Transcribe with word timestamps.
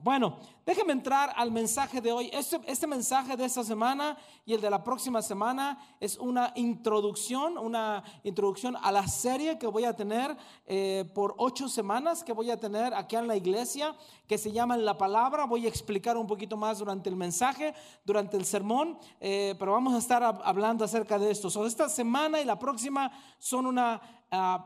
Bueno, 0.00 0.36
déjeme 0.64 0.92
entrar 0.92 1.32
al 1.34 1.50
mensaje 1.50 2.00
de 2.00 2.12
hoy. 2.12 2.30
Este, 2.32 2.60
este, 2.66 2.86
mensaje 2.86 3.36
de 3.36 3.44
esta 3.44 3.64
semana 3.64 4.16
y 4.46 4.54
el 4.54 4.60
de 4.60 4.70
la 4.70 4.84
próxima 4.84 5.20
semana 5.22 5.76
es 5.98 6.16
una 6.18 6.52
introducción, 6.54 7.58
una 7.58 8.04
introducción 8.22 8.76
a 8.80 8.92
la 8.92 9.08
serie 9.08 9.58
que 9.58 9.66
voy 9.66 9.84
a 9.84 9.96
tener 9.96 10.36
eh, 10.66 11.04
por 11.14 11.34
ocho 11.38 11.68
semanas 11.68 12.22
que 12.22 12.32
voy 12.32 12.48
a 12.52 12.56
tener 12.56 12.94
aquí 12.94 13.16
en 13.16 13.26
la 13.26 13.34
iglesia, 13.34 13.96
que 14.28 14.38
se 14.38 14.52
llama 14.52 14.76
La 14.76 14.96
Palabra. 14.96 15.46
Voy 15.46 15.66
a 15.66 15.68
explicar 15.68 16.16
un 16.16 16.28
poquito 16.28 16.56
más 16.56 16.78
durante 16.78 17.08
el 17.08 17.16
mensaje, 17.16 17.74
durante 18.04 18.36
el 18.36 18.44
sermón, 18.44 18.98
eh, 19.20 19.56
pero 19.58 19.72
vamos 19.72 19.94
a 19.94 19.98
estar 19.98 20.22
hablando 20.22 20.84
acerca 20.84 21.18
de 21.18 21.32
esto. 21.32 21.50
So, 21.50 21.66
esta 21.66 21.88
semana 21.88 22.40
y 22.40 22.44
la 22.44 22.58
próxima 22.58 23.10
son 23.38 23.66
una 23.66 24.00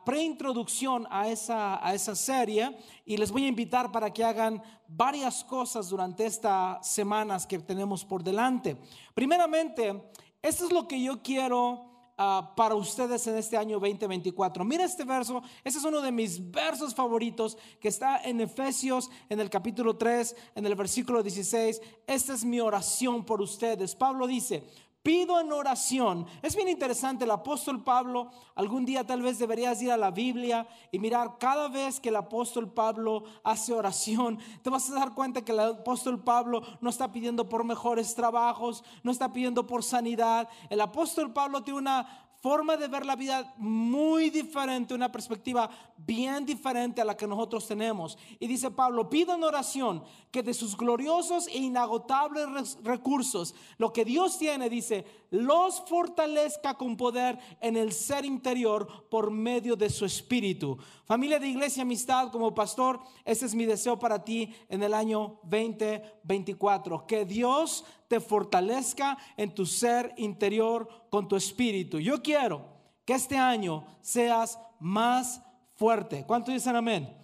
preintroducción 0.05 1.07
a 1.11 1.29
esa, 1.29 1.87
a 1.87 1.95
esa 1.95 2.17
serie 2.17 2.77
y 3.05 3.17
les 3.17 3.31
voy 3.31 3.45
a 3.45 3.49
invitar 3.49 3.93
para 3.93 4.13
que 4.13 4.25
hagan 4.25 4.63
varias 4.89 5.45
cosas 5.45 5.89
durante 5.89 6.27
estas 6.27 6.87
semanas 6.87 7.47
que 7.47 7.59
tenemos 7.61 8.05
por 8.05 8.23
delante. 8.23 8.77
Primeramente, 9.15 10.11
esto 10.43 10.67
es 10.67 10.73
lo 10.73 10.89
que 10.89 11.01
yo 11.01 11.23
quiero 11.23 12.13
ah, 12.19 12.53
para 12.57 12.75
ustedes 12.75 13.25
en 13.29 13.37
este 13.37 13.57
año 13.57 13.79
2024. 13.79 14.65
Mira 14.65 14.85
este 14.85 15.05
verso, 15.05 15.43
este 15.63 15.79
es 15.79 15.85
uno 15.85 16.01
de 16.01 16.11
mis 16.11 16.51
versos 16.51 16.95
favoritos 16.95 17.57
que 17.81 17.89
está 17.89 18.21
en 18.25 18.41
Efesios 18.41 19.11
en 19.29 19.39
el 19.39 19.49
capítulo 19.49 19.97
3, 19.97 20.35
en 20.57 20.67
el 20.67 20.75
versículo 20.75 21.23
16. 21.23 21.81
Esta 22.07 22.35
es 22.35 22.45
mi 22.45 22.59
oración 22.59 23.25
por 23.25 23.41
ustedes. 23.41 23.95
Pablo 23.95 24.27
dice, 24.27 24.65
pido 25.03 25.41
en 25.41 25.53
oración. 25.53 26.27
Es 26.43 26.55
bien 26.55 26.69
interesante, 26.69 27.25
el 27.25 27.31
apóstol 27.31 27.83
Pablo, 27.83 28.31
algún 28.55 28.85
día 28.85 29.05
tal 29.05 29.23
vez 29.23 29.39
deberías 29.39 29.81
ir 29.83 29.91
a 29.91 29.97
la 29.97 30.11
Biblia 30.11 30.67
y 30.91 30.99
mirar 30.99 31.39
cada 31.39 31.69
vez 31.69 31.99
que 31.99 32.11
el 32.11 32.17
apóstol 32.17 32.71
Pablo 32.71 33.25
hace 33.43 33.73
oración, 33.73 34.39
te 34.63 34.71
vas 34.71 34.89
a 34.91 34.95
dar 34.95 35.15
cuenta 35.15 35.45
que 35.45 35.53
el 35.53 35.61
apóstol 35.61 36.23
Pablo 36.23 36.63
no 36.81 36.91
está 36.91 37.13
pidiendo 37.13 37.49
por 37.49 37.65
mejores 37.65 38.15
trabajos, 38.15 38.85
no 39.03 39.11
está 39.11 39.33
pidiendo 39.33 39.67
por 39.67 39.83
sanidad. 39.83 40.49
El 40.71 40.81
apóstol 40.81 41.33
Pablo 41.33 41.63
tiene 41.63 41.81
una 41.81 42.29
forma 42.43 42.77
de 42.77 42.89
ver 42.89 43.07
la 43.07 43.15
vida 43.15 43.55
muy 43.57 44.29
diferente, 44.29 44.95
una 44.95 45.13
perspectiva 45.13 45.71
bien 45.97 46.45
diferente 46.45 47.01
a 47.01 47.05
la 47.05 47.17
que 47.17 47.27
nosotros 47.27 47.69
tenemos. 47.69 48.19
Y 48.41 48.49
dice 48.49 48.73
Pablo, 48.73 49.09
pido 49.09 49.33
en 49.35 49.45
oración 49.45 50.03
que 50.33 50.43
de 50.43 50.55
sus 50.55 50.77
gloriosos 50.77 51.47
e 51.47 51.59
inagotables 51.59 52.79
recursos, 52.83 53.55
lo 53.77 53.93
que 53.93 54.05
Dios 54.05 54.39
tiene, 54.39 54.71
dice, 54.71 55.05
los 55.31 55.83
fortalezca 55.87 56.75
con 56.75 56.97
poder 56.97 57.39
en 57.61 57.77
el 57.77 57.93
ser 57.93 58.25
interior 58.25 59.09
por 59.11 59.31
medio 59.31 59.77
de 59.77 59.91
su 59.91 60.07
espíritu. 60.07 60.79
Familia 61.05 61.39
de 61.39 61.49
Iglesia 61.49 61.83
Amistad, 61.83 62.33
como 62.33 62.55
pastor, 62.55 62.99
ese 63.27 63.45
es 63.45 63.55
mi 63.55 63.67
deseo 63.67 63.99
para 63.99 64.25
ti 64.25 64.55
en 64.71 64.83
el 64.83 64.95
año 64.95 65.39
2024. 65.43 67.07
Que 67.07 67.27
Dios 67.27 67.85
te 68.09 68.19
fortalezca 68.19 69.19
en 69.37 69.55
tu 69.55 69.67
ser 69.67 70.15
interior 70.17 70.89
con 71.11 71.29
tu 71.29 71.37
espíritu. 71.37 71.99
Yo 71.99 72.23
quiero 72.23 72.65
que 73.05 73.13
este 73.13 73.37
año 73.37 73.85
seas 74.01 74.59
más 74.81 75.43
fuerte. 75.75 76.25
¿Cuántos 76.27 76.55
dicen 76.55 76.75
amén? 76.75 77.22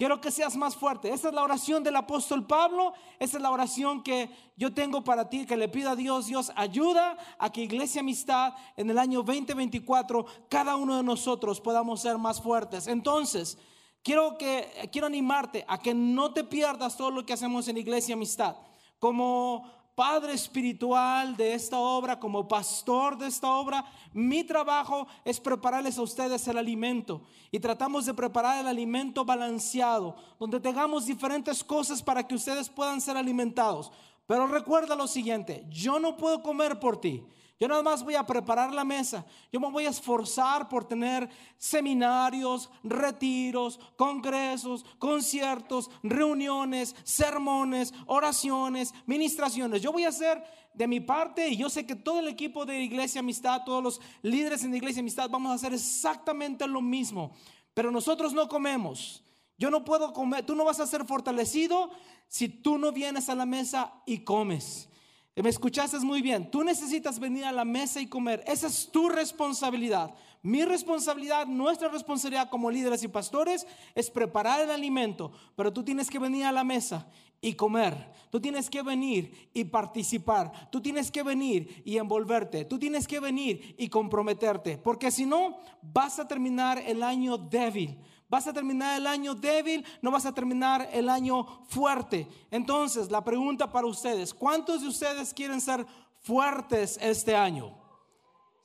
Quiero 0.00 0.18
que 0.18 0.30
seas 0.30 0.56
más 0.56 0.76
fuerte. 0.76 1.12
Esta 1.12 1.28
es 1.28 1.34
la 1.34 1.42
oración 1.42 1.84
del 1.84 1.94
apóstol 1.94 2.46
Pablo. 2.46 2.94
Esta 3.18 3.36
es 3.36 3.42
la 3.42 3.50
oración 3.50 4.02
que 4.02 4.30
yo 4.56 4.72
tengo 4.72 5.04
para 5.04 5.28
ti, 5.28 5.44
que 5.44 5.58
le 5.58 5.68
pido 5.68 5.90
a 5.90 5.94
Dios. 5.94 6.24
Dios, 6.24 6.50
ayuda 6.56 7.18
a 7.38 7.52
que 7.52 7.64
Iglesia 7.64 8.00
Amistad 8.00 8.54
en 8.78 8.88
el 8.88 8.96
año 8.96 9.22
2024, 9.22 10.24
cada 10.48 10.76
uno 10.76 10.96
de 10.96 11.02
nosotros 11.02 11.60
podamos 11.60 12.00
ser 12.00 12.16
más 12.16 12.40
fuertes. 12.40 12.86
Entonces, 12.86 13.58
quiero, 14.02 14.38
que, 14.38 14.88
quiero 14.90 15.06
animarte 15.06 15.66
a 15.68 15.76
que 15.76 15.92
no 15.92 16.32
te 16.32 16.44
pierdas 16.44 16.96
todo 16.96 17.10
lo 17.10 17.26
que 17.26 17.34
hacemos 17.34 17.68
en 17.68 17.76
Iglesia 17.76 18.14
Amistad. 18.14 18.56
Como 18.98 19.70
padre 20.00 20.32
espiritual 20.32 21.36
de 21.36 21.52
esta 21.52 21.78
obra, 21.78 22.18
como 22.18 22.48
pastor 22.48 23.18
de 23.18 23.26
esta 23.26 23.50
obra, 23.50 23.84
mi 24.14 24.42
trabajo 24.42 25.06
es 25.26 25.38
prepararles 25.38 25.98
a 25.98 26.02
ustedes 26.02 26.48
el 26.48 26.56
alimento. 26.56 27.20
Y 27.50 27.60
tratamos 27.60 28.06
de 28.06 28.14
preparar 28.14 28.60
el 28.60 28.66
alimento 28.66 29.26
balanceado, 29.26 30.16
donde 30.38 30.58
tengamos 30.58 31.04
diferentes 31.04 31.62
cosas 31.62 32.02
para 32.02 32.26
que 32.26 32.34
ustedes 32.34 32.70
puedan 32.70 33.02
ser 33.02 33.18
alimentados. 33.18 33.92
Pero 34.26 34.46
recuerda 34.46 34.96
lo 34.96 35.06
siguiente, 35.06 35.66
yo 35.68 36.00
no 36.00 36.16
puedo 36.16 36.42
comer 36.42 36.80
por 36.80 36.98
ti. 36.98 37.22
Yo 37.60 37.68
nada 37.68 37.82
más 37.82 38.02
voy 38.02 38.14
a 38.14 38.24
preparar 38.24 38.72
la 38.72 38.84
mesa. 38.84 39.26
Yo 39.52 39.60
me 39.60 39.70
voy 39.70 39.84
a 39.84 39.90
esforzar 39.90 40.66
por 40.66 40.88
tener 40.88 41.28
seminarios, 41.58 42.70
retiros, 42.82 43.78
congresos, 43.96 44.86
conciertos, 44.98 45.90
reuniones, 46.02 46.96
sermones, 47.04 47.92
oraciones, 48.06 48.94
ministraciones. 49.04 49.82
Yo 49.82 49.92
voy 49.92 50.04
a 50.04 50.08
hacer 50.08 50.42
de 50.72 50.88
mi 50.88 51.00
parte 51.00 51.50
y 51.50 51.58
yo 51.58 51.68
sé 51.68 51.84
que 51.84 51.96
todo 51.96 52.20
el 52.20 52.28
equipo 52.28 52.64
de 52.64 52.82
Iglesia 52.82 53.18
Amistad, 53.18 53.62
todos 53.66 53.84
los 53.84 54.00
líderes 54.22 54.64
en 54.64 54.74
Iglesia 54.74 55.00
Amistad 55.00 55.28
vamos 55.28 55.52
a 55.52 55.56
hacer 55.56 55.74
exactamente 55.74 56.66
lo 56.66 56.80
mismo. 56.80 57.32
Pero 57.74 57.90
nosotros 57.90 58.32
no 58.32 58.48
comemos. 58.48 59.22
Yo 59.58 59.70
no 59.70 59.84
puedo 59.84 60.14
comer. 60.14 60.46
Tú 60.46 60.54
no 60.54 60.64
vas 60.64 60.80
a 60.80 60.86
ser 60.86 61.04
fortalecido 61.04 61.90
si 62.26 62.48
tú 62.48 62.78
no 62.78 62.90
vienes 62.90 63.28
a 63.28 63.34
la 63.34 63.44
mesa 63.44 63.92
y 64.06 64.20
comes. 64.20 64.89
Me 65.36 65.48
escuchaste 65.48 65.98
muy 66.00 66.22
bien. 66.22 66.50
Tú 66.50 66.62
necesitas 66.64 67.18
venir 67.18 67.44
a 67.44 67.52
la 67.52 67.64
mesa 67.64 68.00
y 68.00 68.06
comer. 68.06 68.42
Esa 68.46 68.66
es 68.66 68.90
tu 68.90 69.08
responsabilidad. 69.08 70.14
Mi 70.42 70.64
responsabilidad, 70.64 71.46
nuestra 71.46 71.88
responsabilidad 71.88 72.50
como 72.50 72.70
líderes 72.70 73.02
y 73.02 73.08
pastores 73.08 73.66
es 73.94 74.10
preparar 74.10 74.60
el 74.60 74.70
alimento. 74.70 75.32
Pero 75.56 75.72
tú 75.72 75.82
tienes 75.84 76.10
que 76.10 76.18
venir 76.18 76.44
a 76.44 76.52
la 76.52 76.64
mesa 76.64 77.06
y 77.40 77.54
comer. 77.54 78.12
Tú 78.30 78.40
tienes 78.40 78.68
que 78.68 78.82
venir 78.82 79.50
y 79.54 79.64
participar. 79.64 80.70
Tú 80.70 80.80
tienes 80.80 81.10
que 81.10 81.22
venir 81.22 81.82
y 81.84 81.96
envolverte. 81.96 82.64
Tú 82.64 82.78
tienes 82.78 83.06
que 83.06 83.20
venir 83.20 83.74
y 83.78 83.88
comprometerte. 83.88 84.78
Porque 84.78 85.10
si 85.10 85.26
no, 85.26 85.58
vas 85.80 86.18
a 86.18 86.28
terminar 86.28 86.82
el 86.84 87.02
año 87.02 87.38
débil 87.38 87.98
vas 88.30 88.46
a 88.46 88.52
terminar 88.52 88.96
el 88.96 89.08
año 89.08 89.34
débil, 89.34 89.84
no 90.00 90.12
vas 90.12 90.24
a 90.24 90.32
terminar 90.32 90.88
el 90.92 91.10
año 91.10 91.44
fuerte. 91.68 92.28
Entonces, 92.50 93.10
la 93.10 93.22
pregunta 93.24 93.70
para 93.70 93.88
ustedes, 93.88 94.32
¿cuántos 94.32 94.82
de 94.82 94.88
ustedes 94.88 95.34
quieren 95.34 95.60
ser 95.60 95.84
fuertes 96.20 96.96
este 97.02 97.34
año? 97.34 97.76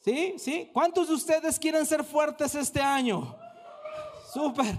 ¿Sí? 0.02 0.36
¿Sí? 0.38 0.70
¿Cuántos 0.72 1.08
de 1.08 1.16
ustedes 1.16 1.60
quieren 1.60 1.84
ser 1.84 2.04
fuertes 2.04 2.54
este 2.54 2.80
año? 2.80 3.36
Súper. 4.32 4.78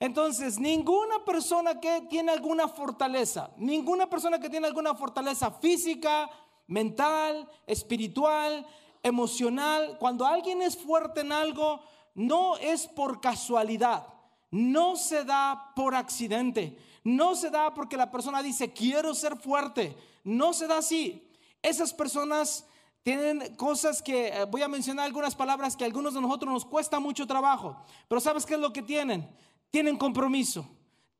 Entonces, 0.00 0.58
ninguna 0.58 1.24
persona 1.24 1.78
que 1.78 2.00
tiene 2.10 2.32
alguna 2.32 2.66
fortaleza, 2.66 3.50
ninguna 3.56 4.10
persona 4.10 4.40
que 4.40 4.50
tiene 4.50 4.66
alguna 4.66 4.96
fortaleza 4.96 5.52
física, 5.52 6.28
mental, 6.66 7.48
espiritual, 7.68 8.66
emocional, 9.00 9.96
cuando 10.00 10.26
alguien 10.26 10.60
es 10.60 10.76
fuerte 10.76 11.20
en 11.20 11.30
algo, 11.30 11.80
no 12.16 12.56
es 12.56 12.88
por 12.88 13.20
casualidad 13.20 14.13
no 14.54 14.94
se 14.94 15.24
da 15.24 15.72
por 15.74 15.96
accidente, 15.96 16.78
no 17.02 17.34
se 17.34 17.50
da 17.50 17.74
porque 17.74 17.96
la 17.96 18.12
persona 18.12 18.40
dice, 18.40 18.72
quiero 18.72 19.12
ser 19.12 19.36
fuerte, 19.36 19.96
no 20.22 20.52
se 20.52 20.68
da 20.68 20.78
así. 20.78 21.28
Esas 21.60 21.92
personas 21.92 22.64
tienen 23.02 23.56
cosas 23.56 24.00
que, 24.00 24.28
eh, 24.28 24.44
voy 24.44 24.62
a 24.62 24.68
mencionar 24.68 25.06
algunas 25.06 25.34
palabras 25.34 25.76
que 25.76 25.82
a 25.82 25.88
algunos 25.88 26.14
de 26.14 26.20
nosotros 26.20 26.52
nos 26.52 26.64
cuesta 26.64 27.00
mucho 27.00 27.26
trabajo, 27.26 27.76
pero 28.06 28.20
¿sabes 28.20 28.46
qué 28.46 28.54
es 28.54 28.60
lo 28.60 28.72
que 28.72 28.82
tienen? 28.82 29.28
Tienen 29.72 29.96
compromiso, 29.96 30.68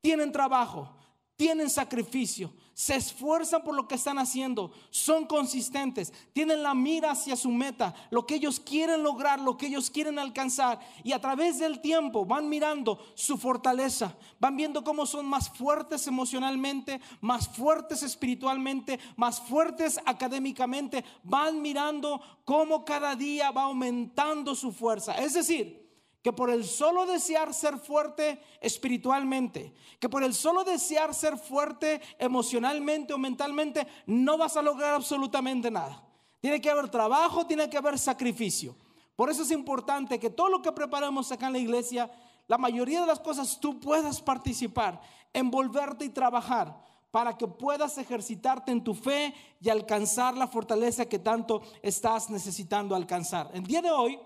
tienen 0.01 0.31
trabajo, 0.31 0.97
tienen 1.35 1.69
sacrificio, 1.69 2.55
se 2.75 2.97
esfuerzan 2.97 3.63
por 3.63 3.75
lo 3.75 3.87
que 3.87 3.95
están 3.95 4.19
haciendo, 4.19 4.73
son 4.91 5.27
consistentes, 5.27 6.13
tienen 6.33 6.63
la 6.63 6.75
mira 6.75 7.13
hacia 7.13 7.37
su 7.37 7.51
meta, 7.51 7.95
lo 8.11 8.27
que 8.27 8.35
ellos 8.35 8.59
quieren 8.59 9.03
lograr, 9.03 9.41
lo 9.41 9.57
que 9.57 9.67
ellos 9.67 9.91
quieren 9.91 10.19
alcanzar. 10.19 10.81
Y 11.05 11.13
a 11.13 11.21
través 11.21 11.61
del 11.61 11.81
tiempo 11.81 12.27
van 12.27 12.49
mirando 12.49 12.99
su 13.15 13.39
fortaleza, 13.39 14.17
van 14.41 14.57
viendo 14.57 14.83
cómo 14.83 15.07
son 15.07 15.27
más 15.27 15.49
fuertes 15.49 16.07
emocionalmente, 16.09 17.01
más 17.21 17.49
fuertes 17.49 18.03
espiritualmente, 18.03 18.99
más 19.17 19.41
fuertes 19.41 20.01
académicamente, 20.05 21.05
van 21.23 21.63
mirando 21.63 22.21
cómo 22.45 22.85
cada 22.85 23.15
día 23.15 23.53
va 23.53 23.63
aumentando 23.63 24.55
su 24.57 24.73
fuerza. 24.73 25.15
Es 25.15 25.35
decir, 25.35 25.84
que 26.25 26.33
por 26.33 26.49
el 26.49 26.65
solo 26.65 27.05
desear 27.05 27.53
ser 27.53 27.77
fuerte 27.77 28.41
espiritualmente, 28.59 29.75
que 30.01 30.09
por 30.09 30.25
el 30.25 30.33
solo 30.33 30.65
desear 30.65 31.15
ser 31.15 31.37
fuerte 31.37 32.01
emocionalmente 32.19 33.13
o 33.13 33.19
mentalmente, 33.19 33.87
no 34.07 34.39
vas 34.39 34.57
a 34.57 34.63
lograr 34.63 34.95
absolutamente 34.95 35.71
nada. 35.71 36.03
Tiene 36.41 36.63
que 36.63 36.71
haber 36.71 36.89
trabajo, 36.89 37.47
tiene 37.47 37.69
que 37.69 37.77
haber 37.77 37.99
sacrificio. 37.99 38.75
Por 39.15 39.29
eso 39.29 39.43
es 39.43 39.51
importante 39.51 40.19
que 40.19 40.31
todo 40.31 40.49
lo 40.49 40.63
que 40.63 40.73
preparamos 40.73 41.31
acá 41.31 41.49
en 41.49 41.53
la 41.53 41.59
iglesia, 41.59 42.11
la 42.49 42.57
mayoría 42.57 43.03
de 43.03 43.07
las 43.07 43.21
cosas 43.21 43.61
tú 43.61 43.79
puedas 43.79 44.23
participar, 44.23 45.03
envolverte 45.31 46.07
y 46.07 46.09
trabajar 46.09 46.75
para 47.11 47.37
que 47.37 47.47
puedas 47.47 47.99
ejercitarte 47.99 48.73
en 48.73 48.83
tu 48.83 48.95
fe 48.95 49.35
y 49.61 49.69
alcanzar 49.69 50.39
la 50.39 50.47
fortaleza 50.47 51.05
que 51.05 51.19
tanto 51.19 51.61
estás 51.83 52.31
necesitando 52.31 52.95
alcanzar. 52.95 53.51
El 53.53 53.65
día 53.65 53.83
de 53.83 53.91
hoy 53.91 54.19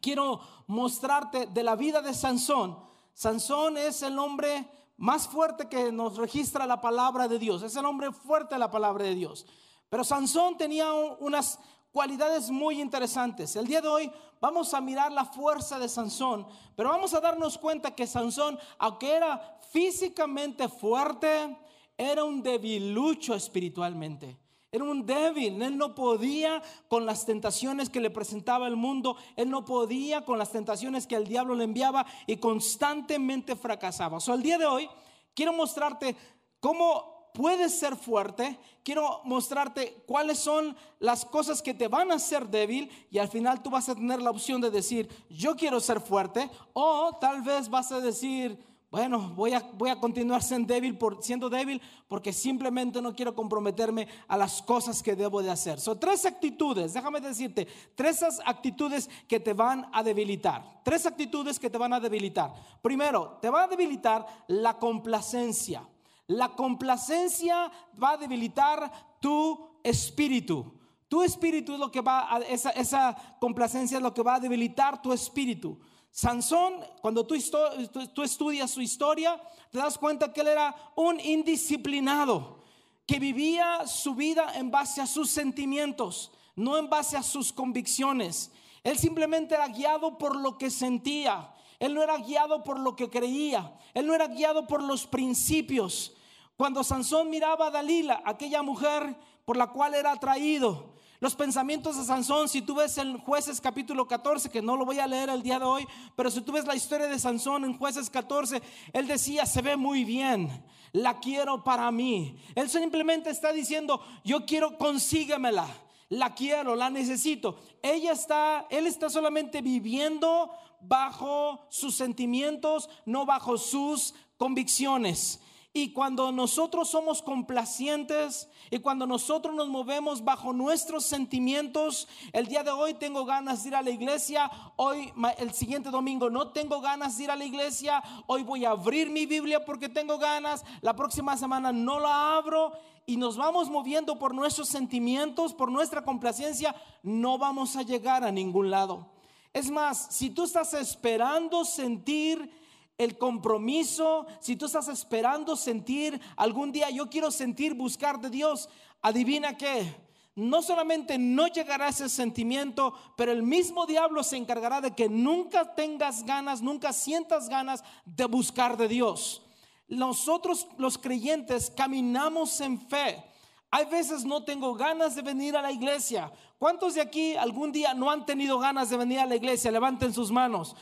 quiero 0.00 0.40
mostrarte 0.66 1.46
de 1.46 1.62
la 1.62 1.76
vida 1.76 2.00
de 2.02 2.14
Sansón. 2.14 2.78
Sansón 3.14 3.76
es 3.76 4.02
el 4.02 4.18
hombre 4.18 4.68
más 4.96 5.28
fuerte 5.28 5.68
que 5.68 5.92
nos 5.92 6.16
registra 6.16 6.66
la 6.66 6.80
palabra 6.80 7.28
de 7.28 7.38
Dios. 7.38 7.62
Es 7.62 7.76
el 7.76 7.86
hombre 7.86 8.12
fuerte 8.12 8.54
de 8.54 8.58
la 8.58 8.70
palabra 8.70 9.04
de 9.04 9.14
Dios. 9.14 9.46
Pero 9.88 10.04
Sansón 10.04 10.58
tenía 10.58 10.92
unas 10.92 11.58
cualidades 11.92 12.50
muy 12.50 12.80
interesantes. 12.80 13.56
El 13.56 13.66
día 13.66 13.80
de 13.80 13.88
hoy 13.88 14.12
vamos 14.40 14.74
a 14.74 14.80
mirar 14.80 15.10
la 15.12 15.24
fuerza 15.24 15.78
de 15.78 15.88
Sansón, 15.88 16.46
pero 16.76 16.90
vamos 16.90 17.14
a 17.14 17.20
darnos 17.20 17.58
cuenta 17.58 17.94
que 17.94 18.06
Sansón, 18.06 18.58
aunque 18.78 19.14
era 19.14 19.58
físicamente 19.72 20.68
fuerte, 20.68 21.58
era 21.96 22.24
un 22.24 22.42
debilucho 22.42 23.34
espiritualmente. 23.34 24.38
Era 24.70 24.84
un 24.84 25.06
débil, 25.06 25.62
él 25.62 25.78
no 25.78 25.94
podía 25.94 26.62
con 26.88 27.06
las 27.06 27.24
tentaciones 27.24 27.88
que 27.88 28.00
le 28.00 28.10
presentaba 28.10 28.66
el 28.66 28.76
mundo, 28.76 29.16
él 29.34 29.48
no 29.48 29.64
podía 29.64 30.26
con 30.26 30.38
las 30.38 30.52
tentaciones 30.52 31.06
que 31.06 31.16
el 31.16 31.26
diablo 31.26 31.54
le 31.54 31.64
enviaba 31.64 32.04
y 32.26 32.36
constantemente 32.36 33.56
fracasaba. 33.56 34.18
O 34.18 34.34
el 34.34 34.42
día 34.42 34.58
de 34.58 34.66
hoy 34.66 34.90
quiero 35.34 35.54
mostrarte 35.54 36.14
cómo 36.60 37.30
puedes 37.32 37.78
ser 37.78 37.96
fuerte, 37.96 38.58
quiero 38.82 39.22
mostrarte 39.24 40.02
cuáles 40.06 40.38
son 40.38 40.76
las 40.98 41.24
cosas 41.24 41.62
que 41.62 41.72
te 41.72 41.88
van 41.88 42.10
a 42.10 42.16
hacer 42.16 42.48
débil 42.48 42.90
y 43.10 43.18
al 43.18 43.28
final 43.28 43.62
tú 43.62 43.70
vas 43.70 43.88
a 43.88 43.94
tener 43.94 44.20
la 44.20 44.30
opción 44.30 44.60
de 44.60 44.70
decir, 44.70 45.08
yo 45.30 45.56
quiero 45.56 45.80
ser 45.80 46.00
fuerte 46.00 46.50
o 46.74 47.16
tal 47.18 47.40
vez 47.40 47.70
vas 47.70 47.90
a 47.90 48.00
decir, 48.00 48.58
bueno, 48.90 49.34
voy 49.34 49.52
a, 49.52 49.60
voy 49.74 49.90
a 49.90 50.00
continuar 50.00 50.42
siendo 50.42 50.72
débil, 50.72 50.96
por, 50.96 51.22
siendo 51.22 51.50
débil 51.50 51.80
porque 52.08 52.32
simplemente 52.32 53.02
no 53.02 53.14
quiero 53.14 53.34
comprometerme 53.34 54.08
a 54.26 54.36
las 54.38 54.62
cosas 54.62 55.02
que 55.02 55.14
debo 55.14 55.42
de 55.42 55.50
hacer. 55.50 55.78
Son 55.78 56.00
tres 56.00 56.24
actitudes, 56.24 56.94
déjame 56.94 57.20
decirte, 57.20 57.68
tres 57.94 58.24
actitudes 58.46 59.10
que 59.28 59.40
te 59.40 59.52
van 59.52 59.90
a 59.92 60.02
debilitar. 60.02 60.80
Tres 60.84 61.04
actitudes 61.04 61.58
que 61.58 61.68
te 61.68 61.76
van 61.76 61.92
a 61.92 62.00
debilitar. 62.00 62.54
Primero, 62.80 63.38
te 63.42 63.50
va 63.50 63.64
a 63.64 63.68
debilitar 63.68 64.26
la 64.46 64.78
complacencia. 64.78 65.86
La 66.26 66.48
complacencia 66.50 67.70
va 68.02 68.12
a 68.12 68.16
debilitar 68.16 69.18
tu 69.20 69.68
espíritu. 69.82 70.78
Tu 71.08 71.22
espíritu 71.22 71.74
es 71.74 71.78
lo 71.78 71.90
que 71.90 72.00
va 72.00 72.34
a, 72.34 72.38
esa, 72.40 72.70
esa 72.70 73.14
complacencia 73.38 73.98
es 73.98 74.02
lo 74.02 74.14
que 74.14 74.22
va 74.22 74.36
a 74.36 74.40
debilitar 74.40 75.02
tu 75.02 75.12
espíritu. 75.12 75.78
Sansón, 76.18 76.84
cuando 77.00 77.24
tú, 77.24 77.36
estudias 77.36 78.72
su 78.72 78.80
historia, 78.80 79.40
te 79.70 79.78
das 79.78 79.96
cuenta 79.96 80.32
que 80.32 80.40
él 80.40 80.48
era 80.48 80.74
un 80.96 81.20
indisciplinado, 81.20 82.58
que 83.06 83.20
vivía 83.20 83.86
su 83.86 84.16
vida 84.16 84.52
en 84.56 84.72
base 84.72 85.00
a 85.00 85.06
sus 85.06 85.30
sentimientos, 85.30 86.32
no 86.56 86.76
en 86.76 86.90
base 86.90 87.16
a 87.16 87.22
sus 87.22 87.52
convicciones. 87.52 88.50
Él 88.82 88.98
simplemente 88.98 89.54
era 89.54 89.68
guiado 89.68 90.18
por 90.18 90.34
lo 90.34 90.58
que 90.58 90.70
sentía. 90.70 91.54
Él 91.78 91.94
no 91.94 92.02
era 92.02 92.16
guiado 92.16 92.64
por 92.64 92.80
lo 92.80 92.96
que 92.96 93.08
creía. 93.08 93.78
Él 93.94 94.04
no 94.04 94.12
era 94.12 94.26
guiado 94.26 94.66
por 94.66 94.82
los 94.82 95.06
principios. 95.06 96.16
Cuando 96.56 96.82
Sansón 96.82 97.30
miraba 97.30 97.68
a 97.68 97.70
Dalila, 97.70 98.22
aquella 98.24 98.62
mujer 98.62 99.16
por 99.44 99.56
la 99.56 99.68
cual 99.68 99.94
era 99.94 100.10
atraído, 100.10 100.94
los 101.20 101.34
pensamientos 101.34 101.96
de 101.96 102.04
Sansón, 102.04 102.48
si 102.48 102.62
tú 102.62 102.76
ves 102.76 102.96
en 102.98 103.18
Jueces 103.18 103.60
capítulo 103.60 104.06
14, 104.06 104.50
que 104.50 104.62
no 104.62 104.76
lo 104.76 104.84
voy 104.84 105.00
a 105.00 105.06
leer 105.06 105.28
el 105.30 105.42
día 105.42 105.58
de 105.58 105.64
hoy, 105.64 105.86
pero 106.14 106.30
si 106.30 106.40
tú 106.42 106.52
ves 106.52 106.64
la 106.66 106.76
historia 106.76 107.08
de 107.08 107.18
Sansón 107.18 107.64
en 107.64 107.76
Jueces 107.76 108.08
14, 108.08 108.62
él 108.92 109.06
decía, 109.08 109.44
se 109.44 109.60
ve 109.60 109.76
muy 109.76 110.04
bien, 110.04 110.64
la 110.92 111.18
quiero 111.18 111.64
para 111.64 111.90
mí. 111.90 112.38
Él 112.54 112.70
simplemente 112.70 113.30
está 113.30 113.52
diciendo, 113.52 114.00
yo 114.24 114.46
quiero, 114.46 114.78
consíguemela, 114.78 115.66
la 116.08 116.34
quiero, 116.34 116.76
la 116.76 116.88
necesito. 116.88 117.58
Ella 117.82 118.12
está, 118.12 118.66
él 118.70 118.86
está 118.86 119.10
solamente 119.10 119.60
viviendo 119.60 120.52
bajo 120.80 121.66
sus 121.68 121.96
sentimientos, 121.96 122.88
no 123.04 123.26
bajo 123.26 123.58
sus 123.58 124.14
convicciones. 124.36 125.40
Y 125.80 125.92
cuando 125.92 126.32
nosotros 126.32 126.88
somos 126.88 127.22
complacientes 127.22 128.48
y 128.68 128.80
cuando 128.80 129.06
nosotros 129.06 129.54
nos 129.54 129.68
movemos 129.68 130.24
bajo 130.24 130.52
nuestros 130.52 131.04
sentimientos, 131.04 132.08
el 132.32 132.48
día 132.48 132.64
de 132.64 132.72
hoy 132.72 132.94
tengo 132.94 133.24
ganas 133.24 133.62
de 133.62 133.68
ir 133.68 133.76
a 133.76 133.82
la 133.82 133.90
iglesia, 133.90 134.50
hoy 134.74 135.12
el 135.38 135.52
siguiente 135.52 135.90
domingo 135.90 136.30
no 136.30 136.48
tengo 136.48 136.80
ganas 136.80 137.16
de 137.16 137.22
ir 137.22 137.30
a 137.30 137.36
la 137.36 137.44
iglesia, 137.44 138.02
hoy 138.26 138.42
voy 138.42 138.64
a 138.64 138.70
abrir 138.70 139.08
mi 139.08 139.24
Biblia 139.24 139.64
porque 139.64 139.88
tengo 139.88 140.18
ganas, 140.18 140.64
la 140.80 140.96
próxima 140.96 141.36
semana 141.36 141.70
no 141.70 142.00
la 142.00 142.36
abro. 142.36 142.72
Y 143.06 143.16
nos 143.16 143.36
vamos 143.36 143.70
moviendo 143.70 144.18
por 144.18 144.34
nuestros 144.34 144.66
sentimientos, 144.68 145.54
por 145.54 145.70
nuestra 145.70 146.02
complacencia, 146.02 146.74
no 147.04 147.38
vamos 147.38 147.76
a 147.76 147.82
llegar 147.82 148.24
a 148.24 148.32
ningún 148.32 148.68
lado. 148.68 149.06
Es 149.52 149.70
más, 149.70 150.08
si 150.10 150.30
tú 150.30 150.42
estás 150.42 150.74
esperando 150.74 151.64
sentir 151.64 152.50
el 152.98 153.16
compromiso, 153.16 154.26
si 154.40 154.56
tú 154.56 154.66
estás 154.66 154.88
esperando 154.88 155.54
sentir 155.56 156.20
algún 156.36 156.72
día, 156.72 156.90
yo 156.90 157.08
quiero 157.08 157.30
sentir, 157.30 157.74
buscar 157.74 158.20
de 158.20 158.28
Dios, 158.28 158.68
adivina 159.00 159.56
qué. 159.56 159.94
No 160.34 160.62
solamente 160.62 161.16
no 161.16 161.46
llegará 161.46 161.88
ese 161.88 162.08
sentimiento, 162.08 162.92
pero 163.16 163.32
el 163.32 163.42
mismo 163.42 163.86
diablo 163.86 164.22
se 164.22 164.36
encargará 164.36 164.80
de 164.80 164.94
que 164.94 165.08
nunca 165.08 165.74
tengas 165.74 166.24
ganas, 166.24 166.60
nunca 166.60 166.92
sientas 166.92 167.48
ganas 167.48 167.82
de 168.04 168.24
buscar 168.24 168.76
de 168.76 168.88
Dios. 168.88 169.42
Nosotros 169.88 170.66
los 170.76 170.98
creyentes 170.98 171.72
caminamos 171.74 172.60
en 172.60 172.80
fe. 172.80 173.24
Hay 173.70 173.84
veces 173.86 174.24
no 174.24 174.44
tengo 174.44 174.74
ganas 174.74 175.14
de 175.14 175.22
venir 175.22 175.56
a 175.56 175.62
la 175.62 175.72
iglesia. 175.72 176.32
¿Cuántos 176.58 176.94
de 176.94 177.00
aquí 177.00 177.36
algún 177.36 177.70
día 177.70 177.94
no 177.94 178.10
han 178.10 178.24
tenido 178.26 178.58
ganas 178.58 178.90
de 178.90 178.96
venir 178.96 179.20
a 179.20 179.26
la 179.26 179.36
iglesia? 179.36 179.70
Levanten 179.70 180.12
sus 180.12 180.30
manos. 180.30 180.74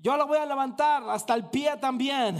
Yo 0.00 0.16
la 0.16 0.24
voy 0.24 0.38
a 0.38 0.46
levantar 0.46 1.08
hasta 1.08 1.34
el 1.34 1.48
pie 1.50 1.76
también. 1.78 2.38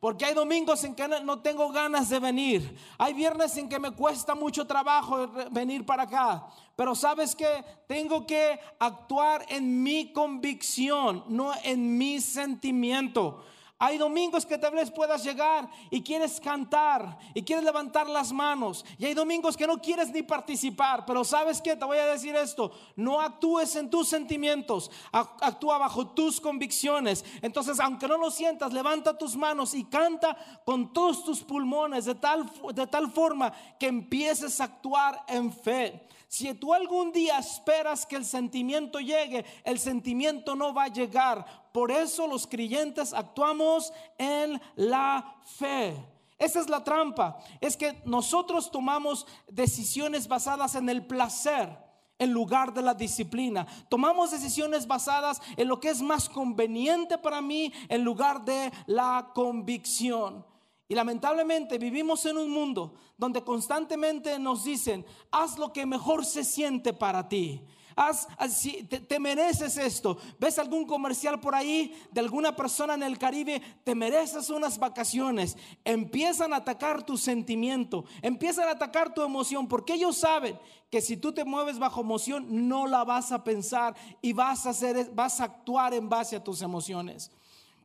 Porque 0.00 0.24
hay 0.24 0.32
domingos 0.32 0.82
en 0.84 0.94
que 0.94 1.06
no 1.06 1.40
tengo 1.40 1.70
ganas 1.70 2.08
de 2.08 2.18
venir. 2.18 2.74
Hay 2.96 3.12
viernes 3.12 3.54
en 3.58 3.68
que 3.68 3.78
me 3.78 3.90
cuesta 3.90 4.34
mucho 4.34 4.66
trabajo 4.66 5.28
venir 5.50 5.84
para 5.84 6.04
acá. 6.04 6.46
Pero 6.74 6.94
sabes 6.94 7.36
que 7.36 7.62
tengo 7.86 8.26
que 8.26 8.58
actuar 8.78 9.44
en 9.50 9.82
mi 9.82 10.10
convicción, 10.10 11.24
no 11.28 11.52
en 11.62 11.98
mi 11.98 12.18
sentimiento. 12.20 13.44
Hay 13.82 13.96
domingos 13.96 14.44
que 14.44 14.58
tal 14.58 14.74
vez 14.74 14.90
puedas 14.90 15.24
llegar 15.24 15.66
y 15.88 16.02
quieres 16.02 16.38
cantar 16.38 17.16
y 17.32 17.42
quieres 17.42 17.64
levantar 17.64 18.06
las 18.10 18.30
manos. 18.30 18.84
Y 18.98 19.06
hay 19.06 19.14
domingos 19.14 19.56
que 19.56 19.66
no 19.66 19.80
quieres 19.80 20.10
ni 20.10 20.22
participar. 20.22 21.06
Pero 21.06 21.24
sabes 21.24 21.62
que 21.62 21.74
te 21.74 21.86
voy 21.86 21.96
a 21.96 22.04
decir 22.04 22.36
esto. 22.36 22.72
No 22.94 23.22
actúes 23.22 23.74
en 23.76 23.88
tus 23.88 24.06
sentimientos. 24.06 24.90
Actúa 25.10 25.78
bajo 25.78 26.08
tus 26.08 26.42
convicciones. 26.42 27.24
Entonces, 27.40 27.80
aunque 27.80 28.06
no 28.06 28.18
lo 28.18 28.30
sientas, 28.30 28.74
levanta 28.74 29.16
tus 29.16 29.34
manos 29.34 29.72
y 29.72 29.84
canta 29.84 30.36
con 30.66 30.92
todos 30.92 31.24
tus 31.24 31.40
pulmones 31.42 32.04
de 32.04 32.16
tal, 32.16 32.52
de 32.74 32.86
tal 32.86 33.10
forma 33.10 33.50
que 33.78 33.86
empieces 33.86 34.60
a 34.60 34.64
actuar 34.64 35.24
en 35.26 35.50
fe. 35.50 36.06
Si 36.30 36.54
tú 36.54 36.72
algún 36.72 37.10
día 37.10 37.40
esperas 37.40 38.06
que 38.06 38.14
el 38.14 38.24
sentimiento 38.24 39.00
llegue, 39.00 39.44
el 39.64 39.80
sentimiento 39.80 40.54
no 40.54 40.72
va 40.72 40.84
a 40.84 40.88
llegar. 40.88 41.44
Por 41.72 41.90
eso 41.90 42.28
los 42.28 42.46
creyentes 42.46 43.12
actuamos 43.12 43.92
en 44.16 44.62
la 44.76 45.40
fe. 45.58 45.92
Esa 46.38 46.60
es 46.60 46.70
la 46.70 46.84
trampa. 46.84 47.40
Es 47.60 47.76
que 47.76 48.00
nosotros 48.04 48.70
tomamos 48.70 49.26
decisiones 49.48 50.28
basadas 50.28 50.76
en 50.76 50.88
el 50.88 51.04
placer 51.04 51.76
en 52.16 52.30
lugar 52.30 52.72
de 52.72 52.82
la 52.82 52.94
disciplina. 52.94 53.66
Tomamos 53.88 54.30
decisiones 54.30 54.86
basadas 54.86 55.42
en 55.56 55.66
lo 55.66 55.80
que 55.80 55.88
es 55.88 56.00
más 56.00 56.28
conveniente 56.28 57.18
para 57.18 57.40
mí 57.40 57.72
en 57.88 58.04
lugar 58.04 58.44
de 58.44 58.70
la 58.86 59.32
convicción. 59.34 60.46
Y 60.90 60.94
lamentablemente 60.96 61.78
vivimos 61.78 62.26
en 62.26 62.36
un 62.36 62.50
mundo 62.50 62.94
donde 63.16 63.44
constantemente 63.44 64.36
nos 64.40 64.64
dicen, 64.64 65.06
haz 65.30 65.56
lo 65.56 65.72
que 65.72 65.86
mejor 65.86 66.26
se 66.26 66.42
siente 66.42 66.92
para 66.92 67.28
ti. 67.28 67.62
Haz, 67.94 68.26
así, 68.36 68.82
te, 68.82 69.20
mereces 69.20 69.76
esto. 69.76 70.18
¿Ves 70.40 70.58
algún 70.58 70.84
comercial 70.86 71.38
por 71.38 71.54
ahí 71.54 71.96
de 72.10 72.18
alguna 72.18 72.56
persona 72.56 72.94
en 72.94 73.04
el 73.04 73.18
Caribe? 73.18 73.62
Te 73.84 73.94
mereces 73.94 74.50
unas 74.50 74.80
vacaciones. 74.80 75.56
Empiezan 75.84 76.52
a 76.52 76.56
atacar 76.56 77.06
tu 77.06 77.16
sentimiento, 77.16 78.04
empiezan 78.20 78.66
a 78.66 78.72
atacar 78.72 79.14
tu 79.14 79.22
emoción, 79.22 79.68
porque 79.68 79.94
ellos 79.94 80.16
saben 80.16 80.58
que 80.90 81.00
si 81.00 81.16
tú 81.16 81.30
te 81.30 81.44
mueves 81.44 81.78
bajo 81.78 82.00
emoción, 82.00 82.68
no 82.68 82.88
la 82.88 83.04
vas 83.04 83.30
a 83.30 83.44
pensar 83.44 83.94
y 84.20 84.32
vas 84.32 84.66
a, 84.66 84.70
hacer, 84.70 85.08
vas 85.14 85.40
a 85.40 85.44
actuar 85.44 85.94
en 85.94 86.08
base 86.08 86.34
a 86.34 86.42
tus 86.42 86.62
emociones. 86.62 87.30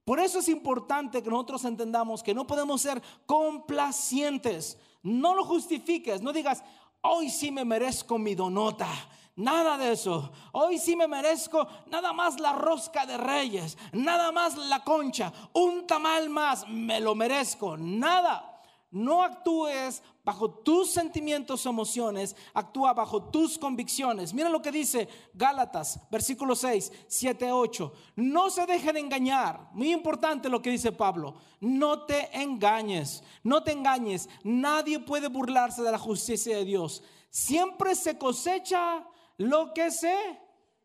Por 0.06 0.20
eso 0.20 0.38
es 0.40 0.48
importante 0.50 1.24
que 1.24 1.30
nosotros 1.32 1.66
entendamos 1.66 2.22
que 2.22 2.36
no 2.36 2.46
podemos 2.46 2.82
ser 2.82 3.02
complacientes. 3.26 4.78
No 5.02 5.34
lo 5.34 5.44
justifiques, 5.44 6.22
no 6.22 6.32
digas, 6.32 6.64
hoy 7.02 7.30
sí 7.30 7.52
me 7.52 7.66
merezco 7.66 8.20
mi 8.20 8.36
donota. 8.36 8.88
Nada 9.36 9.78
de 9.78 9.92
eso. 9.92 10.32
Hoy 10.54 10.78
sí 10.78 10.96
me 10.96 11.08
merezco 11.08 11.68
nada 11.88 12.14
más 12.14 12.40
la 12.40 12.54
rosca 12.54 13.06
de 13.06 13.18
reyes, 13.18 13.78
nada 13.92 14.32
más 14.32 14.56
la 14.56 14.84
concha, 14.84 15.34
un 15.54 15.86
tamal 15.86 16.30
más, 16.30 16.68
me 16.70 17.02
lo 17.02 17.16
merezco. 17.16 17.76
Nada. 17.76 18.55
No 18.96 19.22
actúes 19.22 20.02
bajo 20.24 20.50
tus 20.50 20.90
sentimientos 20.90 21.66
o 21.66 21.70
emociones, 21.70 22.34
actúa 22.54 22.94
bajo 22.94 23.24
tus 23.24 23.60
convicciones. 23.60 24.34
Mira 24.34 24.48
lo 24.48 24.62
que 24.62 24.72
dice 24.72 25.10
Gálatas, 25.34 26.00
versículo 26.10 26.56
6, 26.56 26.94
7, 27.06 27.52
8. 27.52 27.94
No 28.16 28.50
se 28.50 28.66
dejen 28.66 28.96
engañar. 28.96 29.70
Muy 29.74 29.92
importante 29.92 30.48
lo 30.48 30.62
que 30.62 30.70
dice 30.70 30.94
Pablo. 30.94 31.36
No 31.60 32.06
te 32.06 32.42
engañes, 32.42 33.22
no 33.44 33.62
te 33.62 33.74
engañes. 33.74 34.30
Nadie 34.44 35.00
puede 35.00 35.28
burlarse 35.28 35.84
de 35.84 35.92
la 35.92 36.00
justicia 36.00 36.56
de 36.56 36.64
Dios. 36.64 37.04
Siempre 37.30 37.96
se 37.96 38.18
cosecha 38.18 39.06
lo 39.38 39.74
que 39.74 39.92
se 39.92 40.16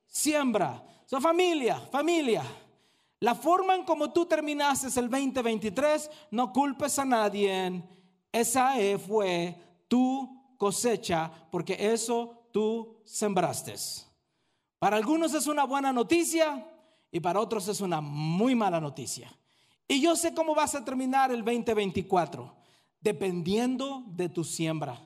siembra. 0.04 0.84
Su 1.06 1.20
familia, 1.20 1.76
familia. 1.92 2.42
La 3.20 3.34
forma 3.34 3.74
en 3.74 3.84
como 3.84 4.12
tú 4.12 4.26
terminaste 4.26 4.88
el 4.98 5.08
2023, 5.08 6.10
no 6.32 6.52
culpes 6.52 6.98
a 6.98 7.04
nadie. 7.04 7.84
Esa 8.32 8.74
fue 8.98 9.56
tu 9.88 10.54
cosecha, 10.56 11.30
porque 11.50 11.76
eso 11.78 12.46
tú 12.52 12.96
sembraste. 13.04 13.74
Para 14.78 14.96
algunos 14.96 15.34
es 15.34 15.46
una 15.46 15.64
buena 15.64 15.92
noticia 15.92 16.66
y 17.10 17.20
para 17.20 17.40
otros 17.40 17.66
es 17.68 17.80
una 17.80 18.00
muy 18.00 18.54
mala 18.54 18.80
noticia. 18.80 19.34
Y 19.88 20.00
yo 20.00 20.14
sé 20.14 20.32
cómo 20.34 20.54
vas 20.54 20.74
a 20.74 20.84
terminar 20.84 21.32
el 21.32 21.44
2024, 21.44 22.54
dependiendo 23.00 24.04
de 24.06 24.28
tu 24.28 24.44
siembra, 24.44 25.00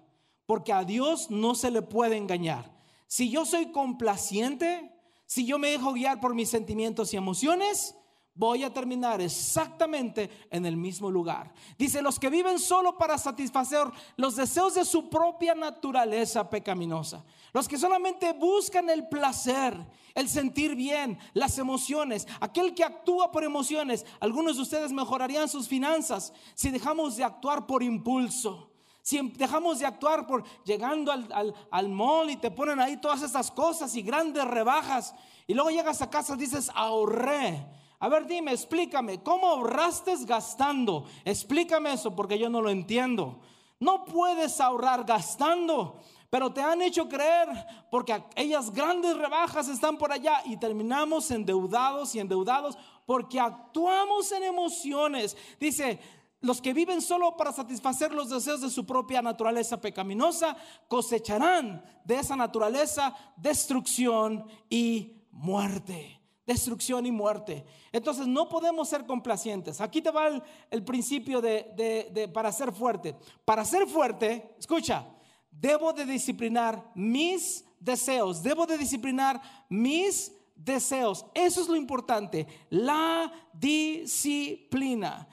porque 0.44 0.72
a 0.72 0.84
Dios 0.84 1.30
no 1.30 1.54
se 1.54 1.70
le 1.70 1.80
puede 1.80 2.16
engañar. 2.16 2.70
Si 3.06 3.30
yo 3.30 3.46
soy 3.46 3.72
complaciente, 3.72 4.92
si 5.24 5.46
yo 5.46 5.58
me 5.58 5.70
dejo 5.70 5.92
guiar 5.92 6.20
por 6.20 6.34
mis 6.34 6.50
sentimientos 6.50 7.14
y 7.14 7.16
emociones, 7.16 7.94
voy 8.34 8.64
a 8.64 8.72
terminar 8.72 9.20
exactamente 9.20 10.28
en 10.50 10.66
el 10.66 10.76
mismo 10.76 11.10
lugar. 11.10 11.52
Dice, 11.78 12.02
los 12.02 12.18
que 12.18 12.30
viven 12.30 12.58
solo 12.58 12.98
para 12.98 13.16
satisfacer 13.16 13.86
los 14.16 14.36
deseos 14.36 14.74
de 14.74 14.84
su 14.84 15.08
propia 15.08 15.54
naturaleza 15.54 16.48
pecaminosa. 16.50 17.24
Los 17.52 17.68
que 17.68 17.78
solamente 17.78 18.32
buscan 18.32 18.90
el 18.90 19.08
placer, 19.08 19.76
el 20.14 20.28
sentir 20.28 20.74
bien, 20.74 21.18
las 21.32 21.58
emociones. 21.58 22.26
Aquel 22.40 22.74
que 22.74 22.82
actúa 22.82 23.30
por 23.30 23.44
emociones. 23.44 24.04
Algunos 24.18 24.56
de 24.56 24.62
ustedes 24.62 24.90
mejorarían 24.90 25.48
sus 25.48 25.68
finanzas 25.68 26.32
si 26.54 26.70
dejamos 26.70 27.16
de 27.16 27.24
actuar 27.24 27.66
por 27.66 27.82
impulso. 27.82 28.72
Si 29.00 29.20
dejamos 29.36 29.78
de 29.78 29.86
actuar 29.86 30.26
por 30.26 30.42
llegando 30.64 31.12
al, 31.12 31.54
al 31.70 31.88
mall 31.90 32.30
y 32.30 32.36
te 32.36 32.50
ponen 32.50 32.80
ahí 32.80 32.96
todas 32.96 33.22
estas 33.22 33.50
cosas 33.50 33.94
y 33.94 34.02
grandes 34.02 34.44
rebajas. 34.44 35.14
Y 35.46 35.54
luego 35.54 35.70
llegas 35.70 36.02
a 36.02 36.10
casa 36.10 36.34
y 36.34 36.38
dices, 36.38 36.70
ahorré 36.74 37.64
a 38.04 38.08
ver, 38.10 38.26
dime, 38.26 38.52
explícame, 38.52 39.22
¿cómo 39.22 39.48
ahorraste 39.48 40.14
gastando? 40.26 41.06
Explícame 41.24 41.94
eso 41.94 42.14
porque 42.14 42.38
yo 42.38 42.50
no 42.50 42.60
lo 42.60 42.68
entiendo. 42.68 43.40
No 43.80 44.04
puedes 44.04 44.60
ahorrar 44.60 45.06
gastando, 45.06 46.02
pero 46.28 46.52
te 46.52 46.60
han 46.60 46.82
hecho 46.82 47.08
creer 47.08 47.48
porque 47.90 48.12
aquellas 48.12 48.70
grandes 48.70 49.16
rebajas 49.16 49.68
están 49.68 49.96
por 49.96 50.12
allá 50.12 50.42
y 50.44 50.58
terminamos 50.58 51.30
endeudados 51.30 52.14
y 52.14 52.20
endeudados 52.20 52.76
porque 53.06 53.40
actuamos 53.40 54.30
en 54.32 54.42
emociones. 54.42 55.34
Dice, 55.58 55.98
los 56.42 56.60
que 56.60 56.74
viven 56.74 57.00
solo 57.00 57.38
para 57.38 57.52
satisfacer 57.52 58.12
los 58.12 58.28
deseos 58.28 58.60
de 58.60 58.68
su 58.68 58.84
propia 58.84 59.22
naturaleza 59.22 59.80
pecaminosa 59.80 60.58
cosecharán 60.88 61.82
de 62.04 62.16
esa 62.16 62.36
naturaleza 62.36 63.16
destrucción 63.38 64.46
y 64.68 65.22
muerte 65.30 66.20
destrucción 66.46 67.06
y 67.06 67.12
muerte. 67.12 67.64
Entonces 67.92 68.26
no 68.26 68.48
podemos 68.48 68.88
ser 68.88 69.06
complacientes. 69.06 69.80
Aquí 69.80 70.02
te 70.02 70.10
va 70.10 70.28
el, 70.70 70.84
principio 70.84 71.40
de, 71.40 72.30
para 72.32 72.52
ser 72.52 72.72
fuerte. 72.72 73.16
Para 73.44 73.64
ser 73.64 73.86
fuerte, 73.86 74.54
escucha, 74.58 75.06
debo 75.50 75.92
de 75.92 76.04
disciplinar 76.04 76.90
mis 76.94 77.64
deseos, 77.80 78.42
debo 78.42 78.66
de 78.66 78.78
disciplinar 78.78 79.40
mis 79.68 80.32
deseos. 80.54 81.24
Eso 81.34 81.62
es 81.62 81.68
lo 81.68 81.76
importante, 81.76 82.46
la 82.70 83.32
disciplina. 83.52 85.28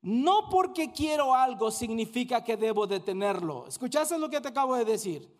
No 0.00 0.48
porque 0.48 0.92
quiero 0.92 1.34
algo 1.34 1.70
significa 1.70 2.42
que 2.42 2.56
debo 2.56 2.86
de 2.86 3.00
tenerlo. 3.00 3.66
¿Escuchaste 3.66 4.16
lo 4.18 4.30
que 4.30 4.40
te 4.40 4.48
acabo 4.48 4.76
de 4.76 4.84
decir? 4.84 5.37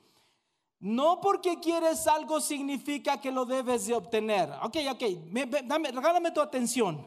No 0.80 1.20
porque 1.20 1.58
quieres 1.58 2.06
algo 2.06 2.40
significa 2.40 3.20
que 3.20 3.32
lo 3.32 3.44
debes 3.44 3.87
de 3.87 3.94
obtener. 3.94 4.50
Ok, 4.62 4.76
ok, 4.90 5.02
dame, 5.64 5.90
regálame 5.90 6.30
tu 6.30 6.40
atención. 6.40 7.04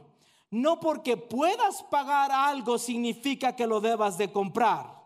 No 0.49 0.79
porque 0.79 1.15
puedas 1.15 1.81
pagar 1.83 2.31
algo 2.31 2.77
significa 2.77 3.55
que 3.55 3.65
lo 3.65 3.79
debas 3.79 4.17
de 4.17 4.31
comprar. 4.31 5.01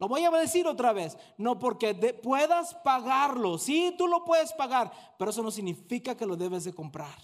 Lo 0.00 0.08
voy 0.08 0.24
a 0.24 0.30
decir 0.30 0.66
otra 0.66 0.92
vez. 0.92 1.16
No 1.36 1.58
porque 1.58 1.94
puedas 1.94 2.74
pagarlo. 2.74 3.58
Sí, 3.58 3.94
tú 3.96 4.08
lo 4.08 4.24
puedes 4.24 4.52
pagar, 4.52 4.92
pero 5.16 5.30
eso 5.30 5.42
no 5.42 5.50
significa 5.52 6.16
que 6.16 6.26
lo 6.26 6.36
debes 6.36 6.64
de 6.64 6.74
comprar. 6.74 7.16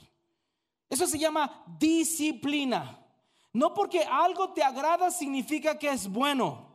Eso 0.89 1.07
se 1.07 1.19
llama 1.19 1.65
disciplina. 1.79 3.01
No 3.53 3.75
porque 3.75 4.05
algo 4.05 4.53
te 4.53 4.63
agrada 4.63 5.11
significa 5.11 5.79
que 5.79 5.89
es 5.89 6.09
bueno. 6.09 6.75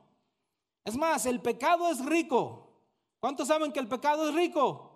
Es 0.83 0.97
más, 0.97 1.25
el 1.25 1.41
pecado 1.41 1.89
es 1.89 2.03
rico. 2.05 2.68
¿Cuántos 3.19 3.47
saben 3.47 3.71
que 3.71 3.79
el 3.79 3.87
pecado 3.87 4.29
es 4.29 4.35
rico? 4.35 4.91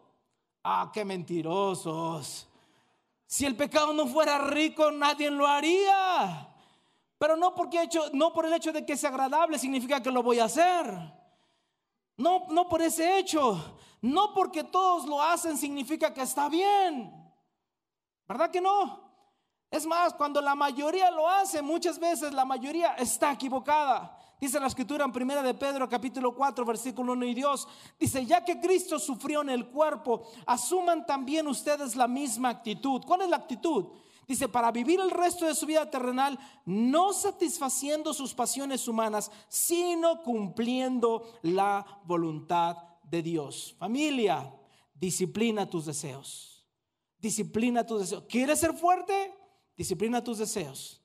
Ah, 0.64 0.90
qué 0.94 1.04
mentirosos. 1.04 2.48
Si 3.26 3.46
el 3.46 3.56
pecado 3.56 3.94
no 3.94 4.08
fuera 4.08 4.38
rico, 4.38 4.92
nadie 4.92 5.30
lo 5.30 5.46
haría. 5.46 6.48
Pero 7.18 7.36
no 7.36 7.54
porque 7.56 7.90
no 8.14 8.32
por 8.34 8.46
el 8.46 8.54
hecho 8.54 8.72
de 8.72 8.86
que 8.86 8.96
sea 8.96 9.10
agradable 9.10 9.60
significa 9.60 10.02
que 10.02 10.12
lo 10.12 10.24
voy 10.24 10.40
a 10.40 10.46
hacer. 10.46 10.86
No, 12.18 12.48
no 12.50 12.70
por 12.70 12.82
ese 12.82 13.18
hecho. 13.18 13.78
No 14.02 14.34
porque 14.34 14.64
todos 14.64 15.06
lo 15.06 15.22
hacen 15.22 15.58
significa 15.58 16.14
que 16.14 16.22
está 16.22 16.50
bien. 16.50 17.12
¿Verdad 18.28 18.52
que 18.52 18.62
no? 18.62 19.02
Es 19.72 19.86
más, 19.86 20.14
cuando 20.14 20.40
la 20.40 20.54
mayoría 20.56 21.10
lo 21.10 21.28
hace, 21.28 21.62
muchas 21.62 21.98
veces 21.98 22.34
la 22.34 22.46
mayoría 22.46 22.94
está 22.96 23.32
equivocada. 23.32 24.18
Dice 24.44 24.60
la 24.60 24.68
escritura 24.68 25.06
en 25.06 25.14
primera 25.14 25.42
de 25.42 25.54
Pedro 25.54 25.88
capítulo 25.88 26.36
4 26.36 26.66
versículo 26.66 27.14
1 27.14 27.28
y 27.28 27.34
Dios 27.34 27.66
dice, 27.98 28.26
ya 28.26 28.44
que 28.44 28.60
Cristo 28.60 29.00
sufrió 29.00 29.42
en 29.42 29.48
el 29.48 29.68
cuerpo, 29.68 30.28
asuman 30.46 31.06
también 31.06 31.48
ustedes 31.48 31.96
la 31.96 32.10
misma 32.10 32.50
actitud. 32.50 33.02
¿Cuál 33.08 33.22
es 33.22 33.30
la 33.30 33.38
actitud? 33.38 33.86
Dice, 34.28 34.50
para 34.50 34.70
vivir 34.70 35.00
el 35.00 35.12
resto 35.12 35.46
de 35.46 35.56
su 35.56 35.66
vida 35.66 35.90
terrenal, 35.90 36.38
no 36.66 37.14
satisfaciendo 37.14 38.14
sus 38.14 38.34
pasiones 38.34 38.86
humanas, 38.86 39.32
sino 39.48 40.22
cumpliendo 40.24 41.24
la 41.44 42.02
voluntad 42.04 42.76
de 43.02 43.22
Dios. 43.22 43.78
Familia, 43.80 44.54
disciplina 44.94 45.70
tus 45.70 45.86
deseos. 45.86 46.68
Disciplina 47.18 47.86
tus 47.86 48.02
deseos. 48.02 48.26
¿Quieres 48.28 48.60
ser 48.60 48.74
fuerte? 48.74 49.34
Disciplina 49.78 50.22
tus 50.22 50.40
deseos. 50.40 51.03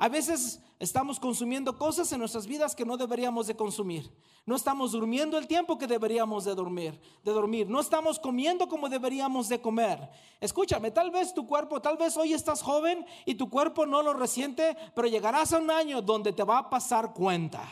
A 0.00 0.08
veces 0.08 0.62
estamos 0.78 1.20
consumiendo 1.20 1.76
cosas 1.76 2.10
en 2.10 2.20
nuestras 2.20 2.46
vidas 2.46 2.74
que 2.74 2.86
no 2.86 2.96
deberíamos 2.96 3.46
de 3.46 3.54
consumir. 3.54 4.10
No 4.46 4.56
estamos 4.56 4.92
durmiendo 4.92 5.36
el 5.36 5.46
tiempo 5.46 5.76
que 5.76 5.86
deberíamos 5.86 6.46
de 6.46 6.54
dormir, 6.54 6.98
de 7.22 7.30
dormir. 7.30 7.68
No 7.68 7.80
estamos 7.80 8.18
comiendo 8.18 8.66
como 8.66 8.88
deberíamos 8.88 9.50
de 9.50 9.60
comer. 9.60 10.08
Escúchame, 10.40 10.90
tal 10.90 11.10
vez 11.10 11.34
tu 11.34 11.46
cuerpo, 11.46 11.82
tal 11.82 11.98
vez 11.98 12.16
hoy 12.16 12.32
estás 12.32 12.62
joven 12.62 13.04
y 13.26 13.34
tu 13.34 13.50
cuerpo 13.50 13.84
no 13.84 14.02
lo 14.02 14.14
resiente, 14.14 14.74
pero 14.94 15.06
llegarás 15.06 15.52
a 15.52 15.58
un 15.58 15.70
año 15.70 16.00
donde 16.00 16.32
te 16.32 16.44
va 16.44 16.56
a 16.56 16.70
pasar 16.70 17.12
cuenta. 17.12 17.62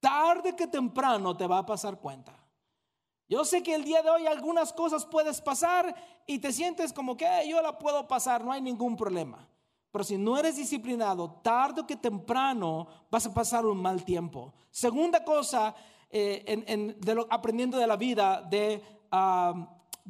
Tarde 0.00 0.54
que 0.54 0.66
temprano 0.66 1.34
te 1.34 1.46
va 1.46 1.60
a 1.60 1.66
pasar 1.66 1.98
cuenta. 1.98 2.36
Yo 3.26 3.42
sé 3.46 3.62
que 3.62 3.74
el 3.74 3.84
día 3.84 4.02
de 4.02 4.10
hoy 4.10 4.26
algunas 4.26 4.70
cosas 4.74 5.06
puedes 5.06 5.40
pasar 5.40 5.94
y 6.26 6.40
te 6.40 6.52
sientes 6.52 6.92
como 6.92 7.16
que 7.16 7.26
yo 7.48 7.62
la 7.62 7.78
puedo 7.78 8.06
pasar, 8.06 8.44
no 8.44 8.52
hay 8.52 8.60
ningún 8.60 8.98
problema. 8.98 9.48
Pero 9.92 10.04
si 10.04 10.16
no 10.16 10.38
eres 10.38 10.56
disciplinado, 10.56 11.40
tarde 11.44 11.82
o 11.82 11.86
que 11.86 11.96
temprano 11.96 12.88
vas 13.10 13.26
a 13.26 13.34
pasar 13.34 13.66
un 13.66 13.76
mal 13.76 14.02
tiempo. 14.04 14.54
Segunda 14.70 15.22
cosa, 15.22 15.74
eh, 16.08 16.96
aprendiendo 17.28 17.76
de 17.76 17.86
la 17.86 17.96
vida 17.96 18.40
de, 18.40 18.82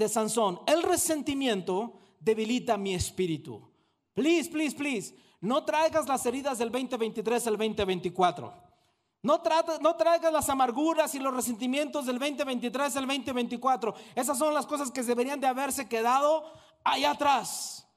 Sansón, 0.08 0.60
el 0.68 0.84
resentimiento 0.84 1.98
debilita 2.20 2.76
mi 2.76 2.94
espíritu. 2.94 3.60
Please, 4.14 4.48
please, 4.48 4.76
please, 4.76 5.16
no 5.40 5.64
traigas 5.64 6.06
las 6.06 6.24
heridas 6.26 6.58
del 6.58 6.70
2023 6.70 7.44
al 7.48 7.56
2024. 7.56 8.54
No, 9.24 9.42
no 9.80 9.96
traigas 9.96 10.32
las 10.32 10.48
amarguras 10.48 11.12
y 11.16 11.18
los 11.18 11.34
resentimientos 11.34 12.06
del 12.06 12.20
2023 12.20 12.96
al 12.96 13.06
2024. 13.08 13.94
Esas 14.14 14.38
son 14.38 14.54
las 14.54 14.66
cosas 14.66 14.92
que 14.92 15.02
deberían 15.02 15.40
de 15.40 15.48
haberse 15.48 15.88
quedado 15.88 16.44
allá 16.84 17.10
atrás. 17.10 17.88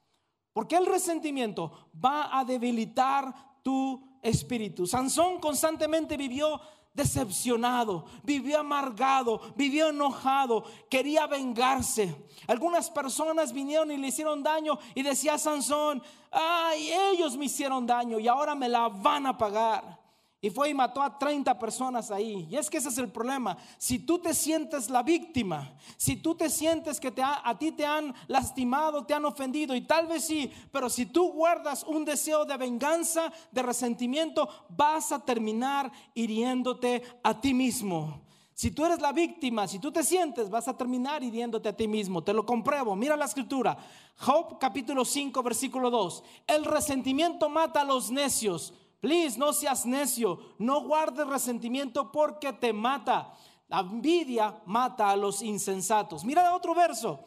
Porque 0.56 0.78
el 0.78 0.86
resentimiento 0.86 1.90
va 1.94 2.40
a 2.40 2.46
debilitar 2.46 3.60
tu 3.62 4.02
espíritu. 4.22 4.88
Sansón 4.88 5.42
constantemente 5.42 6.16
vivió 6.16 6.62
decepcionado, 6.94 8.06
vivió 8.24 8.62
amargado, 8.62 9.42
vivió 9.58 9.90
enojado, 9.90 10.64
quería 10.90 11.28
vengarse. 11.28 12.16
Algunas 12.48 12.90
personas 12.90 13.52
vinieron 13.52 13.92
y 13.92 13.98
le 13.98 14.08
hicieron 14.08 14.44
daño 14.44 14.80
y 14.94 15.04
decía 15.04 15.38
Sansón, 15.38 16.02
ay, 16.32 16.90
ellos 17.12 17.36
me 17.36 17.48
hicieron 17.48 17.86
daño 17.86 18.18
y 18.18 18.30
ahora 18.30 18.56
me 18.56 18.70
la 18.70 18.88
van 18.88 19.26
a 19.26 19.38
pagar. 19.38 20.05
Y 20.46 20.52
fue 20.52 20.70
y 20.70 20.76
mató 20.76 21.02
a 21.02 21.18
30 21.18 21.58
personas 21.58 22.12
ahí. 22.12 22.48
Y 22.52 22.56
es 22.56 22.70
que 22.70 22.78
ese 22.78 22.90
es 22.90 23.00
el 23.00 23.12
problema. 23.12 23.58
Si 23.80 23.98
tú 23.98 24.20
te 24.20 24.32
sientes 24.36 24.92
la 24.92 25.02
víctima, 25.02 25.74
si 25.98 26.18
tú 26.18 26.36
te 26.36 26.52
sientes 26.52 27.00
que 27.00 27.10
te 27.10 27.24
a 27.24 27.58
ti 27.58 27.72
te 27.72 27.84
han 27.84 28.14
lastimado, 28.28 29.08
te 29.08 29.16
han 29.16 29.26
ofendido, 29.26 29.74
y 29.74 29.82
tal 29.82 30.06
vez 30.06 30.24
sí, 30.24 30.52
pero 30.72 30.88
si 30.88 31.08
tú 31.08 31.32
guardas 31.32 31.84
un 31.84 32.06
deseo 32.06 32.46
de 32.46 32.58
venganza, 32.58 33.34
de 33.52 33.64
resentimiento, 33.64 34.48
vas 34.70 35.12
a 35.12 35.26
terminar 35.26 35.92
hiriéndote 36.14 37.02
a 37.24 37.42
ti 37.42 37.56
mismo. 37.56 38.22
Si 38.54 38.70
tú 38.70 38.86
eres 38.86 39.02
la 39.02 39.14
víctima, 39.14 39.68
si 39.68 39.80
tú 39.80 39.92
te 39.92 40.04
sientes, 40.04 40.52
vas 40.52 40.68
a 40.68 40.78
terminar 40.78 41.24
hiriéndote 41.24 41.70
a 41.70 41.76
ti 41.76 41.88
mismo. 41.88 42.24
Te 42.24 42.34
lo 42.34 42.46
compruebo. 42.46 42.96
Mira 42.96 43.18
la 43.18 43.26
escritura. 43.26 43.76
Job 44.20 44.60
capítulo 44.60 45.06
5, 45.06 45.42
versículo 45.42 45.90
2. 45.90 46.24
El 46.46 46.66
resentimiento 46.66 47.50
mata 47.50 47.82
a 47.82 47.84
los 47.84 48.12
necios. 48.12 48.76
Please, 49.06 49.38
no 49.38 49.54
seas 49.54 49.86
necio. 49.86 50.40
No 50.58 50.82
guardes 50.82 51.28
resentimiento 51.28 52.12
porque 52.12 52.52
te 52.54 52.74
mata. 52.74 53.38
La 53.68 53.82
envidia 53.82 54.64
mata 54.66 55.12
a 55.12 55.16
los 55.16 55.44
insensatos. 55.44 56.26
Mira 56.26 56.56
otro 56.56 56.74
verso. 56.74 57.24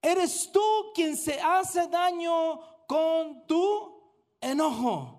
Eres 0.00 0.52
tú 0.52 0.62
quien 0.94 1.16
se 1.16 1.40
hace 1.40 1.88
daño 1.88 2.60
con 2.86 3.44
tu 3.48 3.92
enojo. 4.40 5.16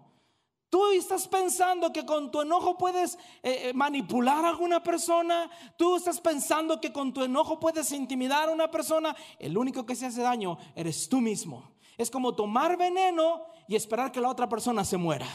Tú 0.69 0.93
estás 0.93 1.27
pensando 1.27 1.91
que 1.91 2.05
con 2.05 2.31
tu 2.31 2.39
enojo 2.39 2.77
puedes 2.77 3.15
eh, 3.43 3.63
eh, 3.63 3.73
manipular 3.73 4.45
a 4.45 4.49
alguna 4.51 4.81
persona. 4.81 5.51
Tú 5.75 5.97
estás 5.97 6.21
pensando 6.21 6.79
que 6.79 6.93
con 6.93 7.13
tu 7.13 7.21
enojo 7.21 7.59
puedes 7.59 7.91
intimidar 7.91 8.47
a 8.47 8.53
una 8.53 8.71
persona. 8.71 9.13
El 9.37 9.57
único 9.57 9.85
que 9.85 9.97
se 9.97 10.05
hace 10.05 10.21
daño 10.21 10.57
eres 10.73 11.09
tú 11.09 11.19
mismo. 11.19 11.73
Es 11.97 12.09
como 12.09 12.33
tomar 12.33 12.77
veneno 12.77 13.41
y 13.67 13.75
esperar 13.75 14.09
que 14.09 14.21
la 14.21 14.29
otra 14.29 14.47
persona 14.47 14.85
se 14.85 14.95
muera. 14.95 15.27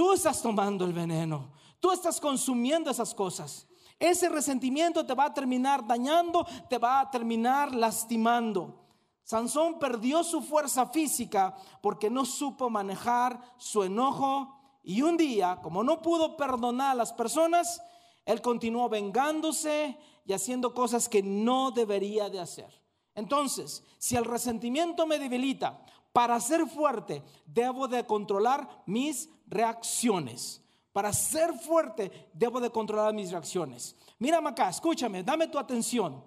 Tú 0.00 0.14
estás 0.14 0.40
tomando 0.40 0.86
el 0.86 0.94
veneno. 0.94 1.50
Tú 1.78 1.92
estás 1.92 2.18
consumiendo 2.18 2.90
esas 2.90 3.12
cosas. 3.12 3.66
Ese 3.98 4.30
resentimiento 4.30 5.04
te 5.04 5.12
va 5.12 5.26
a 5.26 5.34
terminar 5.34 5.86
dañando, 5.86 6.46
te 6.70 6.78
va 6.78 7.00
a 7.00 7.10
terminar 7.10 7.74
lastimando. 7.74 8.86
Sansón 9.24 9.78
perdió 9.78 10.24
su 10.24 10.40
fuerza 10.40 10.86
física 10.86 11.54
porque 11.82 12.08
no 12.08 12.24
supo 12.24 12.70
manejar 12.70 13.42
su 13.58 13.82
enojo 13.82 14.58
y 14.82 15.02
un 15.02 15.18
día, 15.18 15.58
como 15.62 15.84
no 15.84 16.00
pudo 16.00 16.34
perdonar 16.34 16.92
a 16.92 16.94
las 16.94 17.12
personas, 17.12 17.82
él 18.24 18.40
continuó 18.40 18.88
vengándose 18.88 19.98
y 20.24 20.32
haciendo 20.32 20.72
cosas 20.72 21.10
que 21.10 21.22
no 21.22 21.72
debería 21.72 22.30
de 22.30 22.40
hacer. 22.40 22.72
Entonces, 23.14 23.84
si 23.98 24.16
el 24.16 24.24
resentimiento 24.24 25.06
me 25.06 25.18
debilita, 25.18 25.84
para 26.12 26.40
ser 26.40 26.66
fuerte 26.66 27.22
debo 27.46 27.88
de 27.88 28.04
controlar 28.04 28.68
mis 28.86 29.28
reacciones. 29.46 30.62
Para 30.92 31.12
ser 31.12 31.54
fuerte 31.54 32.30
debo 32.32 32.60
de 32.60 32.70
controlar 32.70 33.14
mis 33.14 33.30
reacciones. 33.30 33.96
Mírame 34.18 34.50
acá, 34.50 34.68
escúchame, 34.68 35.22
dame 35.22 35.46
tu 35.46 35.58
atención. 35.58 36.22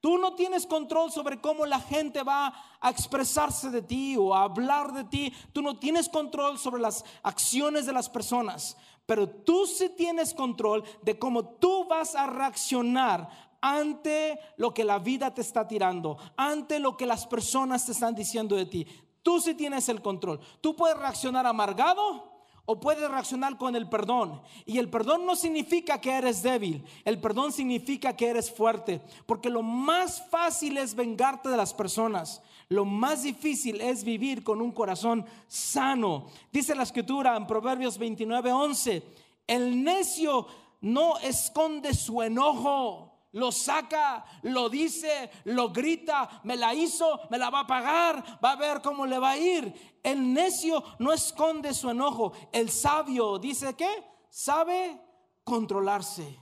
Tú 0.00 0.18
no 0.18 0.34
tienes 0.34 0.66
control 0.66 1.12
sobre 1.12 1.40
cómo 1.40 1.64
la 1.64 1.78
gente 1.78 2.24
va 2.24 2.52
a 2.80 2.90
expresarse 2.90 3.70
de 3.70 3.82
ti 3.82 4.16
o 4.18 4.34
a 4.34 4.42
hablar 4.42 4.92
de 4.92 5.04
ti. 5.04 5.32
Tú 5.52 5.62
no 5.62 5.78
tienes 5.78 6.08
control 6.08 6.58
sobre 6.58 6.82
las 6.82 7.04
acciones 7.22 7.86
de 7.86 7.92
las 7.92 8.10
personas. 8.10 8.76
Pero 9.06 9.28
tú 9.28 9.64
sí 9.64 9.90
tienes 9.96 10.34
control 10.34 10.82
de 11.02 11.18
cómo 11.18 11.44
tú 11.44 11.84
vas 11.84 12.16
a 12.16 12.26
reaccionar 12.26 13.28
ante 13.60 14.40
lo 14.56 14.74
que 14.74 14.82
la 14.82 14.98
vida 14.98 15.32
te 15.32 15.40
está 15.40 15.68
tirando, 15.68 16.18
ante 16.36 16.80
lo 16.80 16.96
que 16.96 17.06
las 17.06 17.26
personas 17.26 17.86
te 17.86 17.92
están 17.92 18.14
diciendo 18.14 18.56
de 18.56 18.66
ti. 18.66 18.86
Tú 19.22 19.40
sí 19.40 19.54
tienes 19.54 19.88
el 19.88 20.02
control. 20.02 20.40
Tú 20.60 20.74
puedes 20.74 20.98
reaccionar 20.98 21.46
amargado 21.46 22.32
o 22.64 22.78
puedes 22.78 23.08
reaccionar 23.10 23.56
con 23.56 23.74
el 23.74 23.88
perdón. 23.88 24.40
Y 24.66 24.78
el 24.78 24.88
perdón 24.88 25.26
no 25.26 25.36
significa 25.36 26.00
que 26.00 26.12
eres 26.12 26.42
débil, 26.42 26.84
el 27.04 27.20
perdón 27.20 27.52
significa 27.52 28.16
que 28.16 28.28
eres 28.28 28.50
fuerte, 28.50 29.00
porque 29.26 29.50
lo 29.50 29.62
más 29.62 30.22
fácil 30.30 30.76
es 30.78 30.94
vengarte 30.94 31.48
de 31.48 31.56
las 31.56 31.74
personas. 31.74 32.42
Lo 32.68 32.84
más 32.84 33.24
difícil 33.24 33.80
es 33.80 34.04
vivir 34.04 34.42
con 34.42 34.62
un 34.62 34.72
corazón 34.72 35.26
sano. 35.46 36.28
Dice 36.50 36.74
la 36.74 36.84
escritura 36.84 37.36
en 37.36 37.46
Proverbios 37.46 37.98
29, 37.98 38.52
11, 38.52 39.02
el 39.46 39.82
necio 39.82 40.46
no 40.80 41.18
esconde 41.18 41.92
su 41.94 42.22
enojo 42.22 43.11
lo 43.32 43.50
saca, 43.50 44.24
lo 44.42 44.68
dice, 44.68 45.30
lo 45.44 45.70
grita, 45.70 46.40
me 46.44 46.56
la 46.56 46.74
hizo, 46.74 47.20
me 47.30 47.38
la 47.38 47.50
va 47.50 47.60
a 47.60 47.66
pagar, 47.66 48.40
va 48.44 48.52
a 48.52 48.56
ver 48.56 48.82
cómo 48.82 49.06
le 49.06 49.18
va 49.18 49.30
a 49.30 49.38
ir. 49.38 49.98
El 50.02 50.32
necio 50.32 50.82
no 50.98 51.12
esconde 51.12 51.72
su 51.74 51.90
enojo, 51.90 52.32
el 52.52 52.70
sabio 52.70 53.38
dice 53.38 53.74
que 53.74 53.88
sabe 54.28 55.00
controlarse. 55.44 56.38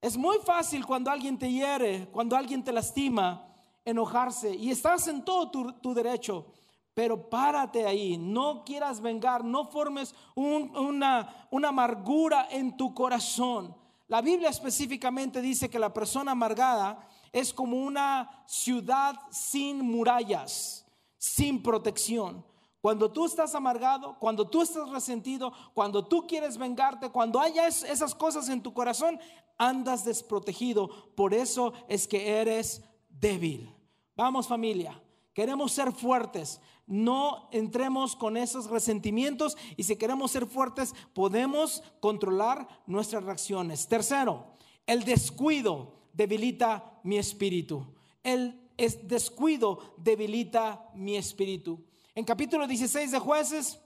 Es 0.00 0.16
muy 0.16 0.38
fácil 0.38 0.86
cuando 0.86 1.10
alguien 1.10 1.38
te 1.38 1.50
hiere, 1.50 2.08
cuando 2.10 2.36
alguien 2.36 2.64
te 2.64 2.72
lastima, 2.72 3.46
enojarse 3.84 4.54
y 4.54 4.70
estás 4.70 5.06
en 5.08 5.24
todo 5.24 5.74
tu, 5.80 5.94
derecho. 5.94 6.46
Pero 6.94 7.28
párate 7.30 7.86
ahí, 7.86 8.16
no 8.18 8.64
quieras 8.64 9.00
vengar, 9.00 9.44
no 9.44 9.66
formes 9.66 10.14
una, 10.34 11.46
una 11.50 11.68
amargura 11.68 12.48
en 12.50 12.76
tu 12.76 12.94
corazón. 12.94 13.79
La 14.10 14.20
Biblia 14.20 14.48
específicamente 14.48 15.40
dice 15.40 15.70
que 15.70 15.78
la 15.78 15.94
persona 15.94 16.32
amargada 16.32 17.08
es 17.30 17.54
como 17.54 17.76
una 17.76 18.42
ciudad 18.44 19.14
sin 19.30 19.82
murallas, 19.82 20.84
sin 21.16 21.62
protección. 21.62 22.44
Cuando 22.80 23.12
tú 23.12 23.26
estás 23.26 23.54
amargado, 23.54 24.18
cuando 24.18 24.48
tú 24.48 24.62
estás 24.62 24.88
resentido, 24.90 25.52
cuando 25.74 26.04
tú 26.08 26.26
quieres 26.26 26.58
vengarte, 26.58 27.10
cuando 27.10 27.38
haya 27.38 27.68
esas 27.68 28.12
cosas 28.16 28.48
en 28.48 28.60
tu 28.64 28.74
corazón, 28.74 29.20
andas 29.56 30.04
desprotegido. 30.04 30.88
Por 31.14 31.32
eso 31.32 31.72
es 31.88 32.08
que 32.08 32.40
eres 32.40 32.82
débil. 33.08 33.72
Vamos 34.16 34.48
familia, 34.48 35.00
queremos 35.32 35.70
ser 35.70 35.92
fuertes 35.92 36.60
no 36.90 37.48
entremos 37.52 38.16
con 38.16 38.36
esos 38.36 38.68
resentimientos 38.68 39.56
y 39.76 39.84
si 39.84 39.96
queremos 39.96 40.32
ser 40.32 40.44
fuertes 40.46 40.92
podemos 41.14 41.82
controlar 42.00 42.68
nuestras 42.86 43.22
reacciones. 43.24 43.86
Tercero, 43.86 44.44
el 44.86 45.04
descuido 45.04 45.94
debilita 46.12 47.00
mi 47.04 47.16
espíritu. 47.16 47.86
El 48.24 48.60
descuido 49.04 49.94
debilita 49.96 50.90
mi 50.94 51.16
espíritu. 51.16 51.82
En 52.14 52.24
capítulo 52.24 52.66
16 52.66 53.12
de 53.12 53.18
jueces, 53.20 53.78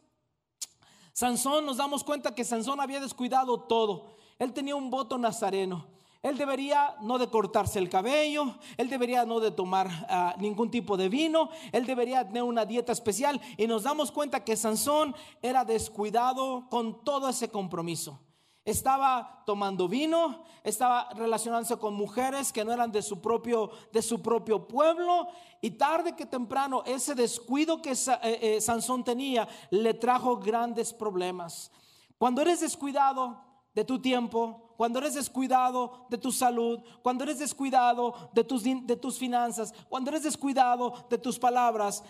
Sansón 1.13 1.67
nos 1.67 1.77
damos 1.77 2.03
cuenta 2.03 2.35
que 2.35 2.43
Sansón 2.43 2.81
había 2.81 3.01
descuidado 3.01 3.61
todo. 3.61 4.17
Él 4.39 4.53
tenía 4.55 4.77
un 4.77 4.91
voto 4.91 5.19
nazareno. 5.19 5.94
Él 6.25 6.39
debería 6.39 6.97
no 7.03 7.19
de 7.19 7.29
cortarse 7.29 7.79
el 7.79 7.91
cabello, 7.91 8.55
él 8.79 8.89
debería 8.89 9.27
no 9.27 9.41
de 9.41 9.51
tomar 9.51 9.91
ah, 10.09 10.35
ningún 10.39 10.71
tipo 10.71 10.97
de 10.97 11.11
vino, 11.11 11.51
él 11.71 11.85
debería 11.85 12.27
tener 12.27 12.45
una 12.45 12.65
dieta 12.65 12.93
especial 12.93 13.39
y 13.59 13.67
nos 13.67 13.83
damos 13.83 14.11
cuenta 14.11 14.43
que 14.43 14.57
Sansón 14.57 15.15
era 15.43 15.67
descuidado 15.67 16.67
con 16.71 17.05
todo 17.05 17.29
ese 17.29 17.51
compromiso. 17.51 18.19
Estaba 18.65 19.43
tomando 19.45 19.87
vino, 19.87 20.47
estaba 20.63 21.11
relacionándose 21.13 21.77
con 21.77 21.93
mujeres 21.93 22.55
que 22.55 22.65
no 22.65 22.73
eran 22.73 22.91
de 22.91 23.03
su 23.03 23.21
propio, 23.21 23.71
de 23.93 24.01
su 24.01 24.23
propio 24.23 24.67
pueblo 24.67 25.29
y 25.61 25.73
tarde 25.73 26.17
que 26.17 26.25
temprano 26.25 26.83
ese 26.87 27.15
descuido 27.15 27.83
que 27.83 27.91
eh, 27.91 27.99
eh, 28.23 28.61
Sansón 28.63 29.05
tenía 29.05 29.47
le 29.69 29.93
trajo 29.93 30.39
grandes 30.39 30.95
problemas. 30.95 31.71
Cuando 32.17 32.41
eres 32.41 32.61
descuidado 32.61 33.44
de 33.75 33.85
tu 33.85 34.01
tiempo, 34.01 34.65
cuando 34.77 34.99
eres 34.99 35.15
descuidado 35.15 36.07
de 36.09 36.19
tu 36.19 36.33
salud, 36.33 36.81
cuando 37.03 37.25
eres 37.25 37.39
descuidado 37.39 38.31
de 38.33 38.45
tus, 38.45 38.63
de 38.63 38.97
tus 38.97 39.19
finanzas, 39.19 39.73
cuando 39.89 40.11
eres 40.11 40.23
descuidado 40.23 40.95
de 41.09 41.19
tus 41.19 41.39
palabras, 41.39 42.03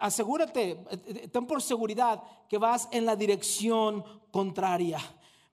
asegúrate, 0.00 0.70
eh, 0.70 0.78
eh, 0.90 1.28
ten 1.28 1.46
por 1.46 1.62
seguridad 1.62 2.22
que 2.48 2.58
vas 2.58 2.88
en 2.90 3.06
la 3.06 3.16
dirección 3.16 4.04
contraria. 4.30 4.98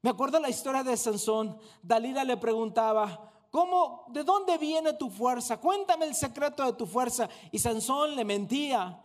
Me 0.02 0.10
acuerdo 0.10 0.40
la 0.40 0.50
historia 0.50 0.84
de 0.84 0.98
Sansón. 0.98 1.58
Dalila 1.84 2.24
le 2.24 2.38
preguntaba, 2.38 3.32
¿cómo, 3.52 4.06
de 4.10 4.24
dónde 4.24 4.58
viene 4.58 4.94
tu 4.94 5.12
fuerza? 5.12 5.58
Cuéntame 5.58 6.06
el 6.06 6.16
secreto 6.16 6.66
de 6.66 6.74
tu 6.74 6.88
fuerza. 6.88 7.30
Y 7.52 7.60
Sansón 7.60 8.16
le 8.16 8.26
mentía. 8.26 9.00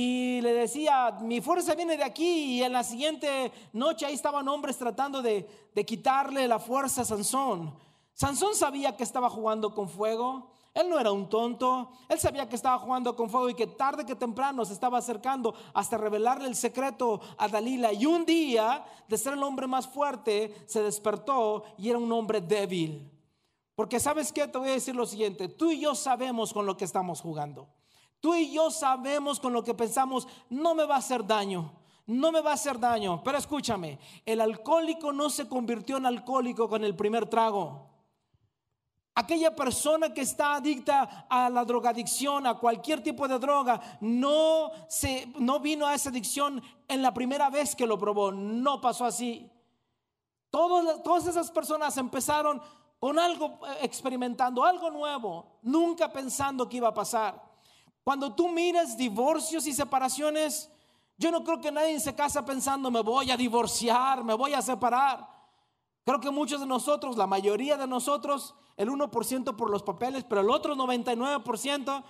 Y 0.00 0.40
le 0.42 0.52
decía, 0.52 1.18
mi 1.22 1.40
fuerza 1.40 1.74
viene 1.74 1.96
de 1.96 2.04
aquí. 2.04 2.58
Y 2.58 2.62
en 2.62 2.72
la 2.72 2.84
siguiente 2.84 3.50
noche 3.72 4.06
ahí 4.06 4.14
estaban 4.14 4.46
hombres 4.46 4.78
tratando 4.78 5.20
de, 5.20 5.44
de 5.74 5.84
quitarle 5.84 6.46
la 6.46 6.60
fuerza 6.60 7.02
a 7.02 7.04
Sansón. 7.04 7.74
Sansón 8.14 8.54
sabía 8.54 8.96
que 8.96 9.02
estaba 9.02 9.28
jugando 9.28 9.74
con 9.74 9.88
fuego. 9.88 10.52
Él 10.72 10.88
no 10.88 11.00
era 11.00 11.10
un 11.10 11.28
tonto. 11.28 11.90
Él 12.08 12.20
sabía 12.20 12.48
que 12.48 12.54
estaba 12.54 12.78
jugando 12.78 13.16
con 13.16 13.28
fuego 13.28 13.50
y 13.50 13.54
que 13.54 13.66
tarde 13.66 14.06
que 14.06 14.14
temprano 14.14 14.64
se 14.64 14.72
estaba 14.72 14.98
acercando 14.98 15.52
hasta 15.74 15.98
revelarle 15.98 16.46
el 16.46 16.54
secreto 16.54 17.20
a 17.36 17.48
Dalila. 17.48 17.92
Y 17.92 18.06
un 18.06 18.24
día, 18.24 18.84
de 19.08 19.18
ser 19.18 19.32
el 19.32 19.42
hombre 19.42 19.66
más 19.66 19.88
fuerte, 19.88 20.64
se 20.68 20.80
despertó 20.80 21.64
y 21.76 21.88
era 21.88 21.98
un 21.98 22.12
hombre 22.12 22.40
débil. 22.40 23.10
Porque 23.74 23.98
sabes 23.98 24.32
qué, 24.32 24.46
te 24.46 24.58
voy 24.58 24.68
a 24.68 24.74
decir 24.74 24.94
lo 24.94 25.06
siguiente. 25.06 25.48
Tú 25.48 25.72
y 25.72 25.80
yo 25.80 25.96
sabemos 25.96 26.52
con 26.52 26.66
lo 26.66 26.76
que 26.76 26.84
estamos 26.84 27.20
jugando. 27.20 27.66
Tú 28.20 28.34
y 28.34 28.52
yo 28.52 28.70
sabemos 28.70 29.38
con 29.38 29.52
lo 29.52 29.62
que 29.62 29.74
pensamos, 29.74 30.26
no 30.50 30.74
me 30.74 30.84
va 30.84 30.96
a 30.96 30.98
hacer 30.98 31.26
daño. 31.26 31.72
no 32.06 32.32
me 32.32 32.40
va 32.40 32.52
a 32.52 32.54
hacer 32.54 32.80
daño. 32.80 33.22
Pero 33.22 33.36
escúchame, 33.36 33.98
el 34.24 34.40
alcohólico 34.40 35.12
no 35.12 35.28
se 35.28 35.46
convirtió 35.46 35.98
en 35.98 36.06
alcohólico 36.06 36.66
con 36.66 36.82
el 36.82 36.96
primer 36.96 37.26
trago. 37.26 37.86
Aquella 39.14 39.54
persona 39.54 40.14
que 40.14 40.22
está 40.22 40.54
adicta 40.54 41.26
a 41.28 41.50
la 41.50 41.64
drogadicción, 41.64 42.46
a 42.46 42.54
cualquier 42.54 43.02
tipo 43.02 43.28
de 43.28 43.38
droga, 43.38 43.98
no, 44.00 44.70
se, 44.88 45.26
no 45.38 45.60
vino 45.60 45.86
a 45.86 45.94
esa 45.94 46.08
adicción 46.08 46.62
en 46.86 47.02
la 47.02 47.12
primera 47.12 47.50
vez 47.50 47.76
que 47.76 47.86
lo 47.86 47.98
probó. 47.98 48.32
No 48.32 48.80
pasó 48.80 49.04
así. 49.04 49.50
todas 50.50 51.26
esas 51.26 51.50
personas 51.50 51.96
empezaron 51.98 52.62
con 52.98 53.18
algo 53.18 53.58
eh, 53.66 53.78
experimentando, 53.82 54.64
algo 54.64 54.90
nuevo, 54.90 55.58
nunca 55.62 56.10
pensando 56.10 56.68
que 56.68 56.78
iba 56.78 56.88
a 56.88 56.94
pasar. 56.94 57.47
Cuando 58.08 58.32
tú 58.32 58.48
miras 58.48 58.96
divorcios 58.96 59.66
y 59.66 59.74
separaciones, 59.74 60.70
yo 61.18 61.30
no 61.30 61.44
creo 61.44 61.60
que 61.60 61.70
nadie 61.70 62.00
se 62.00 62.14
casa 62.14 62.42
pensando 62.42 62.90
me 62.90 63.02
voy 63.02 63.30
a 63.30 63.36
divorciar, 63.36 64.24
me 64.24 64.32
voy 64.32 64.54
a 64.54 64.62
separar. 64.62 65.28
Creo 66.06 66.18
que 66.18 66.30
muchos 66.30 66.58
de 66.60 66.66
nosotros, 66.66 67.18
la 67.18 67.26
mayoría 67.26 67.76
de 67.76 67.86
nosotros, 67.86 68.54
el 68.78 68.88
1% 68.88 69.54
por 69.56 69.68
los 69.68 69.82
papeles, 69.82 70.24
pero 70.24 70.40
el 70.40 70.48
otro 70.48 70.74
99% 70.74 72.02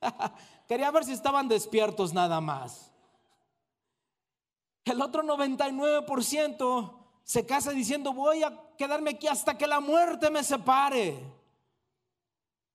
quería 0.66 0.90
ver 0.90 1.04
si 1.04 1.12
estaban 1.12 1.46
despiertos 1.46 2.12
nada 2.12 2.40
más. 2.40 2.90
El 4.86 5.00
otro 5.00 5.22
99% 5.22 6.94
se 7.22 7.46
casa 7.46 7.70
diciendo 7.70 8.12
voy 8.12 8.42
a 8.42 8.60
quedarme 8.76 9.10
aquí 9.10 9.28
hasta 9.28 9.56
que 9.56 9.68
la 9.68 9.78
muerte 9.78 10.30
me 10.30 10.42
separe. 10.42 11.37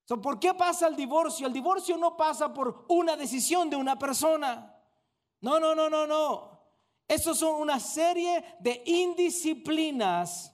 ¿Por 0.08 0.40
qué 0.40 0.54
pasa 0.54 0.88
el 0.88 0.96
divorcio? 0.96 1.48
El 1.48 1.54
divorcio 1.54 1.98
no 1.98 2.18
pasa 2.18 2.54
por 2.54 2.86
una 2.90 3.16
decisión 3.16 3.70
de 3.70 3.76
una 3.76 3.98
persona. 3.98 4.76
No, 5.42 5.60
no, 5.60 5.74
no, 5.74 5.90
no, 5.90 6.06
no. 6.06 6.54
Eso 7.08 7.34
son 7.34 7.62
una 7.62 7.80
serie 7.80 8.44
de 8.60 8.82
indisciplinas 8.86 10.54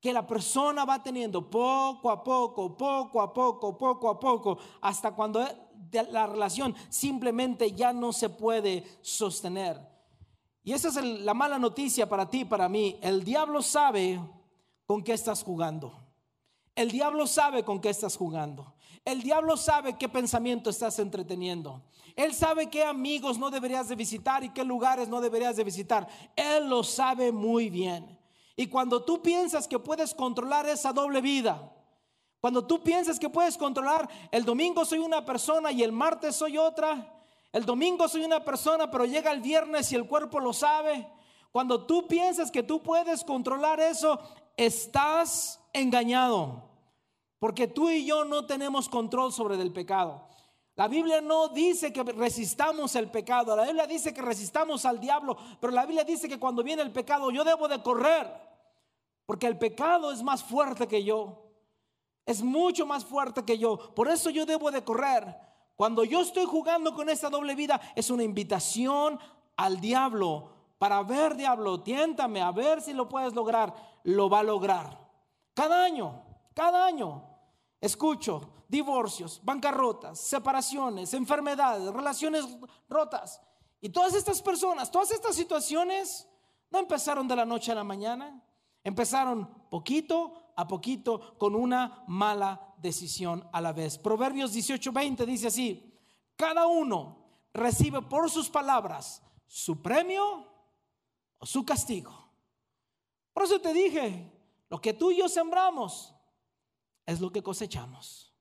que 0.00 0.12
la 0.12 0.26
persona 0.26 0.84
va 0.84 1.02
teniendo 1.02 1.48
poco 1.48 2.10
a 2.10 2.22
poco, 2.24 2.76
poco 2.76 3.20
a 3.20 3.32
poco, 3.32 3.78
poco 3.78 4.10
a 4.10 4.18
poco, 4.18 4.58
hasta 4.80 5.14
cuando 5.14 5.46
la 6.10 6.26
relación 6.26 6.74
simplemente 6.88 7.72
ya 7.72 7.92
no 7.92 8.12
se 8.12 8.28
puede 8.28 8.84
sostener. 9.00 9.80
Y 10.64 10.72
esa 10.72 10.88
es 10.88 10.96
la 10.96 11.34
mala 11.34 11.58
noticia 11.58 12.08
para 12.08 12.28
ti, 12.28 12.44
para 12.44 12.68
mí. 12.68 12.98
El 13.00 13.24
diablo 13.24 13.62
sabe 13.62 14.20
con 14.86 15.02
qué 15.02 15.12
estás 15.12 15.42
jugando. 15.42 15.92
El 16.74 16.90
diablo 16.90 17.26
sabe 17.26 17.64
con 17.64 17.80
qué 17.80 17.90
estás 17.90 18.16
jugando. 18.16 18.71
El 19.04 19.22
diablo 19.22 19.56
sabe 19.56 19.98
qué 19.98 20.08
pensamiento 20.08 20.70
estás 20.70 20.98
entreteniendo. 20.98 21.82
Él 22.14 22.34
sabe 22.34 22.70
qué 22.70 22.84
amigos 22.84 23.38
no 23.38 23.50
deberías 23.50 23.88
de 23.88 23.96
visitar 23.96 24.44
y 24.44 24.50
qué 24.50 24.64
lugares 24.64 25.08
no 25.08 25.20
deberías 25.20 25.56
de 25.56 25.64
visitar. 25.64 26.06
Él 26.36 26.68
lo 26.68 26.84
sabe 26.84 27.32
muy 27.32 27.68
bien. 27.68 28.18
Y 28.54 28.66
cuando 28.66 29.02
tú 29.02 29.22
piensas 29.22 29.66
que 29.66 29.78
puedes 29.78 30.14
controlar 30.14 30.68
esa 30.68 30.92
doble 30.92 31.20
vida, 31.20 31.72
cuando 32.40 32.66
tú 32.66 32.82
piensas 32.82 33.18
que 33.18 33.30
puedes 33.30 33.56
controlar, 33.56 34.08
el 34.30 34.44
domingo 34.44 34.84
soy 34.84 34.98
una 34.98 35.24
persona 35.24 35.72
y 35.72 35.82
el 35.82 35.92
martes 35.92 36.36
soy 36.36 36.58
otra, 36.58 37.22
el 37.52 37.64
domingo 37.64 38.08
soy 38.08 38.24
una 38.24 38.44
persona, 38.44 38.90
pero 38.90 39.04
llega 39.04 39.32
el 39.32 39.40
viernes 39.40 39.90
y 39.92 39.96
el 39.96 40.06
cuerpo 40.06 40.38
lo 40.38 40.52
sabe. 40.52 41.08
Cuando 41.50 41.86
tú 41.86 42.06
piensas 42.06 42.50
que 42.50 42.62
tú 42.62 42.82
puedes 42.82 43.24
controlar 43.24 43.80
eso, 43.80 44.18
estás 44.56 45.60
engañado. 45.72 46.71
Porque 47.42 47.66
tú 47.66 47.90
y 47.90 48.06
yo 48.06 48.24
no 48.24 48.46
tenemos 48.46 48.88
control 48.88 49.32
sobre 49.32 49.60
el 49.60 49.72
pecado. 49.72 50.28
La 50.76 50.86
Biblia 50.86 51.20
no 51.20 51.48
dice 51.48 51.92
que 51.92 52.04
resistamos 52.04 52.94
el 52.94 53.10
pecado, 53.10 53.56
la 53.56 53.64
Biblia 53.64 53.84
dice 53.84 54.14
que 54.14 54.22
resistamos 54.22 54.84
al 54.84 55.00
diablo, 55.00 55.36
pero 55.60 55.72
la 55.72 55.84
Biblia 55.84 56.04
dice 56.04 56.28
que 56.28 56.38
cuando 56.38 56.62
viene 56.62 56.82
el 56.82 56.92
pecado 56.92 57.32
yo 57.32 57.42
debo 57.42 57.66
de 57.66 57.82
correr, 57.82 58.32
porque 59.26 59.48
el 59.48 59.58
pecado 59.58 60.12
es 60.12 60.22
más 60.22 60.44
fuerte 60.44 60.86
que 60.86 61.02
yo, 61.02 61.50
es 62.24 62.44
mucho 62.44 62.86
más 62.86 63.04
fuerte 63.04 63.44
que 63.44 63.58
yo, 63.58 63.92
por 63.92 64.06
eso 64.06 64.30
yo 64.30 64.46
debo 64.46 64.70
de 64.70 64.84
correr. 64.84 65.36
Cuando 65.74 66.04
yo 66.04 66.20
estoy 66.20 66.44
jugando 66.44 66.94
con 66.94 67.08
esta 67.08 67.28
doble 67.28 67.56
vida 67.56 67.80
es 67.96 68.08
una 68.08 68.22
invitación 68.22 69.18
al 69.56 69.80
diablo 69.80 70.52
para 70.78 71.02
ver, 71.02 71.34
diablo, 71.34 71.80
tiéntame 71.80 72.40
a 72.40 72.52
ver 72.52 72.80
si 72.80 72.92
lo 72.92 73.08
puedes 73.08 73.34
lograr, 73.34 73.74
lo 74.04 74.30
va 74.30 74.38
a 74.38 74.44
lograr. 74.44 74.96
Cada 75.54 75.82
año, 75.82 76.22
cada 76.54 76.86
año 76.86 77.31
escucho 77.82 78.48
divorcios, 78.68 79.40
bancarrotas, 79.44 80.18
separaciones, 80.18 81.12
enfermedades, 81.12 81.92
relaciones 81.92 82.46
rotas. 82.88 83.42
Y 83.80 83.90
todas 83.90 84.14
estas 84.14 84.40
personas, 84.40 84.90
todas 84.90 85.10
estas 85.10 85.34
situaciones 85.34 86.28
no 86.70 86.78
empezaron 86.78 87.28
de 87.28 87.36
la 87.36 87.44
noche 87.44 87.72
a 87.72 87.74
la 87.74 87.84
mañana, 87.84 88.40
empezaron 88.84 89.46
poquito 89.68 90.52
a 90.56 90.66
poquito 90.66 91.36
con 91.38 91.54
una 91.54 92.04
mala 92.06 92.74
decisión 92.78 93.46
a 93.52 93.60
la 93.60 93.72
vez. 93.72 93.98
Proverbios 93.98 94.54
18:20 94.54 95.26
dice 95.26 95.48
así, 95.48 95.92
cada 96.36 96.66
uno 96.66 97.18
recibe 97.52 98.00
por 98.00 98.30
sus 98.30 98.48
palabras 98.48 99.22
su 99.46 99.82
premio 99.82 100.46
o 101.38 101.46
su 101.46 101.64
castigo. 101.64 102.30
Por 103.32 103.42
eso 103.42 103.60
te 103.60 103.72
dije, 103.72 104.30
lo 104.68 104.80
que 104.80 104.92
tú 104.92 105.10
y 105.10 105.18
yo 105.18 105.28
sembramos, 105.28 106.11
es 107.06 107.20
lo 107.20 107.30
que 107.30 107.42
cosechamos. 107.42 108.32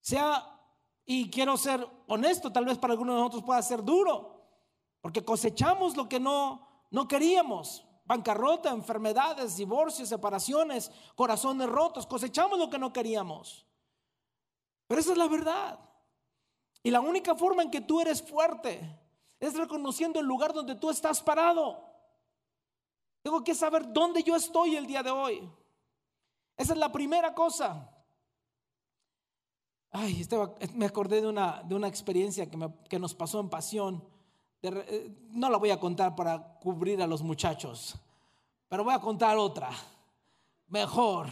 Sea, 0.00 0.58
y 1.04 1.30
quiero 1.30 1.56
ser 1.56 1.86
honesto, 2.06 2.52
tal 2.52 2.64
vez 2.64 2.78
para 2.78 2.92
algunos 2.92 3.14
de 3.14 3.20
nosotros 3.20 3.44
pueda 3.44 3.62
ser 3.62 3.82
duro, 3.82 4.42
porque 5.00 5.24
cosechamos 5.24 5.96
lo 5.96 6.08
que 6.08 6.20
no, 6.20 6.86
no 6.90 7.08
queríamos. 7.08 7.84
Bancarrota, 8.04 8.70
enfermedades, 8.70 9.56
divorcios, 9.56 10.08
separaciones, 10.08 10.90
corazones 11.14 11.68
rotos, 11.68 12.06
cosechamos 12.06 12.58
lo 12.58 12.70
que 12.70 12.78
no 12.78 12.92
queríamos. 12.92 13.66
Pero 14.86 15.00
esa 15.00 15.12
es 15.12 15.18
la 15.18 15.28
verdad. 15.28 15.78
Y 16.82 16.90
la 16.90 17.00
única 17.00 17.34
forma 17.34 17.62
en 17.62 17.70
que 17.70 17.82
tú 17.82 18.00
eres 18.00 18.22
fuerte 18.22 18.98
es 19.38 19.54
reconociendo 19.54 20.20
el 20.20 20.26
lugar 20.26 20.52
donde 20.52 20.74
tú 20.74 20.90
estás 20.90 21.22
parado. 21.22 21.84
Tengo 23.22 23.44
que 23.44 23.54
saber 23.54 23.92
dónde 23.92 24.22
yo 24.22 24.36
estoy 24.36 24.76
el 24.76 24.86
día 24.86 25.02
de 25.02 25.10
hoy. 25.10 25.50
Esa 26.58 26.72
es 26.72 26.78
la 26.78 26.90
primera 26.90 27.34
cosa. 27.34 27.88
Ay, 29.92 30.26
me 30.74 30.86
acordé 30.86 31.22
de 31.22 31.28
una, 31.28 31.62
de 31.62 31.74
una 31.74 31.86
experiencia 31.88 32.50
que, 32.50 32.58
que, 32.90 32.98
nos 32.98 33.14
pasó 33.14 33.40
en 33.40 33.48
pasión. 33.48 34.04
Eh, 34.60 35.16
no 35.30 35.48
la 35.48 35.56
voy 35.56 35.70
a 35.70 35.78
contar 35.78 36.16
para 36.16 36.58
cubrir 36.58 37.00
a 37.00 37.06
los 37.06 37.22
muchachos, 37.22 37.94
pero 38.68 38.84
voy 38.84 38.92
a 38.92 39.00
contar 39.00 39.38
otra. 39.38 39.70
Mejor. 40.66 41.28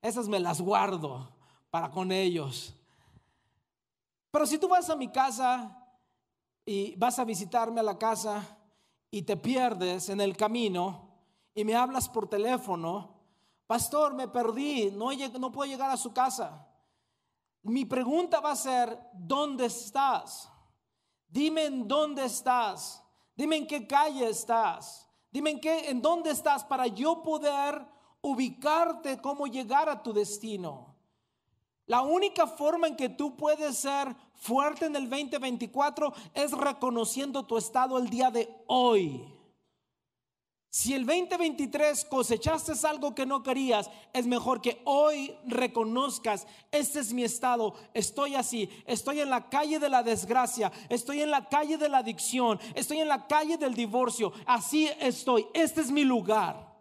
Esas 0.00 0.28
me 0.28 0.40
las 0.40 0.60
guardo 0.60 1.28
para 1.70 1.90
con 1.90 2.10
ellos. 2.10 2.74
Pero 4.30 4.46
si 4.46 4.58
tú 4.58 4.68
vas 4.68 4.88
a 4.88 4.96
mi 4.96 5.08
casa 5.08 5.86
y 6.64 6.96
vas 6.96 7.18
a 7.18 7.24
visitarme 7.24 7.80
a 7.80 7.84
la 7.84 7.98
casa 7.98 8.58
y 9.10 9.22
te 9.22 9.36
pierdes 9.36 10.08
en 10.08 10.20
el 10.20 10.36
camino 10.36 11.10
y 11.54 11.64
me 11.64 11.74
hablas 11.74 12.08
por 12.08 12.28
teléfono, 12.28 13.17
pastor, 13.68 14.14
me 14.14 14.26
perdí, 14.26 14.90
no, 14.90 15.52
puedo 15.52 15.70
llegar 15.70 15.90
a 15.90 15.96
su 15.96 16.12
casa. 16.12 16.66
Mi 17.62 17.84
pregunta 17.84 18.40
va 18.40 18.52
a 18.52 18.56
ser, 18.56 18.98
¿dónde 19.12 19.66
estás? 19.66 20.50
Dime 21.28 21.66
en 21.66 21.86
dónde 21.86 22.24
estás. 22.24 23.04
Dime 23.36 23.56
en 23.56 23.66
qué 23.66 23.86
calle 23.86 24.26
estás. 24.26 25.06
Dime 25.30 25.50
en, 25.50 25.60
qué, 25.60 25.90
en 25.90 26.00
dónde 26.00 26.30
estás 26.30 26.64
para 26.64 26.86
yo 26.86 27.22
poder 27.22 27.86
ubicarte, 28.22 29.20
cómo 29.20 29.46
llegar 29.46 29.90
a 29.90 30.02
tu 30.02 30.14
destino. 30.14 30.96
La 31.84 32.00
única 32.00 32.46
forma 32.46 32.86
en 32.86 32.96
que 32.96 33.10
tú 33.10 33.36
puedes 33.36 33.76
ser 33.76 34.16
fuerte 34.34 34.86
en 34.86 34.96
el 34.96 35.10
2024 35.10 36.14
es 36.32 36.52
reconociendo 36.52 37.44
tu 37.44 37.58
estado 37.58 37.98
el 37.98 38.08
día 38.08 38.30
de 38.30 38.48
hoy. 38.66 39.37
Si 40.78 40.94
el 40.94 41.04
2023 41.04 42.04
cosechaste 42.04 42.72
algo 42.86 43.12
que 43.12 43.26
no 43.26 43.42
querías, 43.42 43.90
es 44.12 44.28
mejor 44.28 44.60
que 44.60 44.80
hoy 44.84 45.36
reconozcas, 45.44 46.46
este 46.70 47.00
es 47.00 47.12
mi 47.12 47.24
estado, 47.24 47.74
estoy 47.92 48.36
así, 48.36 48.70
estoy 48.86 49.20
en 49.20 49.28
la 49.28 49.50
calle 49.50 49.80
de 49.80 49.88
la 49.88 50.04
desgracia, 50.04 50.70
estoy 50.88 51.22
en 51.22 51.32
la 51.32 51.48
calle 51.48 51.78
de 51.78 51.88
la 51.88 51.98
adicción, 51.98 52.60
estoy 52.76 53.00
en 53.00 53.08
la 53.08 53.26
calle 53.26 53.58
del 53.58 53.74
divorcio, 53.74 54.32
así 54.46 54.88
estoy, 55.00 55.48
este 55.52 55.80
es 55.80 55.90
mi 55.90 56.04
lugar. 56.04 56.72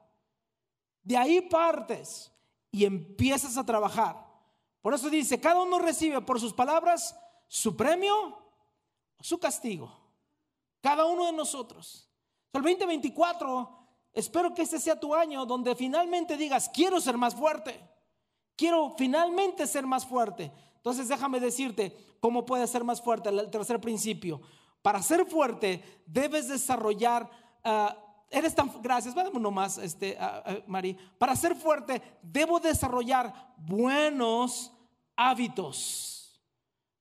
De 1.02 1.18
ahí 1.18 1.42
partes 1.42 2.32
y 2.70 2.86
empiezas 2.86 3.58
a 3.58 3.66
trabajar. 3.66 4.24
Por 4.80 4.94
eso 4.94 5.10
dice, 5.10 5.42
cada 5.42 5.64
uno 5.64 5.80
recibe 5.80 6.22
por 6.22 6.40
sus 6.40 6.54
palabras 6.54 7.20
su 7.48 7.76
premio 7.76 8.38
su 9.22 9.40
castigo. 9.40 9.92
Cada 10.82 11.04
uno 11.06 11.26
de 11.26 11.34
nosotros. 11.34 12.08
El 12.54 12.62
2024 12.62 13.77
Espero 14.18 14.52
que 14.52 14.64
este 14.64 14.80
sea 14.80 15.00
tu 15.00 15.14
año 15.14 15.46
donde 15.46 15.76
finalmente 15.76 16.38
digas, 16.38 16.72
quiero 16.74 17.00
ser 17.00 17.20
más 17.20 17.36
fuerte. 17.36 17.80
Quiero 18.56 18.96
finalmente 18.98 19.68
ser 19.68 19.86
más 19.86 20.08
fuerte. 20.08 20.52
Entonces 20.78 21.08
déjame 21.08 21.40
decirte 21.40 21.96
cómo 22.20 22.44
puedes 22.44 22.68
ser 22.72 22.84
más 22.84 23.00
fuerte. 23.00 23.30
El 23.30 23.52
tercer 23.52 23.80
principio. 23.80 24.42
para 24.82 25.04
ser 25.04 25.28
fuerte 25.28 26.02
debes 26.08 26.48
desarrollar... 26.48 27.30
ah, 27.64 27.96
eres 28.32 28.56
tan, 28.56 28.82
gracias, 28.82 29.14
dame 29.14 29.30
uno 29.34 29.52
más, 29.52 29.78
este, 29.78 30.18
Mari. 30.66 30.98
Para 31.20 31.36
ser 31.36 31.56
fuerte, 31.56 32.02
debo 32.24 32.60
desarrollar 32.60 33.54
buenos 33.56 34.72
hábitos. 35.16 36.42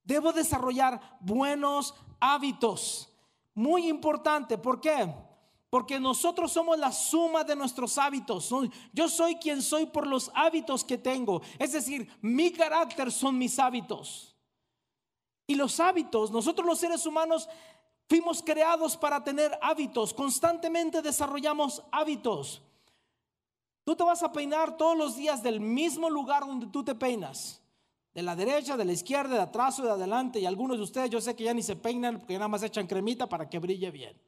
Debo 0.03 0.33
desarrollar 0.33 1.17
buenos 1.19 1.95
hábitos. 2.19 3.11
Muy 3.55 3.87
importante, 3.87 4.55
¿por 4.59 4.79
qué? 4.79 5.26
Porque 5.69 5.99
nosotros 5.99 6.51
somos 6.51 6.79
la 6.79 6.91
suma 6.91 7.43
de 7.43 7.55
nuestros 7.55 7.97
hábitos. 7.97 8.49
Yo 8.93 9.09
soy 9.09 9.35
quien 9.35 9.61
soy 9.61 9.85
por 9.85 10.07
los 10.07 10.31
hábitos 10.33 10.83
que 10.83 10.97
tengo. 10.97 11.41
Es 11.59 11.73
decir, 11.73 12.09
mi 12.21 12.51
carácter 12.51 13.11
son 13.11 13.37
mis 13.37 13.59
hábitos. 13.59 14.35
Y 15.45 15.55
los 15.55 15.79
hábitos, 15.79 16.31
nosotros 16.31 16.65
los 16.65 16.79
seres 16.79 17.05
humanos 17.05 17.49
fuimos 18.07 18.41
creados 18.41 18.95
para 18.95 19.23
tener 19.23 19.57
hábitos. 19.61 20.13
Constantemente 20.13 21.01
desarrollamos 21.01 21.83
hábitos. 21.91 22.61
Tú 23.83 23.95
te 23.95 24.03
vas 24.03 24.23
a 24.23 24.31
peinar 24.31 24.77
todos 24.77 24.97
los 24.97 25.15
días 25.15 25.43
del 25.43 25.59
mismo 25.59 26.09
lugar 26.09 26.45
donde 26.45 26.67
tú 26.67 26.83
te 26.83 26.95
peinas. 26.95 27.61
De 28.13 28.21
la 28.21 28.35
derecha, 28.35 28.77
de 28.77 28.85
la 28.85 28.93
izquierda, 28.93 29.35
de 29.35 29.41
atrás 29.41 29.79
o 29.79 29.83
de 29.83 29.91
adelante. 29.91 30.39
Y 30.39 30.45
algunos 30.45 30.77
de 30.77 30.83
ustedes 30.83 31.09
yo 31.09 31.19
sé 31.19 31.35
que 31.35 31.43
ya 31.43 31.53
ni 31.53 31.61
se 31.61 31.75
peinan 31.75 32.19
porque 32.19 32.33
nada 32.33 32.47
más 32.47 32.63
echan 32.63 32.87
cremita 32.87 33.27
para 33.27 33.49
que 33.49 33.59
brille 33.59 33.91
bien. 33.91 34.26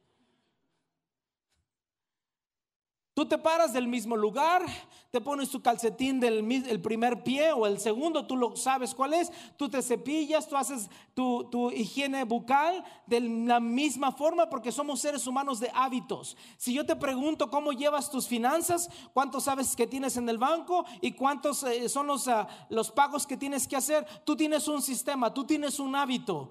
Tú 3.20 3.26
te 3.26 3.36
paras 3.36 3.74
del 3.74 3.86
mismo 3.86 4.16
lugar, 4.16 4.64
te 5.10 5.20
pones 5.20 5.50
tu 5.50 5.60
calcetín 5.60 6.20
del 6.20 6.50
el 6.50 6.80
primer 6.80 7.22
pie 7.22 7.52
o 7.52 7.66
el 7.66 7.78
segundo, 7.78 8.26
tú 8.26 8.34
lo 8.34 8.56
sabes 8.56 8.94
cuál 8.94 9.12
es, 9.12 9.30
tú 9.58 9.68
te 9.68 9.82
cepillas, 9.82 10.48
tú 10.48 10.56
haces 10.56 10.88
tu, 11.12 11.70
higiene 11.70 12.24
bucal 12.24 12.82
de 13.06 13.20
la 13.20 13.60
misma 13.60 14.10
forma 14.10 14.48
porque 14.48 14.72
somos 14.72 15.02
seres 15.02 15.26
humanos 15.26 15.60
de 15.60 15.70
hábitos. 15.74 16.34
Si 16.56 16.72
yo 16.72 16.86
te 16.86 16.96
pregunto 16.96 17.50
cómo 17.50 17.72
llevas 17.72 18.10
tus 18.10 18.26
finanzas, 18.26 18.88
cuánto 19.12 19.38
sabes 19.38 19.76
que 19.76 19.86
tienes 19.86 20.16
en 20.16 20.26
el 20.26 20.38
banco 20.38 20.86
y 21.02 21.12
cuántos 21.12 21.62
eh, 21.64 21.90
son 21.90 22.06
los, 22.06 22.26
uh, 22.26 22.46
los 22.70 22.90
pagos 22.90 23.26
que 23.26 23.36
tienes 23.36 23.68
que 23.68 23.76
hacer, 23.76 24.06
tú 24.24 24.34
tienes 24.34 24.66
un 24.66 24.80
sistema, 24.80 25.34
tú 25.34 25.44
tienes 25.44 25.78
un 25.78 25.94
hábito. 25.94 26.48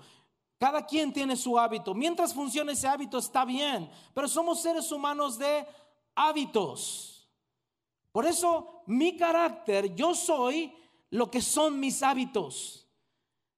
Cada 0.60 0.86
quien 0.86 1.14
tiene 1.14 1.36
su 1.36 1.58
hábito. 1.58 1.96
Mientras 1.96 2.32
funcione 2.32 2.74
ese 2.74 2.88
hábito 2.88 3.18
está 3.18 3.44
bien, 3.44 3.90
pero 4.14 4.28
somos 4.28 4.62
seres 4.62 4.92
humanos 4.92 5.40
de 5.40 5.62
hábitos. 5.62 5.89
Por 8.12 8.26
eso 8.26 8.84
mi 8.88 9.16
carácter, 9.16 9.96
yo 9.96 10.14
soy 10.14 10.74
lo 11.12 11.32
que 11.32 11.42
son 11.42 11.80
mis 11.80 12.04
hábitos. 12.04 12.86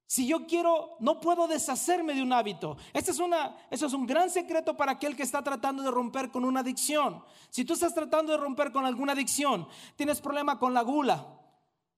Si 0.06 0.28
yo 0.28 0.46
quiero, 0.46 0.98
no 1.00 1.22
puedo 1.22 1.48
deshacerme 1.48 2.14
de 2.14 2.22
un 2.22 2.34
hábito. 2.34 2.76
Este 2.92 3.12
es 3.12 3.20
una, 3.20 3.56
eso 3.70 3.86
es 3.86 3.94
un 3.94 4.06
gran 4.06 4.30
secreto 4.30 4.76
para 4.76 4.92
aquel 4.92 5.16
que 5.16 5.24
está 5.24 5.42
tratando 5.42 5.82
de 5.84 5.90
romper 5.90 6.30
con 6.32 6.44
una 6.44 6.60
adicción. 6.60 7.24
Si 7.50 7.64
tú 7.64 7.74
estás 7.74 7.94
tratando 7.94 8.34
de 8.34 8.38
romper 8.38 8.74
con 8.74 8.86
alguna 8.86 9.14
adicción, 9.14 9.68
tienes 9.96 10.20
problema 10.20 10.60
con 10.60 10.74
la 10.74 10.82
gula, 10.82 11.26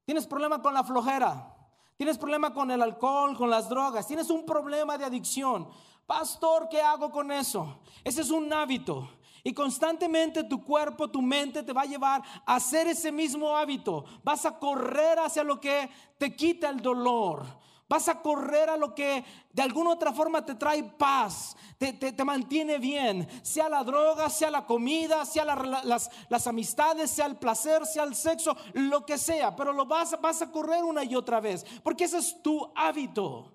tienes 0.06 0.28
problema 0.28 0.62
con 0.62 0.76
la 0.76 0.84
flojera, 0.84 1.58
tienes 1.98 2.20
problema 2.20 2.54
con 2.54 2.70
el 2.70 2.84
alcohol, 2.84 3.36
con 3.36 3.50
las 3.50 3.68
drogas, 3.68 4.06
tienes 4.06 4.30
un 4.30 4.46
problema 4.46 4.96
de 4.96 5.06
adicción. 5.06 5.68
Pastor, 6.06 6.70
¿qué 6.70 6.82
hago 6.82 7.12
con 7.12 7.32
eso? 7.32 7.80
Ese 8.04 8.22
es 8.22 8.30
un 8.30 8.54
hábito. 8.54 9.10
Y 9.44 9.54
constantemente 9.54 10.46
tu 10.46 10.64
cuerpo, 10.64 11.10
tu 11.10 11.22
mente 11.22 11.64
te 11.64 11.74
va 11.74 11.82
a 11.82 11.86
llevar 11.86 12.24
a 12.46 12.56
hacer 12.56 12.88
ese 12.88 13.12
mismo 13.12 13.56
hábito. 13.56 14.06
Vas 14.24 14.46
a 14.46 14.58
correr 14.58 15.20
hacia 15.20 15.44
lo 15.44 15.60
que 15.60 15.90
te 16.18 16.34
quita 16.34 16.70
el 16.70 16.82
dolor. 16.82 17.46
Vas 17.90 18.08
a 18.08 18.22
correr 18.22 18.70
a 18.70 18.78
lo 18.78 18.96
que 18.96 19.24
de 19.52 19.62
alguna 19.62 19.92
otra 19.92 20.14
forma 20.14 20.44
te 20.44 20.56
trae 20.56 20.82
paz, 20.84 21.56
te, 21.78 21.94
te, 21.94 22.24
mantiene 22.24 22.80
bien, 22.80 23.28
sea 23.44 23.68
la 23.68 23.84
droga, 23.84 24.30
sea 24.30 24.50
la 24.50 24.66
comida, 24.66 25.26
sea 25.26 25.44
las, 25.44 26.10
las, 26.30 26.48
amistades, 26.48 27.12
sea 27.12 27.26
el 27.26 27.36
placer, 27.36 27.86
sea 27.86 28.06
el 28.06 28.16
sexo, 28.16 28.56
lo 28.74 29.06
que 29.06 29.18
sea, 29.18 29.56
pero 29.56 29.74
lo 29.74 29.86
vas, 29.86 30.20
vas 30.22 30.42
a 30.42 30.50
correr 30.50 30.84
una 30.84 31.04
y 31.04 31.14
otra 31.14 31.42
vez, 31.42 31.66
porque 31.84 32.06
ese 32.06 32.20
es 32.20 32.42
tu 32.42 32.72
hábito. 32.74 33.54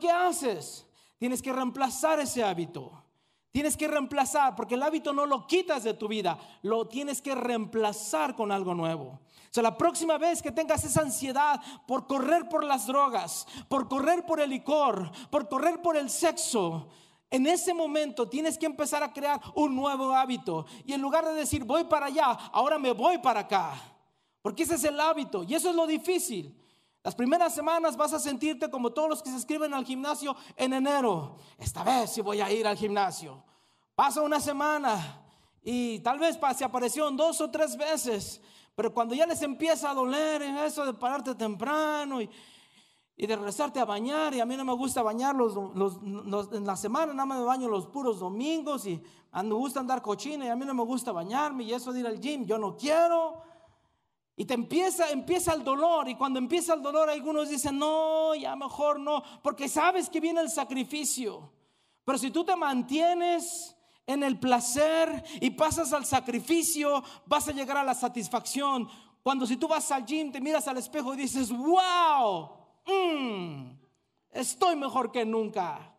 ¿Qué 0.00 0.10
haces? 0.10 0.86
Tienes 1.18 1.42
que 1.42 1.52
reemplazar 1.52 2.18
ese 2.18 2.42
hábito. 2.42 3.03
Tienes 3.54 3.76
que 3.76 3.86
reemplazar, 3.86 4.56
porque 4.56 4.74
el 4.74 4.82
hábito 4.82 5.12
no 5.12 5.26
lo 5.26 5.46
quitas 5.46 5.84
de 5.84 5.94
tu 5.94 6.08
vida, 6.08 6.36
lo 6.62 6.88
tienes 6.88 7.22
que 7.22 7.36
reemplazar 7.36 8.34
con 8.34 8.50
algo 8.50 8.74
nuevo. 8.74 9.04
O 9.04 9.48
sea, 9.52 9.62
la 9.62 9.78
próxima 9.78 10.18
vez 10.18 10.42
que 10.42 10.50
tengas 10.50 10.82
esa 10.82 11.02
ansiedad 11.02 11.60
por 11.86 12.08
correr 12.08 12.48
por 12.48 12.64
las 12.64 12.88
drogas, 12.88 13.46
por 13.68 13.88
correr 13.88 14.26
por 14.26 14.40
el 14.40 14.50
licor, 14.50 15.08
por 15.30 15.48
correr 15.48 15.80
por 15.80 15.96
el 15.96 16.10
sexo, 16.10 16.88
en 17.30 17.46
ese 17.46 17.72
momento 17.72 18.28
tienes 18.28 18.58
que 18.58 18.66
empezar 18.66 19.04
a 19.04 19.12
crear 19.12 19.40
un 19.54 19.76
nuevo 19.76 20.12
hábito. 20.12 20.66
Y 20.84 20.92
en 20.92 21.00
lugar 21.00 21.24
de 21.24 21.34
decir 21.34 21.62
voy 21.62 21.84
para 21.84 22.06
allá, 22.06 22.24
ahora 22.24 22.76
me 22.76 22.90
voy 22.90 23.18
para 23.18 23.38
acá. 23.38 23.80
Porque 24.42 24.64
ese 24.64 24.74
es 24.74 24.82
el 24.82 24.98
hábito 24.98 25.44
y 25.44 25.54
eso 25.54 25.70
es 25.70 25.76
lo 25.76 25.86
difícil. 25.86 26.60
Las 27.04 27.14
primeras 27.14 27.54
semanas 27.54 27.98
vas 27.98 28.14
a 28.14 28.18
sentirte 28.18 28.70
como 28.70 28.90
todos 28.90 29.10
los 29.10 29.22
que 29.22 29.28
se 29.28 29.36
inscriben 29.36 29.74
al 29.74 29.84
gimnasio 29.84 30.34
en 30.56 30.72
enero. 30.72 31.36
Esta 31.58 31.84
vez 31.84 32.10
sí 32.10 32.22
voy 32.22 32.40
a 32.40 32.50
ir 32.50 32.66
al 32.66 32.78
gimnasio. 32.78 33.44
Pasa 33.94 34.22
una 34.22 34.40
semana 34.40 35.22
y 35.62 35.98
tal 35.98 36.18
vez 36.18 36.38
se 36.56 36.64
aparecieron 36.64 37.14
dos 37.14 37.42
o 37.42 37.50
tres 37.50 37.76
veces. 37.76 38.40
Pero 38.74 38.94
cuando 38.94 39.14
ya 39.14 39.26
les 39.26 39.42
empieza 39.42 39.90
a 39.90 39.94
doler 39.94 40.40
eso 40.40 40.86
de 40.86 40.94
pararte 40.94 41.34
temprano 41.34 42.22
y, 42.22 42.30
de 43.18 43.36
regresarte 43.36 43.80
a 43.80 43.84
bañar, 43.84 44.32
y 44.32 44.40
a 44.40 44.46
mí 44.46 44.56
no 44.56 44.64
me 44.64 44.72
gusta 44.72 45.02
bañar 45.02 45.36
en 45.36 46.66
la 46.66 46.76
semana, 46.76 47.12
nada 47.12 47.26
más 47.26 47.38
me 47.38 47.44
baño 47.44 47.68
los 47.68 47.86
puros 47.86 48.18
domingos 48.18 48.86
y 48.86 48.98
me 49.30 49.54
gusta 49.54 49.78
andar 49.78 50.00
cochina 50.00 50.46
y 50.46 50.48
a 50.48 50.56
mí 50.56 50.64
no 50.64 50.72
me 50.72 50.82
gusta 50.82 51.12
bañarme 51.12 51.64
y 51.64 51.74
eso 51.74 51.92
de 51.92 52.00
ir 52.00 52.06
al 52.06 52.18
gym, 52.18 52.46
yo 52.46 52.56
no 52.56 52.78
quiero. 52.78 53.42
Y 54.36 54.44
te 54.44 54.54
empieza, 54.54 55.10
empieza 55.10 55.52
el 55.54 55.62
dolor. 55.62 56.08
Y 56.08 56.16
cuando 56.16 56.38
empieza 56.38 56.74
el 56.74 56.82
dolor, 56.82 57.08
algunos 57.08 57.48
dicen, 57.48 57.78
no, 57.78 58.34
ya 58.34 58.56
mejor 58.56 58.98
no, 58.98 59.22
porque 59.42 59.68
sabes 59.68 60.08
que 60.08 60.20
viene 60.20 60.40
el 60.40 60.50
sacrificio. 60.50 61.52
Pero 62.04 62.18
si 62.18 62.30
tú 62.30 62.44
te 62.44 62.56
mantienes 62.56 63.76
en 64.06 64.22
el 64.22 64.38
placer 64.38 65.24
y 65.40 65.50
pasas 65.50 65.92
al 65.92 66.04
sacrificio, 66.04 67.02
vas 67.26 67.48
a 67.48 67.52
llegar 67.52 67.76
a 67.76 67.84
la 67.84 67.94
satisfacción. 67.94 68.88
Cuando 69.22 69.46
si 69.46 69.56
tú 69.56 69.68
vas 69.68 69.90
al 69.90 70.04
gym, 70.04 70.32
te 70.32 70.40
miras 70.40 70.66
al 70.68 70.78
espejo 70.78 71.14
y 71.14 71.18
dices, 71.18 71.50
wow, 71.50 72.50
mm, 72.86 73.70
estoy 74.32 74.76
mejor 74.76 75.12
que 75.12 75.24
nunca. 75.24 75.90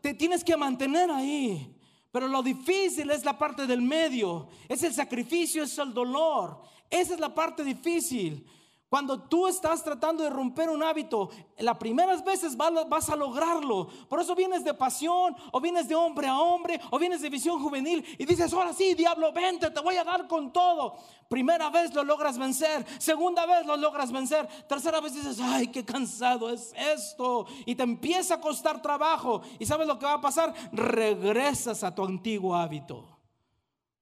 te 0.00 0.14
tienes 0.14 0.42
que 0.42 0.56
mantener 0.56 1.10
ahí. 1.10 1.71
Pero 2.12 2.28
lo 2.28 2.42
difícil 2.42 3.10
es 3.10 3.24
la 3.24 3.38
parte 3.38 3.66
del 3.66 3.80
medio, 3.80 4.48
es 4.68 4.82
el 4.82 4.92
sacrificio, 4.92 5.62
es 5.62 5.78
el 5.78 5.94
dolor. 5.94 6.60
Esa 6.90 7.14
es 7.14 7.20
la 7.20 7.34
parte 7.34 7.64
difícil. 7.64 8.46
Cuando 8.92 9.22
tú 9.22 9.46
estás 9.46 9.82
tratando 9.82 10.22
de 10.22 10.28
romper 10.28 10.68
un 10.68 10.82
hábito, 10.82 11.30
las 11.56 11.78
primeras 11.78 12.22
veces 12.22 12.54
vas 12.54 13.08
a 13.08 13.16
lograrlo. 13.16 13.88
Por 14.06 14.20
eso 14.20 14.34
vienes 14.34 14.64
de 14.64 14.74
pasión, 14.74 15.34
o 15.50 15.62
vienes 15.62 15.88
de 15.88 15.94
hombre 15.94 16.26
a 16.28 16.38
hombre, 16.38 16.78
o 16.90 16.98
vienes 16.98 17.22
de 17.22 17.30
visión 17.30 17.58
juvenil 17.58 18.04
y 18.18 18.26
dices, 18.26 18.52
ahora 18.52 18.74
sí, 18.74 18.92
diablo, 18.92 19.32
vente, 19.32 19.70
te 19.70 19.80
voy 19.80 19.96
a 19.96 20.04
dar 20.04 20.28
con 20.28 20.52
todo. 20.52 20.98
Primera 21.26 21.70
vez 21.70 21.94
lo 21.94 22.04
logras 22.04 22.36
vencer, 22.36 22.84
segunda 22.98 23.46
vez 23.46 23.64
lo 23.64 23.78
logras 23.78 24.12
vencer, 24.12 24.46
tercera 24.68 25.00
vez 25.00 25.14
dices, 25.14 25.40
ay, 25.40 25.68
qué 25.68 25.86
cansado 25.86 26.50
es 26.50 26.74
esto. 26.76 27.46
Y 27.64 27.74
te 27.74 27.84
empieza 27.84 28.34
a 28.34 28.40
costar 28.42 28.82
trabajo. 28.82 29.40
¿Y 29.58 29.64
sabes 29.64 29.86
lo 29.86 29.98
que 29.98 30.04
va 30.04 30.12
a 30.16 30.20
pasar? 30.20 30.52
Regresas 30.70 31.82
a 31.82 31.94
tu 31.94 32.04
antiguo 32.04 32.54
hábito. 32.54 33.08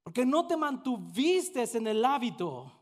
Porque 0.03 0.26
no 0.26 0.48
te 0.48 0.57
mantuviste 0.57 1.62
en 1.79 1.87
el 1.87 2.05
hábito. 2.05 2.80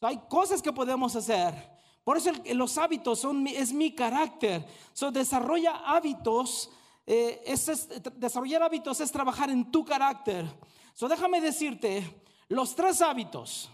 Hay 0.00 0.18
cosas 0.28 0.60
que 0.60 0.72
podemos 0.72 1.14
hacer. 1.16 1.74
Por 2.04 2.18
eso 2.18 2.30
los 2.52 2.76
hábitos 2.76 3.20
son, 3.20 3.46
es 3.46 3.72
mi 3.72 3.94
carácter. 3.94 4.66
So, 4.92 5.10
desarrolla 5.10 5.82
hábitos. 5.86 6.70
Eh, 7.06 7.42
es, 7.46 7.88
desarrollar 8.16 8.62
hábitos 8.62 9.00
es 9.00 9.10
trabajar 9.10 9.50
en 9.50 9.70
tu 9.70 9.84
carácter. 9.84 10.46
So, 10.92 11.08
déjame 11.08 11.40
decirte 11.40 12.22
los 12.48 12.74
tres 12.74 13.00
hábitos 13.00 13.70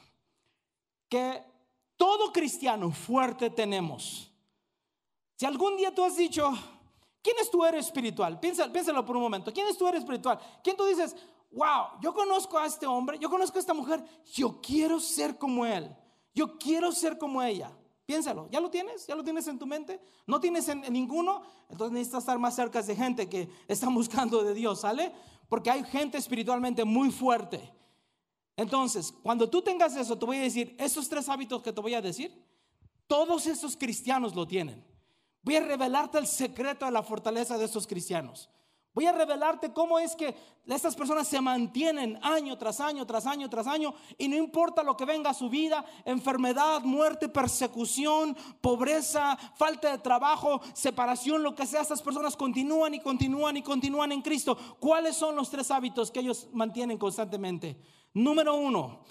que 1.09 1.43
todo 1.97 2.33
cristiano 2.33 2.93
fuerte 2.93 3.51
tenemos. 3.51 4.33
Si 5.37 5.45
algún 5.45 5.77
día 5.77 5.93
tú 5.93 6.05
has 6.05 6.17
dicho, 6.17 6.53
¿quién 7.23 7.37
es 7.41 7.51
tu 7.51 7.65
héroe 7.65 7.81
espiritual? 7.81 8.39
piénsalo 8.39 9.05
por 9.05 9.17
un 9.17 9.23
momento. 9.23 9.53
¿Quién 9.53 9.67
es 9.67 9.77
tu 9.77 9.87
héroe 9.87 9.99
espiritual? 9.99 10.39
¿Quién 10.63 10.77
tú 10.77 10.85
dices, 10.85 11.17
wow, 11.51 12.01
yo 12.01 12.15
conozco 12.15 12.59
a 12.59 12.67
este 12.67 12.87
hombre, 12.87 13.19
yo 13.19 13.29
conozco 13.29 13.59
a 13.59 13.61
esta 13.61 13.75
mujer, 13.75 14.05
yo 14.33 14.61
quiero 14.61 15.01
ser 15.01 15.37
como 15.37 15.67
él? 15.67 15.95
Yo 16.35 16.59
quiero 16.59 16.93
ser 16.93 17.19
como 17.19 17.43
ella. 17.43 17.71
Piénsalo, 18.07 18.49
¿ya 18.51 18.61
lo 18.61 18.71
tienes? 18.71 19.07
¿Ya 19.07 19.15
lo 19.15 19.23
tienes 19.23 19.47
en 19.47 19.59
tu 19.59 19.67
mente? 19.67 20.01
¿No 20.27 20.41
tienes 20.41 20.69
en, 20.69 20.81
ninguno? 20.93 21.43
Entonces 21.69 21.93
necesitas 21.93 22.25
estar 22.25 22.39
más 22.39 22.57
cerca 22.57 22.83
de 22.83 22.97
gente 22.97 23.29
que 23.29 23.49
están 23.69 23.95
buscando 23.95 24.43
de 24.43 24.53
Dios, 24.53 24.81
¿sale? 24.81 25.13
Porque 25.49 25.71
hay 25.71 25.85
gente 25.85 26.19
espiritualmente 26.19 26.85
muy 26.85 27.13
fuerte. 27.13 27.73
Entonces, 28.57 29.13
cuando 29.23 29.49
tú 29.49 29.63
tengas 29.63 29.97
eso, 29.97 30.19
te 30.19 30.27
voy 30.27 30.39
a 30.39 30.43
decir, 30.43 30.75
esos 30.79 31.09
tres 31.09 31.29
hábitos 31.29 31.63
que 31.63 31.73
te 31.73 31.81
voy 31.81 31.95
a 31.95 32.03
decir, 32.03 32.45
todos 33.07 33.47
esos 33.47 33.77
cristianos 33.77 34.35
lo 34.35 34.47
tienen. 34.47 34.85
Voy 35.43 35.57
a 35.57 35.61
revelarte 35.61 36.19
el 36.19 36.27
secreto 36.27 36.85
de 36.85 36.91
la 36.91 37.03
fortaleza 37.03 37.57
de 37.57 37.65
estos 37.65 37.87
cristianos. 37.87 38.51
Voy 38.93 39.07
a 39.07 39.13
revelarte 39.13 39.73
cómo 39.73 40.01
es 40.01 40.17
que 40.17 40.35
estas 40.67 40.97
personas 40.97 41.29
se 41.29 41.41
mantienen 41.41 42.19
año 42.23 42.59
tras 42.59 42.81
año, 42.81 43.07
tras 43.07 43.25
año, 43.25 43.49
tras 43.49 43.69
año, 43.69 43.95
y 44.19 44.27
no 44.27 44.37
importa 44.37 44.83
lo 44.83 44.97
que 44.97 45.05
venga 45.05 45.31
a 45.31 45.35
su 45.35 45.49
vida, 45.49 45.85
enfermedad, 46.05 46.83
muerte, 46.83 47.29
persecución, 47.29 48.37
pobreza, 48.61 49.37
falta 49.57 49.93
de 49.93 49.99
trabajo, 49.99 50.61
separación, 50.75 51.43
lo 51.43 51.55
que 51.55 51.67
sea, 51.67 51.83
estas 51.83 52.03
personas 52.03 52.37
continúan 52.37 52.95
y 52.95 53.01
continúan 53.01 53.57
y 53.57 53.63
continúan 53.63 54.11
en 54.11 54.23
Cristo. 54.23 54.59
¿Cuáles 54.81 55.17
son 55.17 55.37
los 55.37 55.51
tres 55.51 55.71
hábitos 55.71 56.11
que 56.11 56.21
ellos 56.21 56.49
mantienen 56.53 56.99
constantemente? 56.99 57.81
Número 58.13 58.57
uno, 58.57 59.05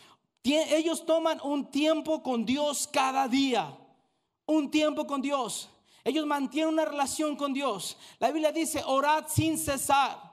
ellos 0.43 1.05
toman 1.05 1.39
un 1.41 1.71
tiempo 1.71 2.21
con 2.21 2.45
Dios 2.45 2.87
cada 2.91 3.29
día, 3.29 3.77
un 4.45 4.69
tiempo 4.69 5.07
con 5.07 5.21
Dios. 5.21 5.69
Ellos 6.09 6.25
mantienen 6.25 6.73
una 6.73 6.85
relación 6.85 7.35
con 7.35 7.53
Dios. 7.53 7.95
La 8.17 8.31
Biblia 8.31 8.51
dice, 8.51 8.81
orad 8.83 9.25
sin 9.27 9.59
cesar. 9.59 10.29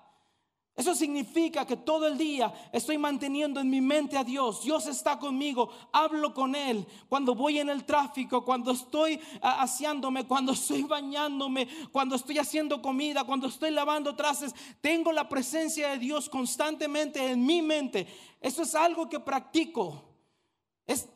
Eso 0.74 0.94
significa 0.94 1.66
que 1.66 1.76
todo 1.76 2.06
el 2.06 2.16
día 2.16 2.52
estoy 2.72 2.96
manteniendo 2.96 3.60
en 3.60 3.68
mi 3.68 3.82
mente 3.82 4.16
a 4.16 4.24
Dios. 4.24 4.62
Dios 4.62 4.86
está 4.86 5.18
conmigo, 5.18 5.68
hablo 5.92 6.32
con 6.32 6.54
Él. 6.54 6.86
Cuando 7.10 7.34
voy 7.34 7.58
en 7.58 7.68
el 7.68 7.84
tráfico, 7.84 8.42
cuando 8.42 8.70
estoy 8.72 9.20
aseándome, 9.42 10.26
cuando 10.26 10.52
estoy 10.52 10.82
bañándome, 10.82 11.68
cuando 11.92 12.16
estoy 12.16 12.38
haciendo 12.38 12.80
comida, 12.80 13.24
cuando 13.24 13.46
estoy 13.46 13.70
lavando 13.70 14.16
trastes, 14.16 14.54
tengo 14.80 15.12
la 15.12 15.28
presencia 15.28 15.90
de 15.90 15.98
Dios 15.98 16.30
constantemente 16.30 17.22
en 17.32 17.44
mi 17.44 17.60
mente. 17.60 18.06
Eso 18.40 18.62
es 18.62 18.74
algo 18.74 19.10
que 19.10 19.20
practico. 19.20 20.04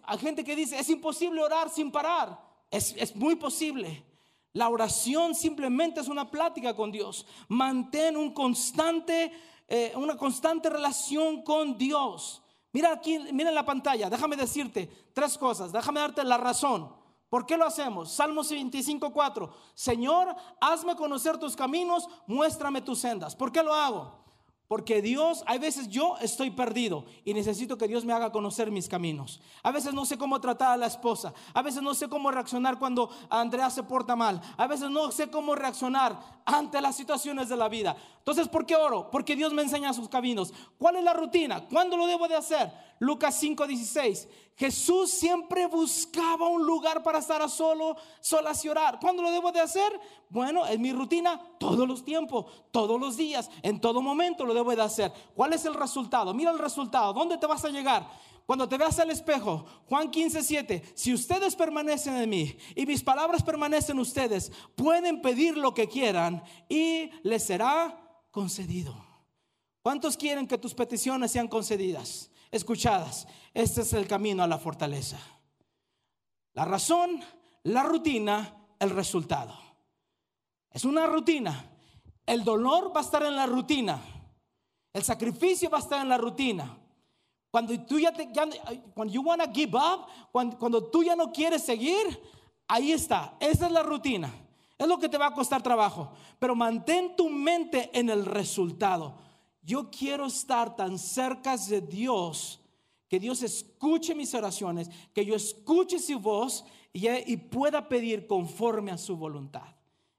Hay 0.03 0.19
gente 0.19 0.45
que 0.45 0.55
dice, 0.55 0.79
es 0.79 0.91
imposible 0.91 1.43
orar 1.43 1.71
sin 1.71 1.91
parar. 1.91 2.39
Es, 2.71 2.95
es 2.99 3.17
muy 3.17 3.37
posible. 3.37 4.10
La 4.53 4.69
oración 4.69 5.35
simplemente 5.35 6.01
es 6.01 6.09
una 6.09 6.31
plática 6.31 6.75
con 6.75 6.91
Dios. 6.91 7.27
Mantén 7.49 8.17
un 8.17 8.35
constante, 8.35 9.33
eh, 9.69 9.93
una 9.97 10.17
constante 10.17 10.69
relación 10.69 11.43
con 11.43 11.79
Dios. 11.79 12.43
Mira 12.73 12.93
aquí, 12.93 13.19
mira 13.33 13.49
en 13.49 13.55
la 13.55 13.65
pantalla, 13.65 14.09
déjame 14.09 14.37
decirte 14.37 14.89
tres 15.13 15.37
cosas, 15.37 15.73
déjame 15.73 16.01
darte 16.01 16.25
la 16.25 16.39
razón. 16.39 16.93
¿Por 17.29 17.47
qué 17.47 17.57
lo 17.57 17.65
hacemos? 17.65 18.11
Salmos 18.11 18.51
25.4. 18.51 19.51
Señor, 19.75 20.35
hazme 20.61 20.97
conocer 20.97 21.39
tus 21.39 21.55
caminos, 21.55 22.09
muéstrame 22.27 22.83
tus 22.83 22.99
sendas. 22.99 23.37
¿Por 23.37 23.53
qué 23.53 23.63
lo 23.63 23.73
hago? 23.73 24.21
Porque 24.71 25.03
Dios, 25.03 25.43
hay 25.49 25.59
veces 25.59 25.89
yo 25.89 26.17
estoy 26.21 26.53
perdido 26.53 27.05
y 27.25 27.35
necesito 27.35 27.77
que 27.77 27.89
Dios 27.89 28.05
me 28.05 28.13
haga 28.13 28.31
conocer 28.31 28.71
mis 28.71 28.89
caminos. 28.89 29.41
A 29.65 29.73
veces 29.73 29.93
no 29.93 30.07
sé 30.07 30.17
cómo 30.17 30.41
tratar 30.41 30.71
a 30.71 30.77
la 30.77 30.87
esposa. 30.87 31.35
A 31.53 31.61
veces 31.61 31.83
no 31.83 31.93
sé 31.93 32.09
cómo 32.09 32.31
reaccionar 32.31 32.79
cuando 32.79 33.11
Andrea 33.31 33.69
se 33.69 33.83
porta 33.83 34.15
mal. 34.15 34.41
A 34.57 34.69
veces 34.69 34.89
no 34.89 35.11
sé 35.11 35.29
cómo 35.29 35.57
reaccionar 35.57 36.17
ante 36.45 36.81
las 36.81 36.97
situaciones 36.97 37.49
de 37.49 37.57
la 37.57 37.69
vida. 37.69 37.97
Entonces, 38.19 38.47
¿por 38.47 38.65
qué 38.65 38.77
oro? 38.77 39.11
Porque 39.11 39.35
Dios 39.35 39.53
me 39.53 39.63
enseña 39.63 39.93
sus 39.93 40.09
caminos. 40.09 40.55
¿Cuál 40.79 40.95
es 40.95 41.03
la 41.03 41.15
rutina? 41.15 41.67
¿Cuándo 41.67 41.97
lo 41.97 42.07
debo 42.07 42.29
de 42.29 42.37
hacer? 42.37 42.73
Lucas 43.01 43.43
5:16. 43.43 44.29
Jesús 44.57 45.11
siempre 45.11 45.67
buscaba 45.67 46.49
un 46.49 46.67
lugar 46.67 47.03
para 47.03 47.19
estar 47.19 47.41
a 47.41 47.49
solo, 47.49 47.97
solas 48.21 48.63
y 48.63 48.69
orar. 48.69 49.01
¿Cuándo 49.01 49.23
lo 49.23 49.31
debo 49.31 49.51
de 49.51 49.61
hacer? 49.61 49.91
Bueno, 50.29 50.67
es 50.67 50.79
mi 50.79 50.93
rutina 50.93 51.41
todos 51.59 51.89
los 51.89 52.05
tiempos, 52.05 52.45
todos 52.71 53.01
los 53.01 53.17
días, 53.17 53.51
en 53.63 53.81
todo 53.81 54.03
momento 54.03 54.45
lo 54.45 54.53
debo 54.53 54.77
de 54.77 54.83
hacer. 54.83 55.13
¿Cuál 55.35 55.55
es 55.55 55.65
el 55.65 55.73
resultado? 55.73 56.35
Mira 56.35 56.51
el 56.51 56.59
resultado. 56.59 57.15
¿Dónde 57.15 57.39
te 57.39 57.47
vas 57.47 57.65
a 57.65 57.71
llegar? 57.71 58.07
Cuando 58.45 58.69
te 58.69 58.77
veas 58.77 58.99
al 58.99 59.11
espejo, 59.11 59.65
Juan 59.89 60.11
15, 60.11 60.43
7, 60.43 60.83
si 60.95 61.15
ustedes 61.15 61.57
permanecen 61.57 62.17
en 62.17 62.29
mí 62.29 62.55
y 62.75 62.85
mis 62.85 63.03
palabras 63.03 63.43
permanecen 63.43 63.97
en 63.97 64.01
ustedes, 64.01 64.53
pueden 64.75 65.23
pedir 65.23 65.57
lo 65.57 65.73
que 65.73 65.89
quieran 65.89 66.43
y 66.69 67.11
les 67.23 67.47
será 67.47 67.99
concedido. 68.31 68.95
¿Cuántos 69.83 70.19
quieren 70.19 70.47
que 70.47 70.59
tus 70.59 70.75
peticiones 70.75 71.31
sean 71.31 71.49
concedidas? 71.49 72.30
Escuchadas. 72.51 73.27
Este 73.55 73.83
es 73.83 73.93
el 73.93 74.07
camino 74.07 74.43
a 74.43 74.47
la 74.47 74.59
fortaleza. 74.59 75.19
La 76.55 76.65
razón, 76.65 77.21
la 77.65 77.83
rutina, 77.83 78.55
el 78.79 78.91
resultado. 78.91 79.55
Es 80.71 80.85
una 80.85 81.07
rutina. 81.07 81.65
El 82.27 82.45
dolor 82.45 82.95
va 82.95 83.01
a 83.01 83.05
estar 83.05 83.23
en 83.23 83.37
la 83.37 83.47
rutina. 83.47 84.01
El 84.93 85.03
sacrificio 85.03 85.71
va 85.71 85.79
a 85.79 85.83
estar 85.83 86.01
en 86.03 86.09
la 86.09 86.19
rutina. 86.19 86.77
Cuando 87.51 87.79
tú 87.85 87.99
ya 87.99 88.13
te, 88.13 88.29
cuando 88.95 89.13
you 89.13 89.23
wanna 89.23 89.51
give 89.53 89.77
up, 89.77 90.07
cuando 90.31 90.85
tú 90.91 91.03
ya 91.03 91.17
no 91.17 91.33
quieres 91.33 91.65
seguir, 91.65 92.21
ahí 92.69 92.93
está. 92.93 93.35
Esa 93.41 93.67
es 93.67 93.73
la 93.73 93.83
rutina. 93.83 94.33
Es 94.79 94.87
lo 94.87 94.99
que 94.99 95.09
te 95.09 95.19
va 95.19 95.27
a 95.27 95.35
costar 95.35 95.63
trabajo. 95.63 96.13
Pero 96.39 96.55
mantén 96.55 97.17
tu 97.17 97.29
mente 97.29 97.91
en 97.93 98.09
el 98.09 98.25
resultado 98.25 99.15
yo 99.63 99.91
quiero 99.91 100.27
estar 100.27 100.77
tan 100.77 100.99
cerca 100.99 101.57
de 101.57 101.81
Dios 101.81 102.61
que 103.09 103.19
Dios 103.19 103.43
escuche 103.43 104.15
mis 104.15 104.33
oraciones, 104.35 104.89
que 105.13 105.25
yo 105.25 105.35
escuche 105.35 105.99
su 105.99 106.21
voz 106.21 106.65
y, 106.93 107.37
pueda 107.37 107.89
pedir 107.89 108.27
conforme 108.29 108.93
a 108.93 108.99
su 108.99 109.17
voluntad. 109.17 109.75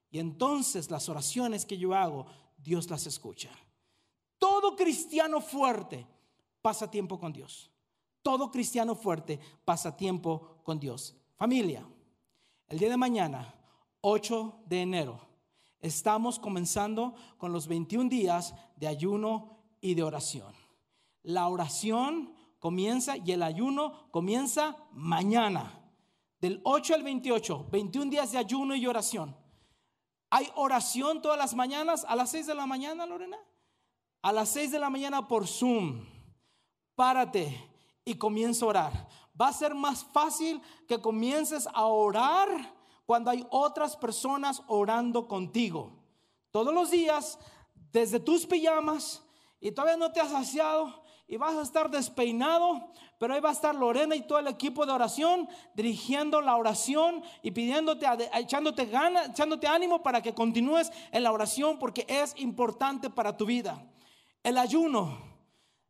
Y 0.10 0.20
entonces 0.20 0.92
las 0.92 1.08
oraciones 1.08 1.66
que 1.66 1.78
yo 1.78 1.96
hago, 1.96 2.26
Dios 2.58 2.90
las 2.90 3.08
escucha. 3.08 3.50
Todo 4.38 4.76
cristiano 4.76 5.40
fuerte 5.40 6.06
pasa 6.62 6.92
tiempo 6.92 7.18
con 7.18 7.32
Dios. 7.32 7.72
Todo 8.22 8.52
cristiano 8.52 8.94
fuerte 8.94 9.40
pasa 9.64 9.96
tiempo 9.96 10.58
con 10.64 10.78
Dios. 10.78 11.16
Familia, 11.36 11.88
el 12.68 12.78
día 12.78 12.90
de 12.90 12.98
mañana, 12.98 13.56
8 14.02 14.64
de 14.66 14.82
enero, 14.82 15.31
Estamos 15.82 16.38
comenzando 16.38 17.16
con 17.38 17.52
los 17.52 17.68
21 17.68 18.10
días 18.10 18.54
de 18.76 18.88
ayuno 18.88 19.58
y 19.82 19.96
de 19.96 20.04
oración. 20.04 20.54
La 21.24 21.48
oración 21.48 22.34
comienza 22.60 23.18
y 23.18 23.32
el 23.32 23.42
ayuno 23.42 24.10
comienza 24.12 24.78
mañana. 24.92 25.80
Del 26.40 26.62
8 26.64 26.96
al 26.96 27.04
28, 27.04 27.68
21 27.72 28.12
días 28.12 28.32
de 28.32 28.38
ayuno 28.38 28.76
y 28.76 28.86
oración. 28.86 29.36
Hay 30.30 30.50
oración 30.56 31.22
todas 31.22 31.38
las 31.38 31.56
mañanas 31.56 32.06
a 32.08 32.16
las 32.16 32.30
6 32.32 32.48
de 32.48 32.56
la 32.56 32.66
mañana, 32.66 33.06
Lorena. 33.06 33.38
A 34.22 34.32
las 34.32 34.50
6 34.50 34.72
de 34.72 34.80
la 34.80 34.90
mañana 34.90 35.28
por 35.28 35.48
Zoom. 35.48 36.06
Párate 36.96 37.70
y 38.06 38.16
comienza 38.16 38.66
a 38.66 38.70
orar. 38.70 39.08
Va 39.40 39.48
a 39.48 39.54
ser 39.54 39.74
más 39.74 40.04
fácil 40.06 40.62
que 40.88 41.02
comiences 41.02 41.68
a 41.74 41.86
orar 41.86 42.81
cuando 43.06 43.32
hay 43.32 43.46
otras 43.50 43.96
personas 43.98 44.62
orando 44.68 45.28
contigo. 45.28 45.92
Todos 46.52 46.74
los 46.74 46.92
días, 46.92 47.40
desde 47.92 48.20
tus 48.20 48.46
pijamas, 48.46 49.24
y 49.60 49.72
todavía 49.72 49.98
no 49.98 50.12
te 50.12 50.20
has 50.20 50.32
saciado, 50.32 51.02
y 51.32 51.38
vas 51.38 51.56
a 51.56 51.62
estar 51.62 51.90
despeinado, 51.90 52.92
pero 53.18 53.34
ahí 53.34 53.40
va 53.40 53.50
a 53.50 53.54
estar 53.54 53.74
Lorena 53.74 54.18
y 54.18 54.24
todo 54.24 54.40
el 54.40 54.48
equipo 54.48 54.86
de 54.86 54.92
oración 54.92 55.48
dirigiendo 55.74 56.42
la 56.42 56.58
oración 56.58 57.24
y 57.42 57.52
pidiéndote, 57.52 58.06
echándote 58.34 58.86
ganas, 58.88 59.30
echándote 59.30 59.66
ánimo 59.66 60.04
para 60.04 60.22
que 60.22 60.34
continúes 60.34 60.92
en 61.10 61.24
la 61.24 61.32
oración 61.32 61.80
porque 61.80 62.06
es 62.10 62.34
importante 62.36 63.10
para 63.10 63.38
tu 63.38 63.46
vida. 63.46 63.82
El 64.44 64.58
ayuno, 64.58 65.20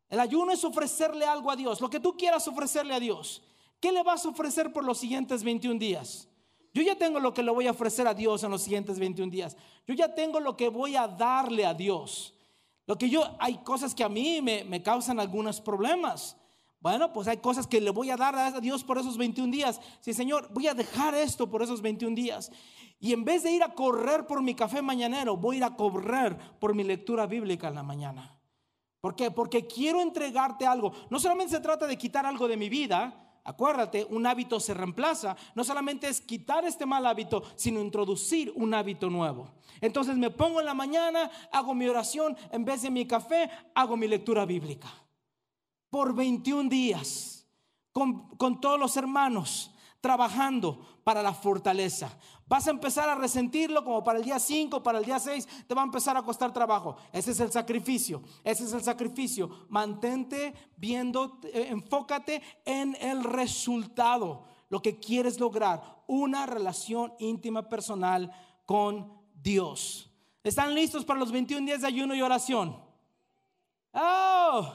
el 0.09 0.19
ayuno 0.19 0.51
es 0.51 0.63
ofrecerle 0.63 1.25
algo 1.25 1.49
a 1.49 1.55
Dios, 1.55 1.81
lo 1.81 1.89
que 1.89 1.99
tú 1.99 2.15
quieras 2.15 2.47
ofrecerle 2.47 2.93
a 2.93 2.99
Dios. 2.99 3.41
¿Qué 3.79 3.91
le 3.91 4.03
vas 4.03 4.23
a 4.27 4.29
ofrecer 4.29 4.71
por 4.71 4.83
los 4.83 4.99
siguientes 4.99 5.43
21 5.43 5.79
días? 5.79 6.27
Yo 6.73 6.81
ya 6.81 6.95
tengo 6.95 7.19
lo 7.19 7.33
que 7.33 7.43
le 7.43 7.51
voy 7.51 7.67
a 7.67 7.71
ofrecer 7.71 8.07
a 8.07 8.13
Dios 8.13 8.43
en 8.43 8.51
los 8.51 8.61
siguientes 8.61 8.97
21 8.97 9.29
días. 9.31 9.57
Yo 9.85 9.93
ya 9.93 10.13
tengo 10.13 10.39
lo 10.39 10.55
que 10.55 10.69
voy 10.69 10.95
a 10.95 11.07
darle 11.07 11.65
a 11.65 11.73
Dios. 11.73 12.33
Lo 12.87 12.97
que 12.97 13.09
yo, 13.09 13.23
hay 13.39 13.57
cosas 13.57 13.93
que 13.93 14.03
a 14.03 14.09
mí 14.09 14.41
me, 14.41 14.81
causan 14.81 15.19
algunos 15.19 15.59
problemas. 15.59 16.37
Bueno, 16.79 17.11
pues 17.13 17.27
hay 17.27 17.37
cosas 17.37 17.67
que 17.67 17.81
le 17.81 17.91
voy 17.91 18.09
a 18.09 18.15
dar 18.15 18.35
a 18.35 18.59
Dios 18.59 18.83
por 18.83 18.97
esos 18.97 19.17
21 19.17 19.51
días. 19.51 19.81
Sí, 19.99 20.13
Señor, 20.13 20.49
voy 20.51 20.67
a 20.67 20.73
dejar 20.73 21.13
esto 21.13 21.49
por 21.49 21.61
esos 21.61 21.81
21 21.81 22.15
días. 22.15 22.51
Y 22.99 23.13
en 23.13 23.25
vez 23.25 23.43
de 23.43 23.51
ir 23.51 23.63
a 23.63 23.73
correr 23.73 24.25
por 24.25 24.41
mi 24.41 24.55
café 24.55 24.81
mañanero, 24.81 25.35
voy 25.35 25.55
a 25.55 25.57
ir 25.57 25.63
a 25.65 25.75
correr 25.75 26.37
por 26.59 26.73
mi 26.73 26.83
lectura 26.83 27.27
bíblica 27.27 27.67
en 27.67 27.75
la 27.75 27.83
mañana. 27.83 28.39
¿Por 29.01 29.15
qué? 29.15 29.31
Porque 29.31 29.67
quiero 29.67 30.01
entregarte 30.01 30.65
algo. 30.65 30.93
No 31.09 31.19
solamente 31.19 31.53
se 31.53 31.59
trata 31.59 31.87
de 31.87 31.97
quitar 31.97 32.25
algo 32.25 32.47
de 32.47 32.57
mi 32.57 32.69
vida, 32.69 33.30
Acuérdate, 33.43 34.05
un 34.09 34.27
hábito 34.27 34.59
se 34.59 34.73
reemplaza. 34.73 35.35
No 35.55 35.63
solamente 35.63 36.07
es 36.07 36.21
quitar 36.21 36.65
este 36.65 36.85
mal 36.85 37.05
hábito, 37.05 37.43
sino 37.55 37.81
introducir 37.81 38.51
un 38.55 38.73
hábito 38.73 39.09
nuevo. 39.09 39.49
Entonces 39.79 40.15
me 40.15 40.29
pongo 40.29 40.59
en 40.59 40.67
la 40.67 40.73
mañana, 40.73 41.31
hago 41.51 41.73
mi 41.73 41.87
oración, 41.87 42.37
en 42.51 42.63
vez 42.65 42.83
de 42.83 42.91
mi 42.91 43.07
café, 43.07 43.49
hago 43.73 43.97
mi 43.97 44.07
lectura 44.07 44.45
bíblica. 44.45 44.89
Por 45.89 46.13
21 46.13 46.69
días, 46.69 47.47
con, 47.91 48.29
con 48.37 48.61
todos 48.61 48.79
los 48.79 48.95
hermanos, 48.95 49.71
trabajando 50.01 50.99
para 51.03 51.23
la 51.23 51.33
fortaleza. 51.33 52.17
Vas 52.51 52.67
a 52.67 52.71
empezar 52.71 53.07
a 53.07 53.15
resentirlo 53.15 53.81
como 53.81 54.03
para 54.03 54.19
el 54.19 54.25
día 54.25 54.37
5, 54.37 54.83
para 54.83 54.99
el 54.99 55.05
día 55.05 55.19
6, 55.19 55.47
te 55.65 55.73
va 55.73 55.83
a 55.83 55.85
empezar 55.85 56.17
a 56.17 56.21
costar 56.21 56.51
trabajo. 56.51 56.97
Ese 57.13 57.31
es 57.31 57.39
el 57.39 57.49
sacrificio, 57.49 58.21
ese 58.43 58.65
es 58.65 58.73
el 58.73 58.83
sacrificio. 58.83 59.67
Mantente 59.69 60.53
viendo, 60.75 61.39
eh, 61.45 61.67
enfócate 61.69 62.41
en 62.65 62.97
el 62.99 63.23
resultado, 63.23 64.43
lo 64.67 64.81
que 64.81 64.99
quieres 64.99 65.39
lograr, 65.39 66.03
una 66.07 66.45
relación 66.45 67.13
íntima 67.19 67.69
personal 67.69 68.29
con 68.65 69.13
Dios. 69.33 70.11
¿Están 70.43 70.75
listos 70.75 71.05
para 71.05 71.21
los 71.21 71.31
21 71.31 71.65
días 71.65 71.79
de 71.79 71.87
ayuno 71.87 72.13
y 72.15 72.21
oración? 72.21 72.77
Oh, 73.93 74.67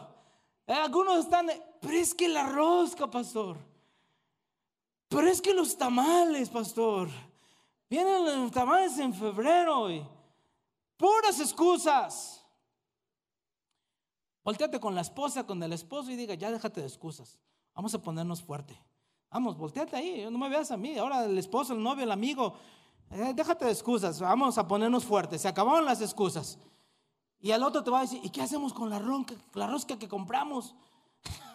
algunos 0.66 1.18
están, 1.18 1.48
pero 1.82 1.92
es 1.92 2.14
que 2.14 2.26
la 2.26 2.46
rosca, 2.48 3.10
pastor. 3.10 3.58
Pero 5.10 5.28
es 5.28 5.42
que 5.42 5.52
los 5.52 5.76
tamales, 5.76 6.48
pastor. 6.48 7.10
Vienen 7.88 8.42
los 8.42 8.50
tamales 8.50 8.98
en 8.98 9.14
febrero 9.14 9.90
y 9.90 10.06
puras 10.96 11.38
excusas. 11.40 12.44
Volteate 14.42 14.78
con 14.80 14.94
la 14.94 15.00
esposa, 15.00 15.44
con 15.44 15.62
el 15.62 15.72
esposo 15.72 16.10
y 16.10 16.16
diga, 16.16 16.34
ya 16.34 16.50
déjate 16.50 16.80
de 16.80 16.86
excusas. 16.86 17.38
Vamos 17.74 17.94
a 17.94 18.02
ponernos 18.02 18.42
fuerte. 18.42 18.80
Vamos, 19.30 19.56
volteate 19.56 19.96
ahí, 19.96 20.26
no 20.30 20.38
me 20.38 20.48
veas 20.48 20.70
a 20.70 20.76
mí. 20.76 20.96
Ahora 20.98 21.24
el 21.24 21.36
esposo, 21.36 21.72
el 21.74 21.82
novio, 21.82 22.04
el 22.04 22.12
amigo, 22.12 22.54
eh, 23.10 23.32
déjate 23.34 23.64
de 23.64 23.72
excusas. 23.72 24.20
Vamos 24.20 24.56
a 24.58 24.66
ponernos 24.66 25.04
fuertes. 25.04 25.42
Se 25.42 25.48
acabaron 25.48 25.84
las 25.84 26.00
excusas. 26.00 26.58
Y 27.38 27.50
al 27.52 27.62
otro 27.62 27.84
te 27.84 27.90
va 27.90 27.98
a 27.98 28.02
decir, 28.02 28.20
¿y 28.22 28.30
qué 28.30 28.42
hacemos 28.42 28.72
con 28.72 28.88
la, 28.88 28.98
ronca, 28.98 29.34
la 29.54 29.66
rosca 29.66 29.98
que 29.98 30.08
compramos? 30.08 30.74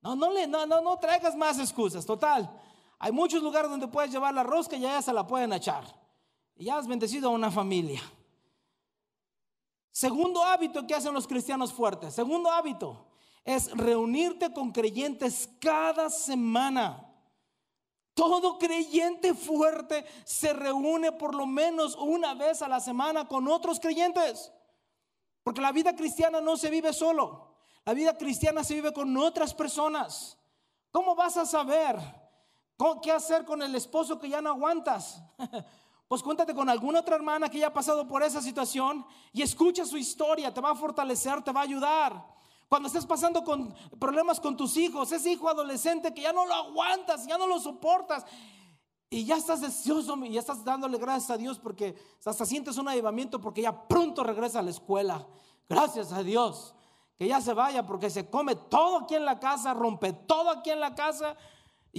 No, 0.00 0.14
no, 0.14 0.30
le, 0.34 0.46
no, 0.46 0.66
no, 0.66 0.82
no 0.82 0.98
traigas 0.98 1.34
más 1.34 1.58
excusas. 1.58 2.04
Total, 2.04 2.50
hay 2.98 3.12
muchos 3.12 3.42
lugares 3.42 3.70
donde 3.70 3.88
puedes 3.88 4.10
llevar 4.10 4.34
la 4.34 4.42
rosca 4.42 4.76
y 4.76 4.80
ya 4.80 5.00
se 5.02 5.12
la 5.12 5.26
pueden 5.26 5.52
echar. 5.52 5.84
Y 6.56 6.64
ya 6.64 6.78
has 6.78 6.86
bendecido 6.86 7.28
a 7.28 7.32
una 7.32 7.50
familia. 7.50 8.02
Segundo 9.90 10.42
hábito 10.42 10.86
que 10.86 10.94
hacen 10.94 11.14
los 11.14 11.26
cristianos 11.26 11.72
fuertes. 11.72 12.14
Segundo 12.14 12.50
hábito 12.50 13.06
es 13.44 13.70
reunirte 13.76 14.52
con 14.52 14.72
creyentes 14.72 15.48
cada 15.60 16.10
semana. 16.10 17.10
Todo 18.14 18.58
creyente 18.58 19.34
fuerte 19.34 20.04
se 20.24 20.52
reúne 20.52 21.12
por 21.12 21.34
lo 21.34 21.46
menos 21.46 21.96
una 21.96 22.34
vez 22.34 22.62
a 22.62 22.68
la 22.68 22.80
semana 22.80 23.26
con 23.26 23.48
otros 23.48 23.80
creyentes. 23.80 24.52
Porque 25.42 25.60
la 25.60 25.72
vida 25.72 25.94
cristiana 25.94 26.40
no 26.40 26.56
se 26.56 26.70
vive 26.70 26.92
solo. 26.92 27.56
La 27.84 27.92
vida 27.92 28.16
cristiana 28.16 28.64
se 28.64 28.74
vive 28.74 28.92
con 28.92 29.16
otras 29.16 29.52
personas. 29.52 30.38
¿Cómo 30.90 31.14
vas 31.14 31.36
a 31.36 31.44
saber 31.44 31.96
qué 33.02 33.12
hacer 33.12 33.44
con 33.44 33.62
el 33.62 33.74
esposo 33.74 34.18
que 34.18 34.28
ya 34.28 34.40
no 34.40 34.50
aguantas? 34.50 35.22
Pues 36.06 36.22
cuéntate 36.22 36.54
con 36.54 36.68
alguna 36.68 37.00
otra 37.00 37.16
hermana 37.16 37.48
que 37.48 37.56
haya 37.56 37.72
pasado 37.72 38.06
por 38.06 38.22
esa 38.22 38.42
situación 38.42 39.04
y 39.32 39.40
escucha 39.40 39.86
su 39.86 39.96
historia, 39.96 40.52
te 40.52 40.60
va 40.60 40.70
a 40.70 40.74
fortalecer, 40.74 41.42
te 41.42 41.50
va 41.50 41.60
a 41.60 41.64
ayudar. 41.64 42.26
Cuando 42.68 42.88
estés 42.88 43.06
pasando 43.06 43.42
con 43.42 43.74
problemas 43.98 44.38
con 44.38 44.56
tus 44.56 44.76
hijos, 44.76 45.10
ese 45.12 45.32
hijo 45.32 45.48
adolescente 45.48 46.12
que 46.12 46.20
ya 46.20 46.32
no 46.32 46.44
lo 46.44 46.54
aguantas, 46.54 47.26
ya 47.26 47.38
no 47.38 47.46
lo 47.46 47.58
soportas 47.58 48.26
y 49.08 49.24
ya 49.24 49.36
estás 49.36 49.62
deseoso 49.62 50.14
ya 50.24 50.40
estás 50.40 50.62
dándole 50.62 50.98
gracias 50.98 51.30
a 51.30 51.36
Dios 51.38 51.58
porque 51.58 51.94
hasta 52.24 52.44
sientes 52.44 52.76
un 52.76 52.88
avivamiento 52.88 53.40
porque 53.40 53.62
ya 53.62 53.88
pronto 53.88 54.22
regresa 54.22 54.58
a 54.58 54.62
la 54.62 54.70
escuela. 54.70 55.26
Gracias 55.68 56.12
a 56.12 56.22
Dios 56.22 56.74
que 57.16 57.26
ya 57.26 57.40
se 57.40 57.54
vaya 57.54 57.86
porque 57.86 58.10
se 58.10 58.28
come 58.28 58.56
todo 58.56 58.98
aquí 58.98 59.14
en 59.14 59.24
la 59.24 59.40
casa, 59.40 59.72
rompe 59.72 60.12
todo 60.12 60.50
aquí 60.50 60.70
en 60.70 60.80
la 60.80 60.94
casa 60.94 61.34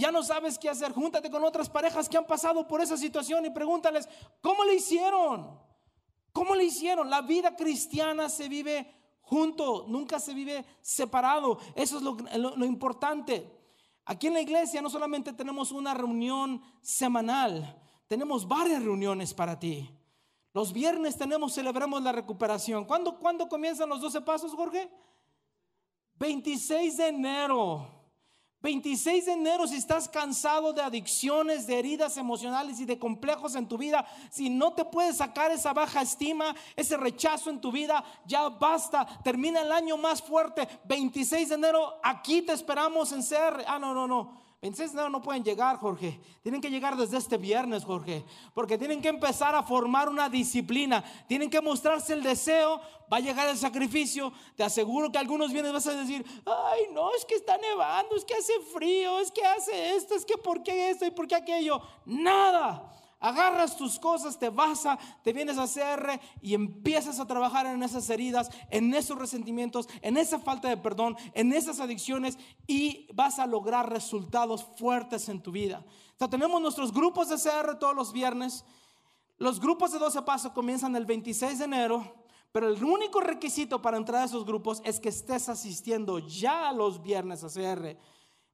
ya 0.01 0.11
no 0.11 0.23
sabes 0.23 0.59
qué 0.59 0.69
hacer, 0.69 0.91
júntate 0.91 1.31
con 1.31 1.43
otras 1.43 1.69
parejas 1.69 2.09
que 2.09 2.17
han 2.17 2.27
pasado 2.27 2.67
por 2.67 2.81
esa 2.81 2.97
situación 2.97 3.45
y 3.45 3.49
pregúntales, 3.49 4.09
¿cómo 4.41 4.63
le 4.65 4.75
hicieron? 4.75 5.57
¿Cómo 6.33 6.53
le 6.53 6.65
hicieron? 6.65 7.09
La 7.09 7.21
vida 7.21 7.55
cristiana 7.55 8.27
se 8.27 8.49
vive 8.49 8.93
junto, 9.21 9.85
nunca 9.87 10.19
se 10.19 10.33
vive 10.33 10.65
separado. 10.81 11.57
Eso 11.75 11.97
es 11.97 12.03
lo, 12.03 12.65
importante. 12.65 13.49
Aquí 14.03 14.27
en 14.27 14.33
la 14.33 14.41
iglesia 14.41 14.81
no 14.81 14.89
solamente 14.89 15.31
tenemos 15.31 15.71
una 15.71 15.93
reunión 15.93 16.61
semanal, 16.81 17.81
tenemos 18.09 18.45
varias 18.45 18.83
reuniones 18.83 19.33
para 19.33 19.57
ti. 19.57 19.89
Los 20.53 20.73
viernes 20.73 21.17
tenemos, 21.17 21.53
celebramos 21.53 22.03
la 22.03 22.11
recuperación. 22.11 22.83
¿Cuándo, 22.83 23.17
¿cuándo 23.17 23.47
comienzan 23.47 23.87
los 23.87 24.01
12 24.01 24.21
pasos, 24.21 24.53
Jorge? 24.53 24.89
26 26.15 26.97
de 26.97 27.07
enero. 27.07 27.94
26 28.65 29.27
de 29.27 29.33
enero, 29.33 29.67
si 29.67 29.75
estás 29.75 30.09
cansado 30.09 30.73
de 30.73 30.81
adicciones, 30.81 31.67
de 31.67 31.77
heridas 31.77 32.17
emocionales 32.17 32.79
y 32.79 32.85
de 32.85 32.97
complejos 32.97 33.53
en 33.53 33.67
tu 33.67 33.77
vida, 33.77 34.03
si 34.31 34.49
no 34.49 34.73
te 34.73 34.83
puedes 34.83 35.17
sacar 35.17 35.51
esa 35.51 35.71
baja 35.71 36.01
estima, 36.01 36.55
ese 36.75 36.97
rechazo 36.97 37.51
en 37.51 37.61
tu 37.61 37.71
vida, 37.71 38.03
ya 38.25 38.49
basta, 38.49 39.05
termina 39.23 39.61
el 39.61 39.71
año 39.71 39.97
más 39.97 40.19
fuerte. 40.19 40.67
26 40.85 41.49
de 41.49 41.55
enero, 41.55 41.99
aquí 42.01 42.41
te 42.41 42.53
esperamos 42.53 43.11
en 43.11 43.21
CR. 43.21 43.63
Ah, 43.67 43.77
no, 43.77 43.93
no, 43.93 44.07
no. 44.07 44.44
26 44.65 44.93
de 44.93 44.93
enero 44.95 45.09
no 45.11 45.21
pueden 45.21 45.43
llegar, 45.43 45.77
Jorge. 45.77 46.19
Tienen 46.41 46.59
que 46.59 46.71
llegar 46.71 46.97
desde 46.97 47.17
este 47.17 47.37
viernes, 47.37 47.85
Jorge. 47.85 48.25
Porque 48.55 48.79
tienen 48.79 48.99
que 48.99 49.09
empezar 49.09 49.53
a 49.53 49.61
formar 49.61 50.09
una 50.09 50.27
disciplina. 50.27 51.03
Tienen 51.27 51.51
que 51.51 51.61
mostrarse 51.61 52.13
el 52.13 52.23
deseo. 52.23 52.81
Va 53.11 53.17
a 53.17 53.19
llegar 53.19 53.47
el 53.47 53.57
sacrificio. 53.57 54.33
Te 54.55 54.63
aseguro 54.63 55.11
que 55.11 55.19
algunos 55.19 55.53
vienes 55.53 55.71
vas 55.71 55.85
a 55.85 55.93
decir, 55.93 56.25
ay, 56.47 56.87
no, 56.93 57.13
es 57.13 57.23
que 57.25 57.35
está 57.35 57.59
nevando, 57.59 58.15
es 58.15 58.25
que 58.25 58.33
hace 58.33 58.53
frío, 58.73 59.19
es 59.19 59.31
que 59.31 59.45
hace 59.45 59.97
esto, 59.97 60.15
es 60.15 60.25
que 60.25 60.35
por 60.35 60.63
qué 60.63 60.89
esto 60.89 61.05
y 61.05 61.11
por 61.11 61.27
qué 61.27 61.35
aquello. 61.35 61.79
Nada 62.03 62.91
agarras 63.25 63.75
tus 63.75 63.97
cosas, 63.97 64.37
te 64.37 64.49
vas 64.49 64.85
a, 64.85 64.99
te 65.23 65.33
vienes 65.33 65.57
a 65.57 65.65
CR 65.65 66.19
y 66.41 66.53
empiezas 66.53 67.19
a 67.19 67.25
trabajar 67.25 67.65
en 67.65 67.81
esas 67.81 68.09
heridas, 68.09 68.49
en 68.69 68.93
esos 68.93 69.17
resentimientos, 69.17 69.87
en 70.01 70.17
esa 70.17 70.39
falta 70.39 70.69
de 70.69 70.77
perdón, 70.77 71.17
en 71.33 71.51
esas 71.51 71.79
adicciones 71.79 72.37
y 72.67 73.07
vas 73.13 73.39
a 73.39 73.47
lograr 73.47 73.89
resultados 73.91 74.63
fuertes 74.77 75.27
en 75.29 75.41
tu 75.41 75.51
vida. 75.51 75.83
O 76.19 76.29
tenemos 76.29 76.61
nuestros 76.61 76.93
grupos 76.93 77.29
de 77.29 77.37
CR 77.37 77.79
todos 77.79 77.95
los 77.95 78.13
viernes. 78.13 78.63
Los 79.37 79.59
grupos 79.59 79.91
de 79.91 79.99
12 79.99 80.21
pasos 80.21 80.51
comienzan 80.51 80.95
el 80.95 81.05
26 81.05 81.59
de 81.59 81.65
enero, 81.65 82.25
pero 82.51 82.69
el 82.69 82.81
único 82.83 83.21
requisito 83.21 83.81
para 83.81 83.97
entrar 83.97 84.21
a 84.21 84.25
esos 84.25 84.45
grupos 84.45 84.81
es 84.85 84.99
que 84.99 85.09
estés 85.09 85.49
asistiendo 85.49 86.19
ya 86.19 86.71
los 86.71 87.01
viernes 87.01 87.43
a 87.43 87.49
CR. 87.49 87.97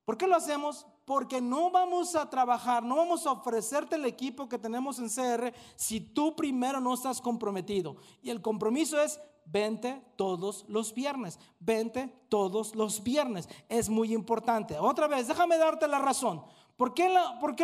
¿Por 0.05 0.17
qué 0.17 0.27
lo 0.27 0.35
hacemos? 0.37 0.87
Porque 1.05 1.41
no 1.41 1.71
vamos 1.71 2.15
a 2.15 2.29
trabajar, 2.29 2.83
no 2.83 2.95
vamos 2.95 3.25
a 3.25 3.31
ofrecerte 3.31 3.95
el 3.95 4.05
equipo 4.05 4.47
que 4.47 4.59
tenemos 4.59 4.99
en 4.99 5.09
CR 5.09 5.53
si 5.75 5.99
tú 5.99 6.35
primero 6.35 6.79
no 6.79 6.93
estás 6.93 7.19
comprometido. 7.19 7.97
Y 8.21 8.29
el 8.29 8.41
compromiso 8.41 9.01
es 9.01 9.19
vente 9.45 10.01
todos 10.15 10.65
los 10.67 10.93
viernes, 10.93 11.39
vente 11.59 12.13
todos 12.29 12.75
los 12.75 13.03
viernes. 13.03 13.49
Es 13.67 13.89
muy 13.89 14.13
importante. 14.13 14.77
Otra 14.77 15.07
vez, 15.07 15.27
déjame 15.27 15.57
darte 15.57 15.87
la 15.87 15.99
razón. 15.99 16.43
¿Por 16.77 16.93
qué, 16.93 17.09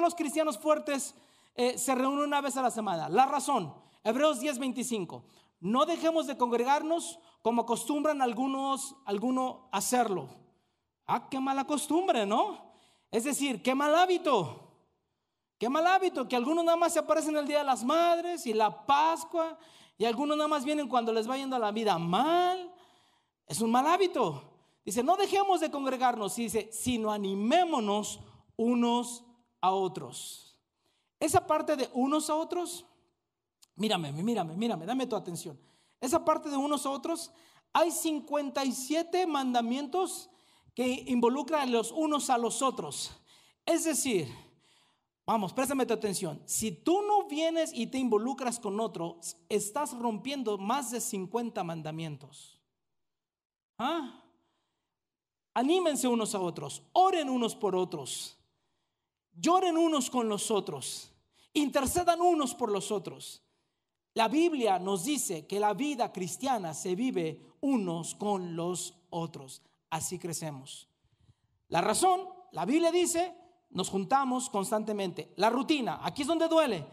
los 0.02 0.16
cristianos 0.16 0.58
fuertes 0.58 1.16
eh, 1.56 1.78
se 1.78 1.96
reúnen 1.96 2.26
una 2.26 2.42
vez 2.42 2.58
a 2.58 2.62
la 2.62 2.72
semana? 2.72 3.08
La 3.08 3.26
razón, 3.26 3.74
Hebreos 4.04 4.42
10:25. 4.42 5.24
No 5.60 5.86
dejemos 5.86 6.28
de 6.28 6.38
congregarnos 6.38 7.20
como 7.42 7.64
acostumbran 7.64 8.22
algunos, 8.22 8.96
algunos 9.06 9.58
hacerlo 9.72 10.28
Ah, 11.10 11.30
qué 11.30 11.40
mala 11.40 11.64
costumbre, 11.64 12.26
¿no? 12.26 12.67
Es 13.12 13.24
decir, 13.24 13.62
qué 13.62 13.74
mal 13.76 13.96
hábito. 13.96 14.64
Qué 15.58 15.70
mal 15.70 15.88
hábito 15.88 16.28
que 16.28 16.36
algunos 16.36 16.64
nada 16.64 16.78
más 16.78 16.94
se 16.94 17.00
aparecen 17.00 17.36
el 17.36 17.48
Día 17.48 17.60
de 17.60 17.64
las 17.64 17.84
Madres 17.84 18.46
y 18.46 18.54
la 18.54 18.86
Pascua 18.86 19.58
y 19.98 20.06
algunos 20.06 20.38
nada 20.38 20.48
más 20.48 20.64
vienen 20.64 20.88
cuando 20.88 21.12
les 21.12 21.28
va 21.28 21.38
yendo 21.38 21.58
la 21.58 21.72
vida 21.72 21.98
mal. 21.98 22.72
Es 23.48 23.62
un 23.62 23.72
mal 23.72 23.88
hábito. 23.88 24.44
Dice, 24.86 25.04
no 25.04 25.18
dejemos 25.18 25.60
de 25.60 25.72
congregarnos, 25.72 26.36
dice, 26.36 26.70
sino 26.72 27.12
animémonos 27.12 28.20
unos 28.56 29.26
a 29.60 29.72
otros. 29.72 30.58
Esa 31.20 31.46
parte 31.46 31.76
de 31.76 31.90
unos 31.94 32.30
a 32.30 32.36
otros, 32.36 32.86
mírame, 33.76 34.12
mírame, 34.12 34.56
mírame, 34.56 34.86
dame 34.86 35.08
tu 35.08 35.16
atención. 35.16 35.60
Esa 36.00 36.24
parte 36.24 36.50
de 36.50 36.58
unos 36.58 36.86
a 36.86 36.92
otros, 36.92 37.32
hay 37.74 37.92
57 37.92 39.26
mandamientos 39.26 40.30
que 40.78 41.06
involucra 41.08 41.64
a 41.64 41.66
los 41.66 41.92
unos 41.92 42.30
a 42.30 42.38
los 42.38 42.62
otros. 42.62 43.10
Es 43.66 43.86
decir, 43.86 44.32
vamos, 45.26 45.52
préstame 45.52 45.88
tu 45.88 45.96
atención. 45.96 46.40
Si 46.46 46.72
tú 46.72 47.02
no 47.02 47.28
vienes 47.28 47.72
y 47.74 47.88
te 47.88 47.98
involucras 47.98 48.60
con 48.60 48.80
otro, 48.80 49.20
estás 49.50 49.98
rompiendo 49.98 50.60
más 50.60 50.92
de 50.92 51.02
50 51.02 51.64
mandamientos. 51.64 52.62
¿Ah? 53.80 54.24
Anímense 55.56 56.08
unos 56.08 56.36
a 56.36 56.40
otros, 56.40 56.84
oren 56.94 57.28
unos 57.28 57.56
por 57.56 57.76
otros, 57.76 58.38
lloren 59.34 59.78
unos 59.78 60.12
con 60.12 60.30
los 60.30 60.52
otros, 60.52 61.12
intercedan 61.54 62.22
unos 62.22 62.54
por 62.54 62.72
los 62.72 62.92
otros. 62.92 63.42
La 64.14 64.28
Biblia 64.28 64.78
nos 64.78 65.06
dice 65.06 65.48
que 65.48 65.60
la 65.60 65.74
vida 65.74 66.14
cristiana 66.14 66.76
se 66.76 66.94
vive 66.94 67.42
unos 67.62 68.14
con 68.14 68.56
los 68.56 68.94
otros 69.10 69.64
así 69.90 70.20
crecemos. 70.20 70.90
La 71.70 71.82
razón, 71.82 72.22
la 72.52 72.66
Biblia 72.66 72.92
dice, 72.92 73.36
nos 73.70 73.90
juntamos 73.90 74.50
constantemente. 74.50 75.34
La 75.36 75.50
rutina, 75.50 76.00
aquí 76.04 76.22
es 76.22 76.28
donde 76.28 76.48
duele. 76.48 76.86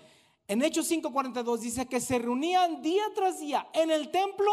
En 0.46 0.62
Hechos 0.62 0.90
5:42 0.90 1.58
dice 1.58 1.86
que 1.86 2.00
se 2.00 2.18
reunían 2.18 2.82
día 2.82 3.04
tras 3.14 3.40
día 3.40 3.68
en 3.72 3.90
el 3.90 4.10
templo 4.10 4.52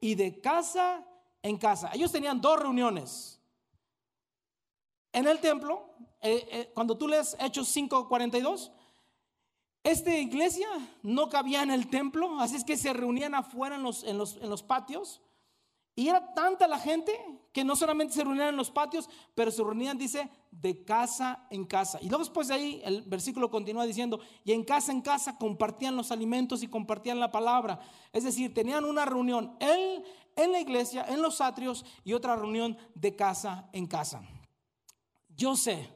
y 0.00 0.14
de 0.14 0.40
casa 0.40 1.04
en 1.42 1.56
casa. 1.56 1.90
Ellos 1.92 2.12
tenían 2.12 2.40
dos 2.40 2.60
reuniones. 2.60 3.40
En 5.12 5.26
el 5.26 5.40
templo, 5.40 5.90
eh, 6.20 6.48
eh, 6.50 6.70
cuando 6.74 6.96
tú 6.96 7.08
lees 7.08 7.36
Hechos 7.40 7.68
5:42, 7.74 8.70
Esta 9.84 10.16
iglesia 10.16 10.68
no 11.02 11.28
cabía 11.28 11.64
en 11.64 11.72
el 11.72 11.90
templo, 11.90 12.38
así 12.38 12.54
es 12.54 12.62
que 12.62 12.76
se 12.76 12.92
reunían 12.92 13.34
afuera 13.34 13.74
en 13.74 13.82
los, 13.82 14.04
en 14.04 14.16
los, 14.16 14.62
patios. 14.62 15.20
Y 15.94 16.08
era 16.08 16.32
tanta 16.32 16.66
la 16.66 16.78
gente 16.78 17.12
que 17.52 17.64
no 17.64 17.76
solamente 17.76 18.14
se 18.14 18.24
reunían 18.24 18.48
en 18.48 18.56
los 18.56 18.70
patios, 18.70 19.10
pero 19.34 19.50
se 19.50 19.62
reunían, 19.62 19.98
dice, 19.98 20.30
de 20.50 20.84
casa 20.84 21.46
en 21.50 21.66
casa. 21.66 21.98
Y 22.00 22.08
luego 22.08 22.24
después 22.24 22.48
de 22.48 22.54
ahí 22.54 22.82
el 22.84 23.02
versículo 23.02 23.50
continúa 23.50 23.84
diciendo, 23.84 24.20
y 24.42 24.52
en 24.52 24.64
casa 24.64 24.90
en 24.90 25.02
casa 25.02 25.36
compartían 25.36 25.94
los 25.94 26.10
alimentos 26.10 26.62
y 26.62 26.68
compartían 26.68 27.20
la 27.20 27.30
palabra. 27.30 27.78
Es 28.12 28.24
decir, 28.24 28.54
tenían 28.54 28.84
una 28.84 29.04
reunión 29.04 29.54
en, 29.60 30.02
en 30.36 30.52
la 30.52 30.60
iglesia, 30.60 31.04
en 31.08 31.20
los 31.20 31.42
atrios, 31.42 31.84
y 32.04 32.14
otra 32.14 32.36
reunión 32.36 32.78
de 32.94 33.14
casa 33.14 33.68
en 33.72 33.86
casa. 33.86 34.22
Yo 35.36 35.56
sé 35.56 35.90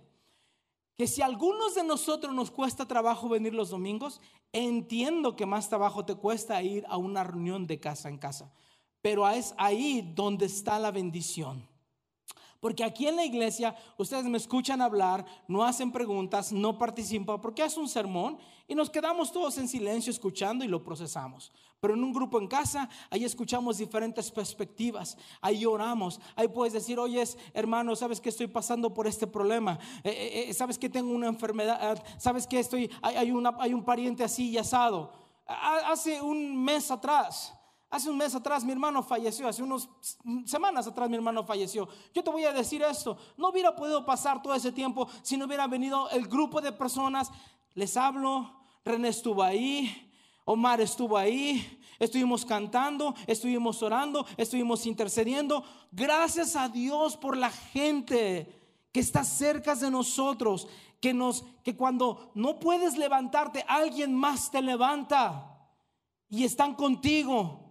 que 0.97 1.07
si 1.07 1.23
a 1.23 1.27
algunos 1.27 1.75
de 1.75 1.85
nosotros 1.85 2.35
nos 2.35 2.51
cuesta 2.51 2.87
trabajo 2.87 3.29
venir 3.29 3.55
los 3.55 3.71
domingos, 3.71 4.21
entiendo 4.53 5.37
que 5.37 5.47
más 5.47 5.69
trabajo 5.69 6.05
te 6.05 6.15
cuesta 6.15 6.63
ir 6.63 6.85
a 6.89 6.97
una 6.97 7.23
reunión 7.23 7.67
de 7.67 7.79
casa 7.79 8.09
en 8.09 8.19
casa, 8.19 8.53
pero 9.07 9.29
es 9.29 9.55
ahí 9.57 10.03
donde 10.17 10.47
está 10.47 10.81
la 10.81 10.91
bendición. 10.91 11.65
Porque 12.59 12.83
aquí 12.83 13.07
en 13.07 13.15
la 13.15 13.25
iglesia 13.25 13.77
ustedes 13.99 14.25
me 14.25 14.37
escuchan 14.37 14.83
hablar, 14.83 15.25
no 15.47 15.63
hacen 15.63 15.93
preguntas, 15.93 16.51
no 16.51 16.77
participan, 16.77 17.41
porque 17.41 17.65
es 17.65 17.77
un 17.77 17.89
sermón 17.89 18.37
y 18.67 18.75
nos 18.75 18.91
quedamos 18.91 19.31
todos 19.31 19.59
en 19.59 19.69
silencio 19.69 20.11
escuchando 20.11 20.65
y 20.65 20.69
lo 20.69 20.83
procesamos. 20.83 21.53
Pero 21.79 21.95
en 21.95 22.03
un 22.03 22.13
grupo 22.13 22.41
en 22.41 22.49
casa, 22.49 22.89
ahí 23.09 23.25
escuchamos 23.25 23.79
diferentes 23.79 24.29
perspectivas, 24.33 25.17
ahí 25.41 25.65
oramos, 25.65 26.21
ahí 26.35 26.49
puedes 26.49 26.73
decir, 26.73 26.99
oye, 26.99 27.23
hermano, 27.55 27.95
sabes 27.95 28.21
que 28.21 28.31
estoy 28.31 28.49
pasando 28.49 28.93
por 28.93 29.07
este 29.07 29.29
problema, 29.29 29.79
eh, 30.03 30.11
eh, 30.11 30.51
eh, 30.51 30.53
sabes 30.53 30.79
que 30.79 30.89
tengo 30.89 31.13
una 31.13 31.29
enfermedad, 31.29 32.03
sabes 32.19 32.45
que 32.45 32.59
estoy, 32.59 32.91
hay, 33.03 33.31
una, 33.31 33.55
hay 33.61 33.73
un 33.73 33.85
pariente 33.85 34.25
así 34.25 34.51
y 34.51 34.59
asado. 34.59 35.13
Hace 35.47 36.21
un 36.21 36.61
mes 36.65 36.91
atrás, 36.91 37.56
Hace 37.89 38.11
un 38.11 38.17
mes 38.17 38.35
atrás 38.35 38.65
mi 38.65 38.73
hermano 38.73 39.03
falleció, 39.03 39.47
hace 39.47 39.63
unas 39.63 39.89
semanas 40.45 40.87
atrás 40.89 41.09
mi 41.09 41.15
hermano 41.15 41.45
falleció. 41.45 41.89
Yo 42.13 42.23
te 42.23 42.31
voy 42.31 42.45
a 42.45 42.53
decir 42.53 42.83
esto, 42.83 43.17
no 43.37 43.51
hubiera 43.51 43.77
podido 43.77 44.05
pasar 44.05 44.43
todo 44.43 44.55
ese 44.55 44.73
tiempo 44.73 45.09
si 45.23 45.37
no 45.37 45.47
hubiera 45.47 45.69
venido 45.69 46.11
el 46.11 46.27
grupo 46.27 46.61
de 46.61 46.73
personas. 46.73 47.31
Les 47.75 47.97
hablo, 47.97 48.51
René 48.85 49.09
estuvo 49.09 49.43
ahí, 49.43 50.13
Omar 50.45 50.81
estuvo 50.81 51.17
ahí, 51.17 51.81
estuvimos 52.01 52.45
cantando, 52.45 53.15
estuvimos 53.27 53.81
orando, 53.83 54.27
estuvimos 54.37 54.85
intercediendo. 54.87 55.65
Gracias 55.93 56.57
a 56.57 56.69
Dios 56.69 57.17
por 57.17 57.37
la 57.37 57.51
gente 57.51 58.53
que 58.91 59.01
está 59.01 59.23
cerca 59.23 59.77
de 59.77 59.93
nosotros, 59.93 60.67
que 61.01 61.15
nos 61.15 61.45
que 61.63 61.77
cuando 61.77 62.33
no 62.35 62.59
puedes 62.59 62.97
levantarte, 62.97 63.65
alguien 63.69 64.13
más 64.13 64.51
te 64.51 64.61
levanta 64.61 65.53
y 66.29 66.45
están 66.45 66.75
contigo 66.75 67.66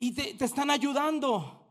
y 0.00 0.12
te, 0.12 0.44
están 0.44 0.70
ayudando. 0.70 1.62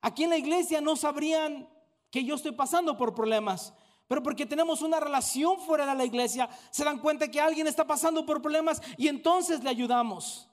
Aquí 0.00 0.24
en 0.24 0.30
la 0.30 0.38
iglesia 0.38 0.80
no 0.80 0.96
sabrían 0.96 1.68
que 2.10 2.24
yo 2.24 2.36
estoy 2.36 2.52
pasando 2.52 2.96
por 2.96 3.14
problemas. 3.14 3.74
Pero 4.06 4.22
porque 4.22 4.46
tenemos 4.46 4.80
una 4.80 5.00
relación 5.00 5.60
fuera 5.60 5.86
de 5.86 5.94
la 5.94 6.04
iglesia, 6.04 6.48
se 6.70 6.84
dan 6.84 6.98
cuenta 6.98 7.30
que 7.30 7.40
alguien 7.40 7.66
está 7.66 7.86
pasando 7.86 8.24
por 8.24 8.40
problemas 8.40 8.80
y 8.96 9.08
entonces 9.08 9.64
le 9.64 9.70
ayudamos. 9.70 10.48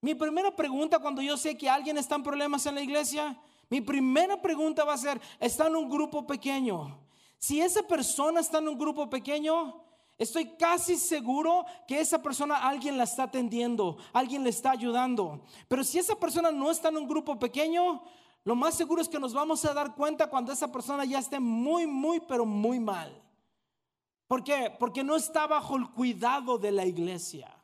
Mi 0.00 0.14
primera 0.14 0.54
pregunta 0.56 0.98
cuando 0.98 1.22
yo 1.22 1.36
sé 1.36 1.56
que 1.56 1.70
alguien 1.70 1.96
está 1.96 2.16
en 2.16 2.22
problemas 2.22 2.66
en 2.66 2.74
la 2.74 2.82
iglesia, 2.82 3.38
mi 3.68 3.80
primera 3.80 4.40
pregunta 4.40 4.84
va 4.84 4.94
a 4.94 4.98
ser, 4.98 5.20
¿está 5.38 5.66
en 5.66 5.76
un 5.76 5.88
grupo 5.88 6.26
pequeño? 6.26 6.98
Si 7.38 7.60
esa 7.60 7.82
persona 7.82 8.40
está 8.40 8.58
en 8.58 8.68
un 8.68 8.78
grupo 8.78 9.08
pequeño, 9.08 9.84
Estoy 10.18 10.56
casi 10.56 10.96
seguro 10.96 11.64
que 11.86 12.00
esa 12.00 12.22
persona 12.22 12.56
alguien 12.56 12.96
la 12.96 13.04
está 13.04 13.24
atendiendo, 13.24 13.96
alguien 14.12 14.44
le 14.44 14.50
está 14.50 14.70
ayudando. 14.70 15.42
Pero 15.68 15.82
si 15.82 15.98
esa 15.98 16.14
persona 16.14 16.52
no 16.52 16.70
está 16.70 16.88
en 16.88 16.98
un 16.98 17.08
grupo 17.08 17.38
pequeño, 17.38 18.02
lo 18.44 18.54
más 18.54 18.74
seguro 18.74 19.00
es 19.02 19.08
que 19.08 19.18
nos 19.18 19.34
vamos 19.34 19.64
a 19.64 19.74
dar 19.74 19.94
cuenta 19.94 20.28
cuando 20.28 20.52
esa 20.52 20.70
persona 20.70 21.04
ya 21.04 21.18
esté 21.18 21.40
muy, 21.40 21.86
muy, 21.86 22.20
pero 22.20 22.44
muy 22.44 22.78
mal. 22.78 23.20
¿Por 24.26 24.44
qué? 24.44 24.74
Porque 24.78 25.04
no 25.04 25.16
está 25.16 25.46
bajo 25.46 25.76
el 25.76 25.90
cuidado 25.90 26.58
de 26.58 26.72
la 26.72 26.86
iglesia. 26.86 27.54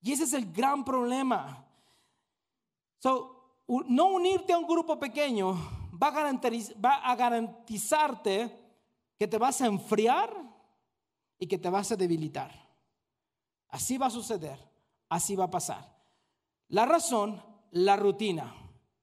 Y 0.00 0.12
ese 0.12 0.24
es 0.24 0.32
el 0.32 0.52
gran 0.52 0.84
problema. 0.84 1.66
So, 2.98 3.64
no 3.66 4.06
unirte 4.06 4.52
a 4.52 4.58
un 4.58 4.66
grupo 4.66 4.98
pequeño 4.98 5.56
va 6.02 6.08
a, 6.08 6.32
va 6.84 6.94
a 6.96 7.16
garantizarte 7.16 8.60
que 9.18 9.28
te 9.28 9.38
vas 9.38 9.60
a 9.60 9.66
enfriar 9.66 10.51
y 11.42 11.48
que 11.48 11.58
te 11.58 11.68
vas 11.68 11.90
a 11.90 11.96
debilitar. 11.96 12.52
Así 13.66 13.98
va 13.98 14.06
a 14.06 14.10
suceder, 14.10 14.60
así 15.08 15.34
va 15.34 15.46
a 15.46 15.50
pasar. 15.50 15.92
La 16.68 16.86
razón, 16.86 17.42
la 17.72 17.96
rutina, 17.96 18.54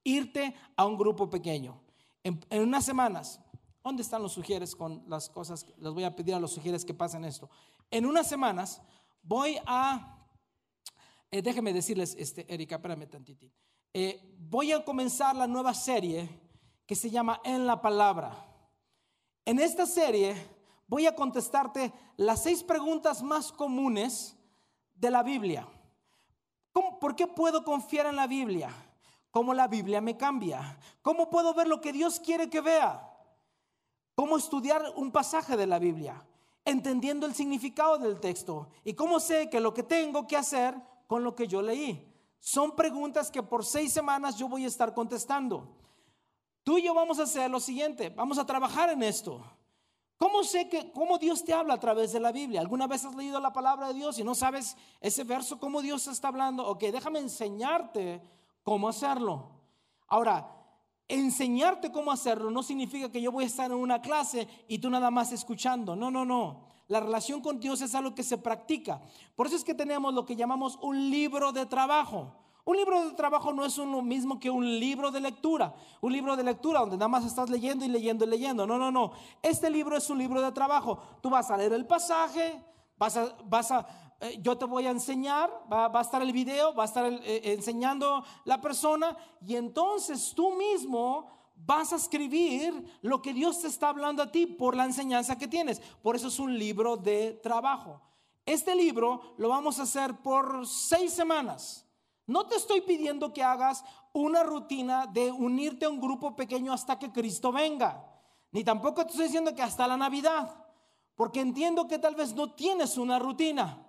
irte 0.06 0.56
a 0.78 0.86
un 0.86 0.98
grupo 0.98 1.30
pequeño. 1.30 1.82
En, 2.24 2.40
unas 2.50 2.86
semanas, 2.86 3.42
¿dónde 3.84 4.04
están 4.04 4.22
los 4.22 4.32
sugieres 4.32 4.74
con 4.74 5.04
las 5.10 5.28
cosas? 5.28 5.66
Les 5.80 5.92
voy 5.92 6.06
a 6.06 6.16
pedir 6.16 6.34
a 6.34 6.40
los 6.40 6.54
sugieres 6.54 6.86
que 6.86 6.94
pasen 6.94 7.26
esto. 7.26 7.50
En 7.92 8.06
unas 8.06 8.30
semanas 8.30 8.82
voy 9.22 9.58
a, 9.66 10.26
eh, 11.32 11.42
déjenme 11.42 11.74
decirles, 11.74 12.16
este, 12.18 12.46
Erika, 12.54 12.76
espérame 12.76 13.06
tantito. 13.10 13.52
Eh, 13.94 14.38
voy 14.40 14.72
a 14.72 14.86
comenzar 14.86 15.36
la 15.36 15.46
nueva 15.46 15.74
serie 15.74 16.30
que 16.86 16.96
se 16.96 17.10
llama 17.10 17.42
En 17.44 17.68
la 17.68 17.82
Palabra. 17.82 18.46
En 19.44 19.60
esta 19.60 19.86
serie 19.86 20.59
voy 20.90 21.06
a 21.06 21.16
contestarte 21.16 21.94
las 22.18 22.44
seis 22.44 22.64
preguntas 22.64 23.24
más 23.24 23.52
comunes 23.52 24.36
de 24.96 25.12
la 25.12 25.24
Biblia. 25.24 25.66
¿Por 26.74 27.16
qué 27.16 27.28
puedo 27.28 27.64
confiar 27.64 28.08
en 28.08 28.16
la 28.16 28.28
Biblia? 28.28 28.70
¿Cómo 29.32 29.54
la 29.54 29.68
Biblia 29.68 30.02
me 30.02 30.18
cambia? 30.18 30.78
¿Cómo 31.02 31.30
puedo 31.30 31.54
ver 31.54 31.68
lo 31.68 31.80
que 31.80 31.94
Dios 31.94 32.20
quiere 32.20 32.50
que 32.50 32.62
vea? 32.62 33.06
¿Cómo 34.16 34.38
estudiar 34.38 34.84
un 34.96 35.12
pasaje 35.12 35.56
de 35.56 35.68
la 35.68 35.80
Biblia? 35.80 36.26
Entendiendo 36.66 37.26
el 37.26 37.36
significado 37.36 37.98
del 37.98 38.20
texto. 38.20 38.70
¿Y 38.84 38.94
cómo 38.94 39.20
sé 39.20 39.50
que 39.50 39.60
lo 39.60 39.74
que 39.74 39.84
tengo 39.84 40.28
que 40.28 40.36
hacer 40.36 40.76
con 41.08 41.24
lo 41.24 41.36
que 41.36 41.48
yo 41.48 41.62
leí? 41.62 42.06
Son 42.40 42.76
preguntas 42.76 43.30
que 43.30 43.44
por 43.44 43.66
seis 43.66 43.94
semanas 43.94 44.36
yo 44.38 44.50
voy 44.50 44.66
a 44.66 44.68
estar 44.68 44.94
contestando. 44.94 45.76
Tú 46.64 46.78
y 46.78 46.84
yo 46.84 46.94
vamos 46.94 47.20
a 47.20 47.24
hacer 47.24 47.50
lo 47.50 47.60
siguiente, 47.60 48.10
vamos 48.10 48.38
a 48.38 48.46
trabajar 48.46 48.90
en 48.90 49.04
esto. 49.04 49.42
¿Cómo 50.20 50.44
sé 50.44 50.68
que 50.68 50.92
cómo 50.92 51.18
Dios 51.18 51.46
te 51.46 51.54
habla 51.54 51.76
a 51.76 51.80
través 51.80 52.12
de 52.12 52.20
la 52.20 52.34
Biblia? 52.34 52.60
¿Alguna 52.60 52.88
vez 52.88 53.06
has 53.06 53.16
leído 53.16 53.40
la 53.40 53.54
palabra 53.54 53.88
de 53.88 53.94
Dios 53.94 54.20
y 54.20 54.24
no 54.26 54.36
sabes 54.36 54.76
ese 55.00 55.24
verso 55.24 55.58
cómo 55.58 55.82
Dios 55.82 56.08
está 56.08 56.28
hablando? 56.28 56.68
Ok, 56.68 56.82
déjame 56.92 57.20
enseñarte 57.20 58.22
cómo 58.62 58.90
hacerlo. 58.90 59.50
Ahora, 60.08 60.46
enseñarte 61.08 61.90
cómo 61.90 62.12
hacerlo 62.12 62.52
no 62.52 62.64
significa 62.64 63.10
que 63.10 63.22
yo 63.22 63.32
voy 63.32 63.46
a 63.46 63.48
estar 63.48 63.72
en 63.72 63.78
una 63.78 64.02
clase 64.02 64.46
y 64.68 64.80
tú 64.80 64.90
nada 64.90 65.10
más 65.10 65.32
escuchando. 65.32 65.96
No, 65.96 66.12
no, 66.12 66.26
no. 66.26 66.66
La 66.90 67.00
relación 67.00 67.40
con 67.40 67.58
Dios 67.62 67.80
es 67.80 67.96
algo 67.96 68.14
que 68.14 68.24
se 68.24 68.38
practica. 68.38 69.02
Por 69.38 69.48
eso 69.48 69.56
es 69.56 69.64
que 69.64 69.74
tenemos 69.74 70.14
lo 70.14 70.26
que 70.26 70.36
llamamos 70.36 70.78
un 70.82 71.10
libro 71.10 71.54
de 71.54 71.66
trabajo. 71.66 72.36
Un 72.70 72.78
libro 72.78 73.04
de 73.04 73.16
trabajo 73.16 73.52
no 73.52 73.66
es 73.66 73.76
lo 73.80 74.00
mismo 74.04 74.40
que 74.40 74.48
un 74.48 74.64
libro 74.80 75.10
de 75.10 75.20
lectura. 75.20 75.74
Un 76.02 76.14
libro 76.14 76.36
de 76.36 76.44
lectura 76.44 76.82
donde 76.82 76.98
nada 76.98 77.08
más 77.08 77.26
estás 77.26 77.50
leyendo 77.50 77.84
y 77.84 77.88
leyendo 77.88 78.26
y 78.26 78.28
leyendo. 78.28 78.68
No, 78.68 78.78
no, 78.78 78.92
no. 78.92 79.12
Este 79.42 79.72
libro 79.72 79.98
es 79.98 80.08
un 80.12 80.20
libro 80.20 80.40
de 80.40 80.52
trabajo. 80.52 81.00
Tú 81.20 81.32
vas 81.32 81.50
a 81.50 81.58
leer 81.58 81.74
el 81.74 81.88
pasaje, 81.88 82.64
vas 82.96 83.18
a, 83.18 83.36
vas 83.46 83.72
a 83.72 83.88
eh, 84.20 84.38
yo 84.44 84.56
te 84.56 84.66
voy 84.66 84.86
a 84.86 84.92
enseñar, 84.92 85.50
va, 85.74 85.88
a 85.88 86.02
estar 86.02 86.22
el 86.22 86.32
video, 86.32 86.76
va 86.76 86.84
a 86.84 86.86
estar 86.86 87.12
eh, 87.12 87.42
enseñando 87.46 88.24
la 88.46 88.62
persona 88.62 89.18
y 89.44 89.56
entonces 89.56 90.34
tú 90.36 90.54
mismo 90.54 91.28
vas 91.56 91.92
a 91.92 91.96
escribir 91.96 93.00
lo 93.02 93.20
que 93.20 93.34
Dios 93.34 93.62
te 93.62 93.68
está 93.68 93.90
hablando 93.90 94.22
a 94.22 94.32
ti 94.32 94.46
por 94.46 94.76
la 94.76 94.86
enseñanza 94.86 95.40
que 95.40 95.48
tienes. 95.48 95.80
Por 96.04 96.16
eso 96.16 96.28
es 96.28 96.38
un 96.38 96.56
libro 96.56 96.98
de 96.98 97.34
trabajo. 97.42 98.00
Este 98.46 98.76
libro 98.76 99.34
lo 99.38 99.50
vamos 99.50 99.80
a 99.80 99.84
hacer 99.84 100.14
por 100.18 100.68
seis 100.68 101.12
semanas. 101.14 101.89
No 102.30 102.46
te 102.46 102.58
estoy 102.58 102.82
pidiendo 102.82 103.34
que 103.34 103.42
hagas 103.42 103.84
una 104.14 104.44
rutina 104.44 105.08
de 105.08 105.32
unirte 105.32 105.86
a 105.86 105.90
un 105.90 106.00
grupo 106.00 106.36
pequeño 106.36 106.72
hasta 106.72 107.00
que 107.00 107.12
Cristo 107.12 107.52
venga. 107.52 108.06
Ni 108.52 108.64
tampoco 108.64 109.04
te 109.04 109.10
estoy 109.10 109.26
diciendo 109.26 109.56
que 109.56 109.64
hasta 109.64 109.88
la 109.88 109.98
Navidad. 109.98 110.48
Porque 111.16 111.40
entiendo 111.40 111.88
que 111.88 111.98
tal 111.98 112.14
vez 112.14 112.36
no 112.36 112.52
tienes 112.52 113.00
una 113.00 113.18
rutina. 113.18 113.80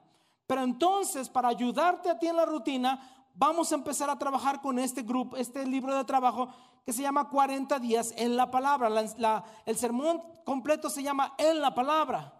Pero 0.47 0.62
entonces, 0.62 1.28
para 1.28 1.49
ayudarte 1.49 2.09
a 2.09 2.18
ti 2.18 2.28
en 2.28 2.36
la 2.36 2.47
rutina, 2.47 3.28
vamos 3.34 3.72
a 3.72 3.74
empezar 3.74 4.09
a 4.09 4.18
trabajar 4.18 4.62
con 4.62 4.78
este 4.78 5.03
grupo, 5.03 5.36
este 5.36 5.66
libro 5.66 5.95
de 5.95 6.05
trabajo 6.05 6.49
que 6.86 6.95
se 6.95 7.03
llama 7.03 7.28
40 7.28 7.78
días 7.78 8.14
en 8.16 8.38
la 8.38 8.51
palabra. 8.51 8.88
el 9.66 9.76
sermón 9.76 10.22
completo 10.47 10.88
se 10.88 11.03
llama 11.03 11.34
en 11.36 11.61
la 11.61 11.74
palabra 11.74 12.39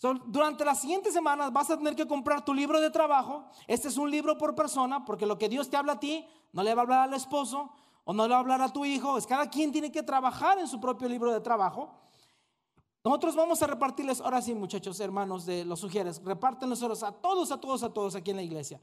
durante 0.00 0.64
las 0.64 0.80
siguientes 0.80 1.14
semanas 1.14 1.52
vas 1.52 1.70
a 1.70 1.76
tener 1.76 1.96
que 1.96 2.06
comprar 2.06 2.44
tu 2.44 2.52
libro 2.52 2.80
de 2.80 2.90
trabajo. 2.90 3.44
Este 3.66 3.88
es 3.88 3.96
un 3.96 4.10
libro 4.10 4.36
por 4.36 4.54
persona, 4.54 5.04
porque 5.04 5.26
lo 5.26 5.38
que 5.38 5.48
Dios 5.48 5.70
te 5.70 5.76
habla 5.76 5.94
a 5.94 6.00
ti 6.00 6.26
no 6.52 6.62
le 6.62 6.74
va 6.74 6.82
a 6.82 6.84
hablar 6.84 7.00
al 7.08 7.14
esposo 7.14 7.70
o 8.04 8.12
no 8.12 8.24
le 8.24 8.30
va 8.30 8.36
a 8.36 8.40
hablar 8.40 8.62
a 8.62 8.72
tu 8.72 8.84
hijo. 8.84 9.16
Es 9.16 9.26
cada 9.26 9.48
quien 9.48 9.72
tiene 9.72 9.90
que 9.90 10.02
trabajar 10.02 10.58
en 10.58 10.68
su 10.68 10.80
propio 10.80 11.08
libro 11.08 11.32
de 11.32 11.40
trabajo. 11.40 11.94
Nosotros 13.04 13.36
vamos 13.36 13.62
a 13.62 13.68
repartirles, 13.68 14.20
ahora 14.20 14.42
sí 14.42 14.54
muchachos, 14.54 14.98
hermanos 15.00 15.46
de 15.46 15.64
los 15.64 15.78
sugieres, 15.78 16.20
repártenlos 16.24 16.82
a 16.82 17.12
todos, 17.12 17.52
a 17.52 17.60
todos, 17.60 17.82
a 17.84 17.92
todos 17.92 18.16
aquí 18.16 18.32
en 18.32 18.36
la 18.36 18.42
iglesia. 18.42 18.80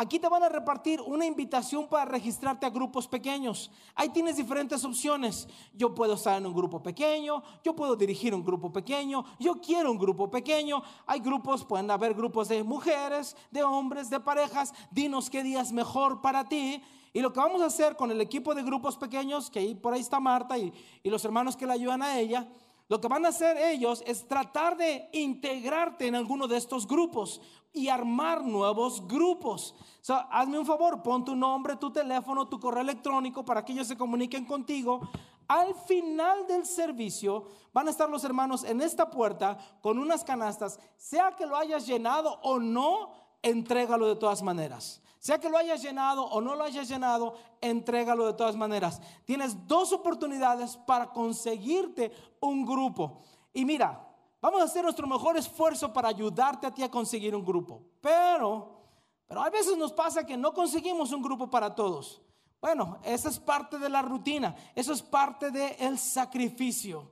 Aquí 0.00 0.20
te 0.20 0.28
van 0.28 0.44
a 0.44 0.48
repartir 0.48 1.00
una 1.00 1.26
invitación 1.26 1.88
para 1.88 2.04
registrarte 2.04 2.64
a 2.64 2.70
grupos 2.70 3.08
pequeños. 3.08 3.68
Ahí 3.96 4.10
tienes 4.10 4.36
diferentes 4.36 4.84
opciones. 4.84 5.48
Yo 5.74 5.92
puedo 5.92 6.14
estar 6.14 6.38
en 6.38 6.46
un 6.46 6.54
grupo 6.54 6.80
pequeño, 6.80 7.42
yo 7.64 7.74
puedo 7.74 7.96
dirigir 7.96 8.32
un 8.32 8.44
grupo 8.44 8.72
pequeño, 8.72 9.24
yo 9.40 9.60
quiero 9.60 9.90
un 9.90 9.98
grupo 9.98 10.30
pequeño. 10.30 10.84
Hay 11.04 11.18
grupos, 11.18 11.64
pueden 11.64 11.90
haber 11.90 12.14
grupos 12.14 12.46
de 12.46 12.62
mujeres, 12.62 13.36
de 13.50 13.64
hombres, 13.64 14.08
de 14.08 14.20
parejas. 14.20 14.72
Dinos 14.92 15.28
qué 15.28 15.42
día 15.42 15.62
es 15.62 15.72
mejor 15.72 16.20
para 16.20 16.48
ti. 16.48 16.80
Y 17.12 17.20
lo 17.20 17.32
que 17.32 17.40
vamos 17.40 17.60
a 17.60 17.66
hacer 17.66 17.96
con 17.96 18.12
el 18.12 18.20
equipo 18.20 18.54
de 18.54 18.62
grupos 18.62 18.96
pequeños, 18.96 19.50
que 19.50 19.58
ahí 19.58 19.74
por 19.74 19.94
ahí 19.94 20.00
está 20.00 20.20
Marta 20.20 20.56
y, 20.56 20.72
y 21.02 21.10
los 21.10 21.24
hermanos 21.24 21.56
que 21.56 21.66
le 21.66 21.72
ayudan 21.72 22.02
a 22.02 22.20
ella, 22.20 22.46
lo 22.88 23.00
que 23.00 23.08
van 23.08 23.26
a 23.26 23.28
hacer 23.28 23.56
ellos 23.58 24.02
es 24.06 24.26
tratar 24.26 24.76
de 24.76 25.10
integrarte 25.12 26.06
en 26.06 26.14
alguno 26.14 26.48
de 26.48 26.56
estos 26.56 26.86
grupos 26.86 27.40
y 27.72 27.88
armar 27.88 28.42
nuevos 28.42 29.06
grupos. 29.06 29.74
So, 30.00 30.14
hazme 30.30 30.58
un 30.58 30.64
favor, 30.64 31.02
pon 31.02 31.24
tu 31.24 31.36
nombre, 31.36 31.76
tu 31.76 31.92
teléfono, 31.92 32.48
tu 32.48 32.58
correo 32.58 32.80
electrónico 32.80 33.44
para 33.44 33.62
que 33.62 33.72
ellos 33.72 33.86
se 33.86 33.96
comuniquen 33.96 34.46
contigo. 34.46 35.08
Al 35.46 35.74
final 35.74 36.46
del 36.46 36.64
servicio 36.64 37.46
van 37.72 37.88
a 37.88 37.90
estar 37.90 38.08
los 38.08 38.24
hermanos 38.24 38.64
en 38.64 38.80
esta 38.80 39.10
puerta 39.10 39.58
con 39.82 39.98
unas 39.98 40.24
canastas, 40.24 40.80
sea 40.96 41.32
que 41.36 41.46
lo 41.46 41.56
hayas 41.56 41.86
llenado 41.86 42.38
o 42.42 42.58
no, 42.58 43.12
entrégalo 43.42 44.08
de 44.08 44.16
todas 44.16 44.42
maneras. 44.42 45.02
Sea 45.18 45.38
que 45.38 45.48
lo 45.48 45.58
hayas 45.58 45.82
llenado 45.82 46.24
o 46.24 46.40
no 46.40 46.54
lo 46.54 46.64
hayas 46.64 46.88
llenado, 46.88 47.34
entrégalo 47.60 48.26
de 48.26 48.34
todas 48.34 48.56
maneras. 48.56 49.00
Tienes 49.24 49.66
dos 49.66 49.92
oportunidades 49.92 50.76
para 50.76 51.08
conseguirte 51.12 52.12
un 52.40 52.64
grupo. 52.64 53.22
Y 53.52 53.64
mira, 53.64 54.06
vamos 54.40 54.60
a 54.60 54.64
hacer 54.64 54.84
nuestro 54.84 55.06
mejor 55.06 55.36
esfuerzo 55.36 55.92
para 55.92 56.08
ayudarte 56.08 56.66
a 56.66 56.74
ti 56.74 56.82
a 56.82 56.90
conseguir 56.90 57.34
un 57.34 57.44
grupo. 57.44 57.82
Pero, 58.00 58.80
pero 59.26 59.42
a 59.42 59.50
veces 59.50 59.76
nos 59.76 59.92
pasa 59.92 60.24
que 60.24 60.36
no 60.36 60.54
conseguimos 60.54 61.10
un 61.12 61.22
grupo 61.22 61.50
para 61.50 61.74
todos. 61.74 62.22
Bueno, 62.60 62.98
esa 63.02 63.28
es 63.28 63.38
parte 63.38 63.78
de 63.78 63.88
la 63.88 64.02
rutina, 64.02 64.54
eso 64.74 64.92
es 64.92 65.02
parte 65.02 65.50
del 65.50 65.98
sacrificio. 65.98 67.10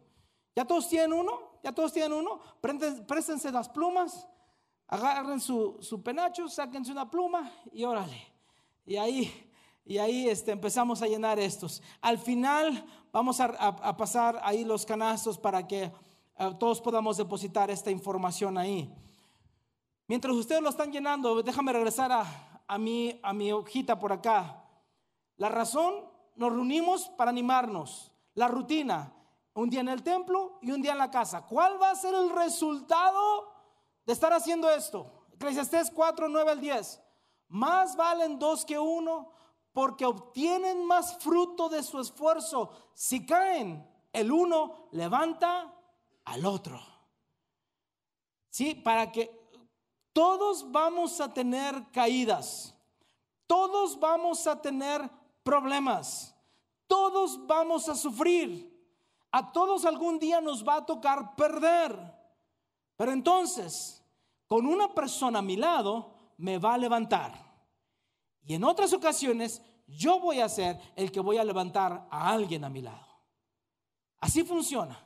¿Ya 0.54 0.64
todos 0.64 0.88
tienen 0.88 1.12
uno? 1.12 1.58
¿Ya 1.62 1.72
todos 1.72 1.92
tienen 1.92 2.12
uno? 2.12 2.40
Préstense 2.60 3.50
las 3.50 3.68
plumas 3.68 4.26
agarren 4.88 5.40
su, 5.40 5.78
su 5.80 6.02
penacho, 6.02 6.48
sáquense 6.48 6.92
una 6.92 7.10
pluma 7.10 7.50
y 7.72 7.84
órale. 7.84 8.26
Y 8.84 8.96
ahí, 8.96 9.50
y 9.84 9.98
ahí 9.98 10.28
este, 10.28 10.52
empezamos 10.52 11.02
a 11.02 11.06
llenar 11.06 11.38
estos. 11.38 11.82
Al 12.00 12.18
final 12.18 12.84
vamos 13.12 13.40
a, 13.40 13.96
pasar 13.96 14.40
ahí 14.42 14.64
los 14.64 14.86
canastos 14.86 15.38
para 15.38 15.66
que 15.66 15.84
eh, 15.84 15.92
todos 16.58 16.80
podamos 16.80 17.16
depositar 17.16 17.70
esta 17.70 17.90
información 17.90 18.58
ahí. 18.58 18.92
Mientras 20.06 20.34
ustedes 20.34 20.62
lo 20.62 20.68
están 20.68 20.92
llenando, 20.92 21.42
déjame 21.42 21.72
regresar 21.72 22.12
a, 22.12 22.62
a, 22.68 22.78
mi, 22.78 23.18
a 23.22 23.32
mi 23.32 23.50
hojita 23.52 23.98
por 23.98 24.12
acá. 24.12 24.62
La 25.36 25.48
razón, 25.48 25.94
nos 26.36 26.52
reunimos 26.52 27.08
para 27.08 27.30
animarnos. 27.30 28.12
La 28.34 28.46
rutina, 28.46 29.12
un 29.54 29.68
día 29.68 29.80
en 29.80 29.88
el 29.88 30.02
templo 30.02 30.58
y 30.62 30.70
un 30.70 30.80
día 30.80 30.92
en 30.92 30.98
la 30.98 31.10
casa. 31.10 31.44
¿Cuál 31.46 31.80
va 31.80 31.90
a 31.90 31.96
ser 31.96 32.14
el 32.14 32.30
resultado? 32.30 33.55
De 34.06 34.12
estar 34.12 34.32
haciendo 34.32 34.70
esto. 34.70 35.10
Eclesiastés 35.34 35.90
4, 35.90 36.28
9 36.28 36.50
al 36.50 36.60
10. 36.60 37.02
Más 37.48 37.96
valen 37.96 38.38
dos 38.38 38.64
que 38.64 38.78
uno 38.78 39.32
porque 39.72 40.06
obtienen 40.06 40.86
más 40.86 41.18
fruto 41.18 41.68
de 41.68 41.82
su 41.82 42.00
esfuerzo. 42.00 42.70
Si 42.94 43.26
caen, 43.26 43.86
el 44.12 44.32
uno 44.32 44.88
levanta 44.92 45.74
al 46.24 46.46
otro. 46.46 46.80
Sí, 48.48 48.74
para 48.74 49.12
que 49.12 49.30
todos 50.14 50.72
vamos 50.72 51.20
a 51.20 51.34
tener 51.34 51.90
caídas. 51.92 52.74
Todos 53.46 54.00
vamos 54.00 54.46
a 54.46 54.62
tener 54.62 55.10
problemas. 55.42 56.34
Todos 56.86 57.46
vamos 57.46 57.88
a 57.90 57.94
sufrir. 57.94 58.74
A 59.30 59.52
todos 59.52 59.84
algún 59.84 60.18
día 60.18 60.40
nos 60.40 60.66
va 60.66 60.76
a 60.76 60.86
tocar 60.86 61.36
perder. 61.36 62.15
Pero 62.96 63.12
entonces, 63.12 64.02
con 64.46 64.66
una 64.66 64.94
persona 64.94 65.40
a 65.40 65.42
mi 65.42 65.56
lado, 65.56 66.14
me 66.38 66.58
va 66.58 66.74
a 66.74 66.78
levantar. 66.78 67.34
Y 68.44 68.54
en 68.54 68.64
otras 68.64 68.92
ocasiones, 68.92 69.60
yo 69.86 70.20
voy 70.20 70.40
a 70.40 70.48
ser 70.48 70.80
el 70.96 71.12
que 71.12 71.20
voy 71.20 71.38
a 71.38 71.44
levantar 71.44 72.06
a 72.10 72.30
alguien 72.30 72.64
a 72.64 72.68
mi 72.68 72.82
lado. 72.82 73.06
Así 74.20 74.44
funciona. 74.44 74.98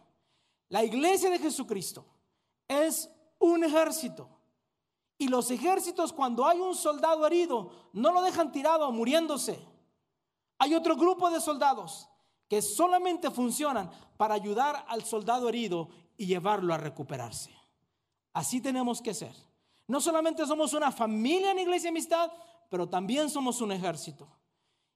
La 0.69 0.85
iglesia 0.85 1.31
de 1.31 1.39
Jesucristo 1.39 2.07
es 2.69 3.11
un 3.39 3.65
ejército. 3.65 4.29
Y 5.19 5.29
los 5.29 5.51
ejércitos 5.51 6.13
cuando 6.13 6.47
hay 6.47 6.61
un 6.61 6.75
soldado 6.75 7.27
herido, 7.27 7.91
no 7.93 8.13
lo 8.13 8.23
dejan 8.23 8.53
tirado 8.53 8.91
muriéndose. 8.93 9.61
Hay 10.59 10.75
otro 10.75 10.97
grupo 10.97 11.31
de 11.31 11.41
soldados 11.41 12.09
que 12.49 12.63
solamente 12.63 13.31
funcionan 13.31 13.91
para 14.17 14.35
ayudar 14.35 14.85
al 14.89 15.05
soldado 15.05 15.49
herido 15.49 15.89
y 16.17 16.27
llevarlo 16.27 16.73
a 16.73 16.79
recuperarse. 16.79 17.60
Así 18.33 18.61
tenemos 18.61 19.01
que 19.03 19.15
ser. 19.15 19.35
No 19.87 20.01
solamente 20.01 20.47
somos 20.47 20.73
una 20.73 20.93
familia 20.93 21.51
en 21.51 21.59
Iglesia 21.59 21.91
Amistad, 21.91 22.31
pero 22.69 22.89
también 22.89 23.29
somos 23.29 23.61
un 23.61 23.73
ejército. 23.73 24.29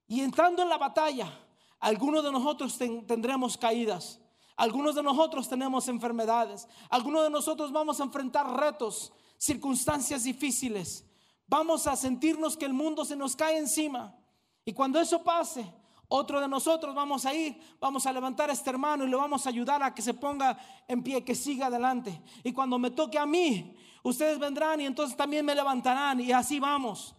Y 0.06 0.20
entrando 0.20 0.62
en 0.62 0.68
la 0.68 0.78
batalla, 0.78 1.32
algunos 1.80 2.22
de 2.22 2.30
nosotros 2.30 2.78
tendremos 2.78 3.58
caídas, 3.58 4.20
algunos 4.56 4.94
de 4.94 5.02
nosotros 5.02 5.48
tenemos 5.48 5.88
enfermedades, 5.88 6.68
algunos 6.88 7.24
de 7.24 7.30
nosotros 7.30 7.72
vamos 7.72 8.00
a 8.00 8.04
enfrentar 8.04 8.48
retos, 8.56 9.12
circunstancias 9.36 10.24
difíciles. 10.24 11.04
Vamos 11.46 11.86
a 11.86 11.96
sentirnos 11.96 12.56
que 12.56 12.64
el 12.64 12.72
mundo 12.72 13.04
se 13.04 13.16
nos 13.16 13.36
cae 13.36 13.58
encima. 13.58 14.16
Y 14.64 14.72
cuando 14.72 15.00
eso 15.00 15.22
pase, 15.22 15.70
otro 16.16 16.40
de 16.40 16.46
nosotros 16.46 16.94
vamos 16.94 17.26
a 17.26 17.34
ir, 17.34 17.60
vamos 17.80 18.06
a 18.06 18.12
levantar 18.12 18.48
a 18.48 18.52
este 18.52 18.70
hermano 18.70 19.04
y 19.04 19.08
le 19.08 19.16
vamos 19.16 19.46
a 19.46 19.48
ayudar 19.48 19.82
a 19.82 19.92
que 19.92 20.00
se 20.00 20.14
ponga 20.14 20.56
en 20.86 21.02
pie, 21.02 21.24
que 21.24 21.34
siga 21.34 21.66
adelante. 21.66 22.22
Y 22.44 22.52
cuando 22.52 22.78
me 22.78 22.92
toque 22.92 23.18
a 23.18 23.26
mí, 23.26 23.76
ustedes 24.04 24.38
vendrán 24.38 24.80
y 24.80 24.86
entonces 24.86 25.16
también 25.16 25.44
me 25.44 25.56
levantarán 25.56 26.20
y 26.20 26.30
así 26.30 26.60
vamos. 26.60 27.16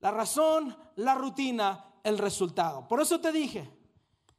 La 0.00 0.10
razón, 0.10 0.76
la 0.96 1.14
rutina, 1.14 1.82
el 2.04 2.18
resultado. 2.18 2.86
Por 2.86 3.00
eso 3.00 3.18
te 3.20 3.32
dije, 3.32 3.70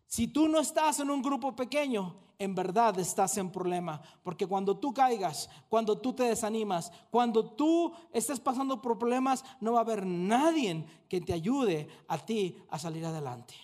si 0.06 0.28
tú 0.28 0.48
no 0.48 0.60
estás 0.60 1.00
en 1.00 1.10
un 1.10 1.24
grupo 1.24 1.56
pequeño, 1.56 2.18
en 2.38 2.54
verdad 2.54 3.00
estás 3.00 3.36
en 3.38 3.52
problema. 3.52 4.00
Porque 4.22 4.46
cuando 4.46 4.78
tú 4.78 4.94
caigas, 4.94 5.50
cuando 5.70 5.98
tú 5.98 6.14
te 6.14 6.22
desanimas, 6.22 6.92
cuando 7.10 7.44
tú 7.44 7.92
estés 8.14 8.40
pasando 8.40 8.80
problemas, 8.80 9.44
no 9.60 9.74
va 9.74 9.80
a 9.80 9.82
haber 9.82 10.06
nadie 10.06 10.86
que 11.10 11.20
te 11.20 11.34
ayude 11.34 11.88
a 12.08 12.20
ti 12.20 12.58
a 12.70 12.78
salir 12.78 13.04
adelante. 13.04 13.56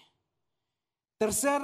Tercer 1.24 1.62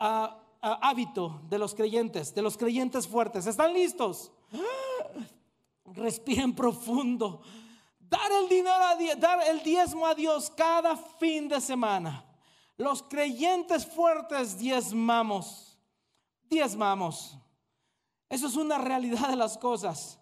ah, 0.00 0.34
ah, 0.62 0.78
hábito 0.80 1.42
de 1.50 1.58
los 1.58 1.74
creyentes, 1.74 2.34
de 2.34 2.40
los 2.40 2.56
creyentes 2.56 3.06
fuertes. 3.06 3.46
¿Están 3.46 3.74
listos? 3.74 4.32
Respiren 5.84 6.54
profundo. 6.54 7.42
Dar 8.00 8.32
el 8.32 8.48
dinero 8.48 8.72
a 8.72 8.96
dar 9.16 9.46
el 9.46 9.62
diezmo 9.62 10.06
a 10.06 10.14
Dios 10.14 10.50
cada 10.56 10.96
fin 10.96 11.48
de 11.48 11.60
semana. 11.60 12.24
Los 12.78 13.02
creyentes 13.02 13.84
fuertes 13.84 14.56
diezmamos. 14.56 15.78
Diezmamos. 16.48 17.36
Eso 18.30 18.46
es 18.46 18.56
una 18.56 18.78
realidad 18.78 19.28
de 19.28 19.36
las 19.36 19.58
cosas. 19.58 20.18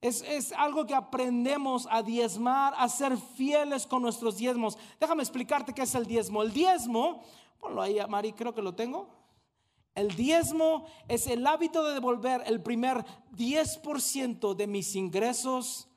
Es, 0.00 0.22
es, 0.22 0.52
algo 0.52 0.86
que 0.86 0.94
aprendemos 0.94 1.88
a 1.90 2.04
diezmar, 2.04 2.72
a 2.76 2.88
ser 2.88 3.16
fieles 3.16 3.84
con 3.84 4.00
nuestros 4.00 4.36
diezmos. 4.36 4.78
Déjame 5.00 5.24
explicarte 5.24 5.72
qué 5.72 5.82
es 5.82 5.94
el 5.96 6.06
diezmo. 6.06 6.42
El 6.42 6.52
diezmo 6.52 7.20
Ponlo 7.62 7.80
ahí, 7.80 7.96
Mari, 8.08 8.32
creo 8.32 8.52
que 8.52 8.60
lo 8.60 8.74
tengo. 8.74 9.08
El 9.94 10.16
diezmo 10.16 10.84
es 11.06 11.28
el 11.28 11.46
hábito 11.46 11.84
de 11.84 11.94
devolver 11.94 12.42
el 12.46 12.60
primer 12.60 13.04
10% 13.36 14.54
de 14.56 14.66
mis 14.66 14.96
ingresos 14.96 15.88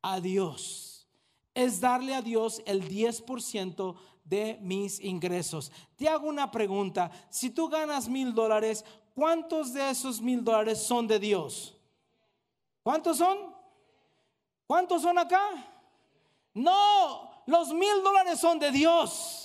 a 0.00 0.18
Dios. 0.18 1.06
Es 1.52 1.78
darle 1.78 2.14
a 2.14 2.22
Dios 2.22 2.62
el 2.64 2.88
10% 2.88 3.96
de 4.24 4.58
mis 4.62 4.98
ingresos. 4.98 5.70
Te 5.94 6.08
hago 6.08 6.26
una 6.26 6.50
pregunta. 6.50 7.10
Si 7.28 7.50
tú 7.50 7.68
ganas 7.68 8.08
mil 8.08 8.32
dólares, 8.32 8.82
¿cuántos 9.14 9.74
de 9.74 9.90
esos 9.90 10.22
mil 10.22 10.42
dólares 10.42 10.78
son 10.78 11.06
de 11.06 11.18
Dios? 11.18 11.76
¿Cuántos 12.82 13.18
son? 13.18 13.54
¿Cuántos 14.66 15.02
son 15.02 15.18
acá? 15.18 15.50
No, 16.54 17.42
los 17.44 17.74
mil 17.74 18.02
dólares 18.02 18.40
son 18.40 18.58
de 18.58 18.70
Dios. 18.70 19.43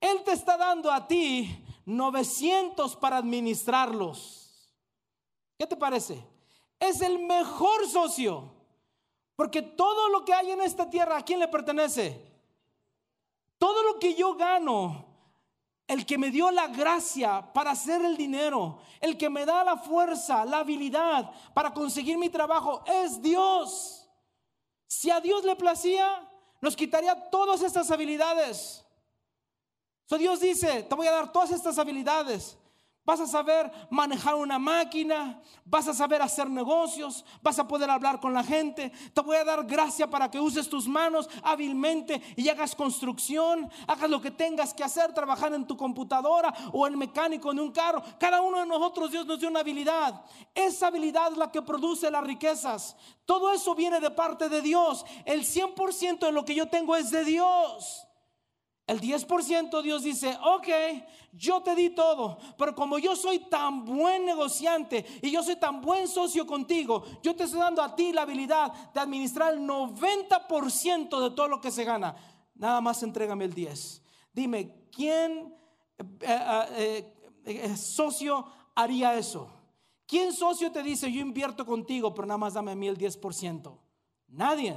Él 0.00 0.22
te 0.24 0.32
está 0.32 0.56
dando 0.56 0.90
a 0.90 1.06
ti 1.06 1.64
900 1.84 2.96
para 2.96 3.18
administrarlos. 3.18 4.74
¿Qué 5.58 5.66
te 5.66 5.76
parece? 5.76 6.24
Es 6.78 7.00
el 7.02 7.18
mejor 7.18 7.86
socio. 7.88 8.52
Porque 9.36 9.62
todo 9.62 10.08
lo 10.08 10.24
que 10.24 10.34
hay 10.34 10.50
en 10.50 10.62
esta 10.62 10.88
tierra, 10.88 11.18
¿a 11.18 11.24
quién 11.24 11.40
le 11.40 11.48
pertenece? 11.48 12.26
Todo 13.58 13.82
lo 13.82 13.98
que 13.98 14.14
yo 14.14 14.34
gano 14.34 15.10
el 15.90 16.06
que 16.06 16.18
me 16.18 16.30
dio 16.30 16.52
la 16.52 16.68
gracia 16.68 17.52
para 17.52 17.72
hacer 17.72 18.00
el 18.04 18.16
dinero, 18.16 18.78
el 19.00 19.18
que 19.18 19.28
me 19.28 19.44
da 19.44 19.64
la 19.64 19.76
fuerza, 19.76 20.44
la 20.44 20.58
habilidad 20.58 21.32
para 21.52 21.74
conseguir 21.74 22.16
mi 22.16 22.28
trabajo, 22.28 22.84
es 22.86 23.20
Dios. 23.20 24.08
Si 24.86 25.10
a 25.10 25.20
Dios 25.20 25.44
le 25.44 25.56
placía, 25.56 26.30
nos 26.60 26.76
quitaría 26.76 27.28
todas 27.28 27.60
estas 27.62 27.90
habilidades. 27.90 28.84
Dios 30.18 30.40
dice, 30.40 30.82
te 30.82 30.94
voy 30.94 31.06
a 31.06 31.12
dar 31.12 31.32
todas 31.32 31.50
estas 31.50 31.78
habilidades. 31.78 32.56
Vas 33.02 33.18
a 33.18 33.26
saber 33.26 33.72
manejar 33.88 34.34
una 34.34 34.58
máquina, 34.58 35.42
vas 35.64 35.88
a 35.88 35.94
saber 35.94 36.20
hacer 36.20 36.50
negocios, 36.50 37.24
vas 37.42 37.58
a 37.58 37.66
poder 37.66 37.88
hablar 37.88 38.20
con 38.20 38.34
la 38.34 38.44
gente. 38.44 38.92
Te 39.14 39.20
voy 39.22 39.36
a 39.36 39.44
dar 39.44 39.64
gracia 39.64 40.08
para 40.08 40.30
que 40.30 40.38
uses 40.38 40.68
tus 40.68 40.86
manos 40.86 41.28
hábilmente 41.42 42.22
y 42.36 42.48
hagas 42.50 42.74
construcción, 42.74 43.70
hagas 43.86 44.10
lo 44.10 44.20
que 44.20 44.30
tengas 44.30 44.74
que 44.74 44.84
hacer, 44.84 45.14
trabajar 45.14 45.54
en 45.54 45.66
tu 45.66 45.78
computadora 45.78 46.54
o 46.72 46.86
el 46.86 46.96
mecánico 46.96 47.50
en 47.50 47.60
un 47.60 47.72
carro. 47.72 48.02
Cada 48.18 48.42
uno 48.42 48.58
de 48.58 48.66
nosotros 48.66 49.10
Dios 49.10 49.26
nos 49.26 49.40
dio 49.40 49.48
una 49.48 49.60
habilidad. 49.60 50.22
Esa 50.54 50.88
habilidad 50.88 51.32
es 51.32 51.38
la 51.38 51.50
que 51.50 51.62
produce 51.62 52.10
las 52.10 52.22
riquezas. 52.22 52.96
Todo 53.24 53.50
eso 53.50 53.74
viene 53.74 53.98
de 53.98 54.10
parte 54.10 54.50
de 54.50 54.60
Dios. 54.60 55.06
El 55.24 55.40
100% 55.40 56.18
de 56.18 56.32
lo 56.32 56.44
que 56.44 56.54
yo 56.54 56.68
tengo 56.68 56.94
es 56.94 57.10
de 57.10 57.24
Dios. 57.24 58.06
El 58.86 59.00
10% 59.00 59.82
Dios 59.82 60.02
dice, 60.02 60.36
ok, 60.42 60.68
yo 61.32 61.62
te 61.62 61.76
di 61.76 61.90
todo, 61.90 62.38
pero 62.58 62.74
como 62.74 62.98
yo 62.98 63.14
soy 63.14 63.38
tan 63.38 63.84
buen 63.84 64.24
negociante 64.24 65.06
y 65.22 65.30
yo 65.30 65.44
soy 65.44 65.56
tan 65.56 65.80
buen 65.80 66.08
socio 66.08 66.44
contigo, 66.44 67.04
yo 67.22 67.36
te 67.36 67.44
estoy 67.44 67.60
dando 67.60 67.82
a 67.82 67.94
ti 67.94 68.12
la 68.12 68.22
habilidad 68.22 68.72
de 68.92 69.00
administrar 69.00 69.54
el 69.54 69.60
90% 69.60 71.20
de 71.22 71.30
todo 71.30 71.46
lo 71.46 71.60
que 71.60 71.70
se 71.70 71.84
gana. 71.84 72.16
Nada 72.54 72.80
más 72.80 73.02
entrégame 73.02 73.44
el 73.44 73.54
10. 73.54 74.02
Dime, 74.32 74.88
¿quién 74.90 75.54
eh, 75.98 76.66
eh, 76.76 77.14
eh, 77.44 77.76
socio 77.76 78.44
haría 78.74 79.14
eso? 79.14 79.48
¿Quién 80.06 80.32
socio 80.32 80.72
te 80.72 80.82
dice, 80.82 81.12
yo 81.12 81.20
invierto 81.20 81.64
contigo, 81.64 82.12
pero 82.12 82.26
nada 82.26 82.38
más 82.38 82.54
dame 82.54 82.72
a 82.72 82.74
mí 82.74 82.88
el 82.88 82.98
10%? 82.98 83.78
Nadie. 84.26 84.76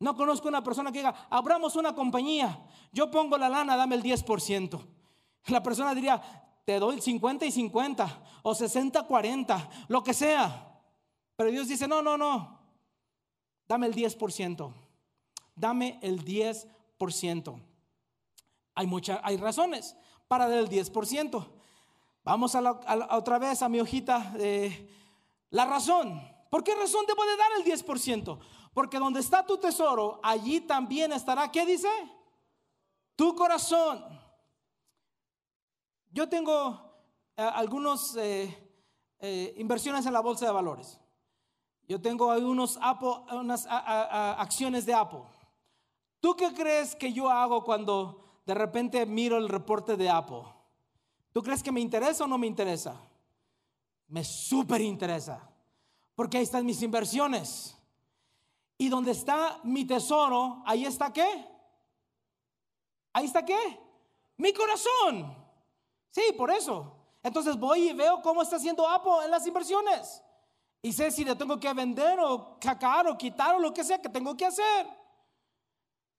No 0.00 0.16
conozco 0.16 0.48
una 0.48 0.64
persona 0.64 0.90
que 0.90 0.98
diga, 0.98 1.28
abramos 1.30 1.76
una 1.76 1.94
compañía, 1.94 2.66
yo 2.90 3.10
pongo 3.10 3.38
la 3.38 3.48
lana, 3.48 3.76
dame 3.76 3.94
el 3.96 4.02
10%. 4.02 4.80
La 5.46 5.62
persona 5.62 5.94
diría, 5.94 6.20
te 6.64 6.78
doy 6.78 7.00
50 7.00 7.44
y 7.44 7.52
50 7.52 8.22
o 8.42 8.54
60, 8.54 9.02
40, 9.02 9.70
lo 9.88 10.02
que 10.02 10.14
sea. 10.14 10.82
Pero 11.36 11.50
Dios 11.50 11.68
dice, 11.68 11.86
no, 11.86 12.02
no, 12.02 12.16
no, 12.16 12.58
dame 13.68 13.86
el 13.86 13.94
10%, 13.94 14.72
dame 15.54 15.98
el 16.02 16.24
10%. 16.24 17.62
Hay, 18.74 18.86
muchas, 18.86 19.20
hay 19.22 19.36
razones 19.36 19.96
para 20.26 20.48
dar 20.48 20.58
el 20.58 20.68
10%. 20.68 21.46
Vamos 22.24 22.54
a, 22.54 22.70
otra 23.10 23.38
vez 23.38 23.62
a 23.62 23.68
mi 23.68 23.80
hojita. 23.80 24.32
de 24.36 24.88
la 25.50 25.66
razón. 25.66 26.20
¿Por 26.48 26.64
qué 26.64 26.74
razón 26.74 27.04
debo 27.06 27.24
de 27.24 27.36
dar 27.36 27.50
el 27.58 27.64
10%? 27.64 28.38
Porque 28.72 28.98
donde 28.98 29.20
está 29.20 29.44
tu 29.44 29.58
tesoro, 29.58 30.20
allí 30.22 30.60
también 30.60 31.12
estará, 31.12 31.50
¿qué 31.50 31.66
dice? 31.66 31.88
Tu 33.16 33.34
corazón. 33.34 34.04
Yo 36.12 36.28
tengo 36.28 36.90
eh, 37.36 37.42
algunas 37.42 38.16
eh, 38.16 38.72
eh, 39.18 39.54
inversiones 39.58 40.04
en 40.06 40.12
la 40.12 40.20
bolsa 40.20 40.46
de 40.46 40.52
valores. 40.52 41.00
Yo 41.88 42.00
tengo 42.00 42.30
algunos 42.30 42.78
unas 43.32 43.66
acciones 43.66 44.86
de 44.86 44.94
Apple. 44.94 45.24
¿Tú 46.20 46.36
qué 46.36 46.52
crees 46.52 46.94
que 46.94 47.12
yo 47.12 47.28
hago 47.28 47.64
cuando 47.64 48.42
de 48.46 48.54
repente 48.54 49.04
miro 49.06 49.38
el 49.38 49.48
reporte 49.48 49.96
de 49.96 50.08
Apple? 50.08 50.44
¿Tú 51.32 51.42
crees 51.42 51.62
que 51.62 51.72
me 51.72 51.80
interesa 51.80 52.24
o 52.24 52.26
no 52.28 52.38
me 52.38 52.46
interesa? 52.46 52.94
Me 54.06 54.22
súper 54.22 54.82
interesa. 54.82 55.50
Porque 56.14 56.36
ahí 56.38 56.44
están 56.44 56.64
mis 56.64 56.82
inversiones. 56.82 57.76
Y 58.80 58.88
donde 58.88 59.10
está 59.10 59.60
mi 59.62 59.84
tesoro, 59.84 60.62
ahí 60.64 60.86
está 60.86 61.12
qué? 61.12 61.46
Ahí 63.12 63.26
está 63.26 63.44
qué? 63.44 63.78
Mi 64.38 64.54
corazón. 64.54 65.36
Sí, 66.08 66.22
por 66.34 66.50
eso. 66.50 66.90
Entonces 67.22 67.58
voy 67.58 67.90
y 67.90 67.92
veo 67.92 68.22
cómo 68.22 68.40
está 68.40 68.56
haciendo 68.56 68.88
Apple 68.88 69.26
en 69.26 69.32
las 69.32 69.46
inversiones. 69.46 70.22
Y 70.80 70.94
sé 70.94 71.10
si 71.10 71.26
le 71.26 71.36
tengo 71.36 71.60
que 71.60 71.70
vender 71.74 72.20
o 72.20 72.58
cacar 72.58 73.06
o 73.06 73.18
quitar 73.18 73.54
o 73.54 73.58
lo 73.58 73.74
que 73.74 73.84
sea 73.84 74.00
que 74.00 74.08
tengo 74.08 74.34
que 74.34 74.46
hacer. 74.46 74.86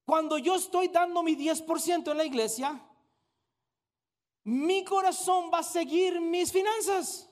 Cuando 0.06 0.38
yo 0.38 0.54
estoy 0.54 0.90
dando 0.90 1.24
mi 1.24 1.36
10% 1.36 2.12
en 2.12 2.18
la 2.18 2.26
iglesia, 2.26 2.80
mi 4.44 4.86
corazón 4.86 5.50
va 5.52 5.58
a 5.58 5.64
seguir 5.64 6.22
mis 6.22 6.52
finanzas. 6.52 7.28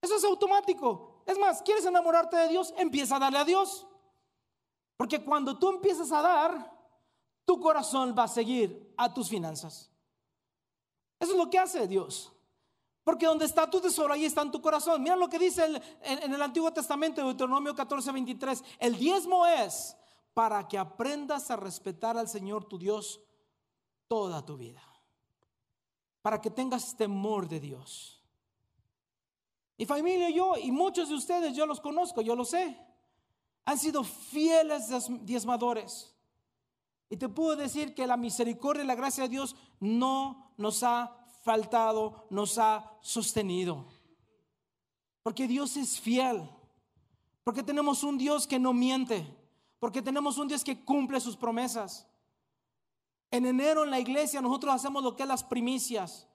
Eso 0.00 0.14
es 0.14 0.22
automático. 0.22 1.24
Es 1.26 1.36
más, 1.36 1.60
¿quieres 1.60 1.84
enamorarte 1.84 2.36
de 2.36 2.48
Dios? 2.50 2.72
Empieza 2.76 3.16
a 3.16 3.18
darle 3.18 3.38
a 3.38 3.44
Dios. 3.44 3.84
Porque 4.96 5.22
cuando 5.22 5.58
tú 5.58 5.68
empiezas 5.68 6.10
a 6.12 6.22
dar, 6.22 6.72
tu 7.44 7.60
corazón 7.60 8.14
va 8.18 8.24
a 8.24 8.28
seguir 8.28 8.92
a 8.96 9.12
tus 9.12 9.28
finanzas. 9.28 9.90
Eso 11.18 11.32
es 11.32 11.38
lo 11.38 11.50
que 11.50 11.58
hace 11.58 11.86
Dios. 11.86 12.32
Porque 13.04 13.26
donde 13.26 13.44
está 13.44 13.70
tu 13.70 13.80
tesoro, 13.80 14.12
ahí 14.12 14.24
está 14.24 14.42
en 14.42 14.50
tu 14.50 14.60
corazón. 14.60 15.02
Mira 15.02 15.14
lo 15.14 15.28
que 15.28 15.38
dice 15.38 15.64
en, 16.02 16.34
el 16.34 16.42
Antiguo 16.42 16.72
Testamento, 16.72 17.22
Deuteronomio 17.22 17.74
14, 17.74 18.10
23. 18.10 18.64
El 18.80 18.96
diezmo 18.96 19.46
es 19.46 19.96
para 20.34 20.66
que 20.66 20.76
aprendas 20.76 21.50
a 21.50 21.56
respetar 21.56 22.16
al 22.16 22.28
Señor 22.28 22.64
tu 22.64 22.78
Dios 22.78 23.20
toda 24.08 24.44
tu 24.44 24.56
vida. 24.56 24.82
Para 26.20 26.40
que 26.40 26.50
tengas 26.50 26.96
temor 26.96 27.48
de 27.48 27.60
Dios. 27.60 28.24
Mi 29.78 29.86
familia, 29.86 30.30
yo 30.30 30.56
y 30.56 30.72
muchos 30.72 31.08
de 31.08 31.14
ustedes, 31.14 31.54
yo 31.54 31.66
los 31.66 31.80
conozco, 31.80 32.22
yo 32.22 32.34
lo 32.34 32.44
sé 32.44 32.85
han 33.66 33.78
sido 33.78 34.04
fieles 34.04 34.88
diezmadores. 35.22 36.14
Y 37.10 37.16
te 37.16 37.28
puedo 37.28 37.56
decir 37.56 37.94
que 37.94 38.06
la 38.06 38.16
misericordia 38.16 38.84
y 38.84 38.86
la 38.86 38.94
gracia 38.94 39.24
de 39.24 39.28
Dios 39.28 39.56
no 39.80 40.54
nos 40.56 40.82
ha 40.82 41.26
faltado, 41.42 42.26
nos 42.30 42.58
ha 42.58 42.96
sostenido. 43.02 43.86
Porque 45.22 45.48
Dios 45.48 45.76
es 45.76 46.00
fiel. 46.00 46.48
Porque 47.42 47.62
tenemos 47.62 48.04
un 48.04 48.16
Dios 48.16 48.46
que 48.46 48.58
no 48.58 48.72
miente. 48.72 49.26
Porque 49.80 50.00
tenemos 50.00 50.38
un 50.38 50.48
Dios 50.48 50.64
que 50.64 50.84
cumple 50.84 51.20
sus 51.20 51.36
promesas. 51.36 52.08
En 53.32 53.46
enero 53.46 53.82
en 53.82 53.90
la 53.90 54.00
iglesia 54.00 54.40
nosotros 54.40 54.74
hacemos 54.74 55.02
lo 55.02 55.16
que 55.16 55.24
es 55.24 55.28
las 55.28 55.42
primicias. 55.42 56.28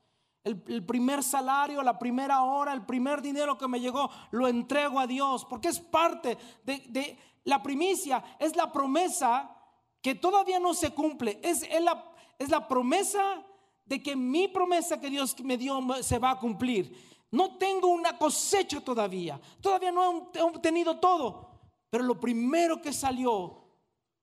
El, 0.43 0.83
primer 0.83 1.23
salario, 1.23 1.83
la 1.83 1.99
primera 1.99 2.43
hora, 2.43 2.73
el 2.73 2.83
primer 2.83 3.21
dinero 3.21 3.57
que 3.57 3.67
me 3.67 3.79
llegó, 3.79 4.09
lo 4.31 4.47
entrego 4.47 4.99
a 4.99 5.05
Dios, 5.05 5.45
porque 5.45 5.67
es 5.67 5.79
parte 5.79 6.37
de, 6.63 7.17
la 7.43 7.61
primicia, 7.61 8.23
es 8.39 8.55
la 8.55 8.71
promesa 8.71 9.55
que 10.01 10.15
todavía 10.15 10.59
no 10.59 10.73
se 10.73 10.91
cumple, 10.91 11.39
es, 11.43 11.67
la, 11.81 12.11
es 12.39 12.49
la 12.49 12.67
promesa 12.67 13.43
de 13.85 14.01
que 14.01 14.15
mi 14.15 14.47
promesa 14.47 14.99
que 14.99 15.09
Dios 15.09 15.39
me 15.41 15.57
dio 15.57 15.81
se 16.01 16.17
va 16.17 16.31
a 16.31 16.39
cumplir. 16.39 17.11
No 17.29 17.57
tengo 17.57 17.87
una 17.87 18.17
cosecha 18.17 18.81
todavía, 18.81 19.39
todavía 19.61 19.91
no 19.91 20.31
he 20.33 20.41
obtenido 20.41 20.99
todo, 20.99 21.51
pero 21.89 22.03
lo 22.03 22.19
primero 22.19 22.81
que 22.81 22.93
salió 22.93 23.61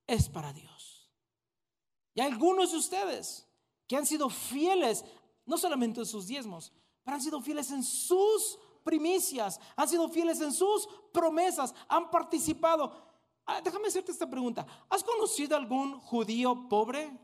es 0.07 0.29
para 0.29 0.53
Dios. 0.53 1.11
Y 2.15 2.21
algunos 2.21 2.73
de 2.73 2.79
ustedes 2.79 3.49
que 3.87 3.97
han 3.97 4.05
sido 4.05 4.29
fieles 4.29 5.05
no 5.49 5.59
solamente 5.59 6.01
en 6.01 6.07
sus 6.07 6.27
diezmos, 6.27 6.73
pero 7.03 7.17
han 7.17 7.23
sido 7.23 7.41
fieles 7.41 7.71
en 7.71 7.83
sus 7.83 8.59
primicias, 8.85 9.59
han 9.75 9.89
sido 9.89 10.09
fieles 10.09 10.41
en 10.41 10.53
sus 10.53 10.89
promesas, 11.13 11.75
han 11.89 12.11
participado. 12.11 12.93
Ah, 13.47 13.61
déjame 13.63 13.89
hacerte 13.89 14.13
esta 14.13 14.29
pregunta. 14.29 14.67
¿Has 14.91 15.03
conocido 15.03 15.57
algún 15.57 15.99
judío 16.01 16.69
pobre? 16.69 17.19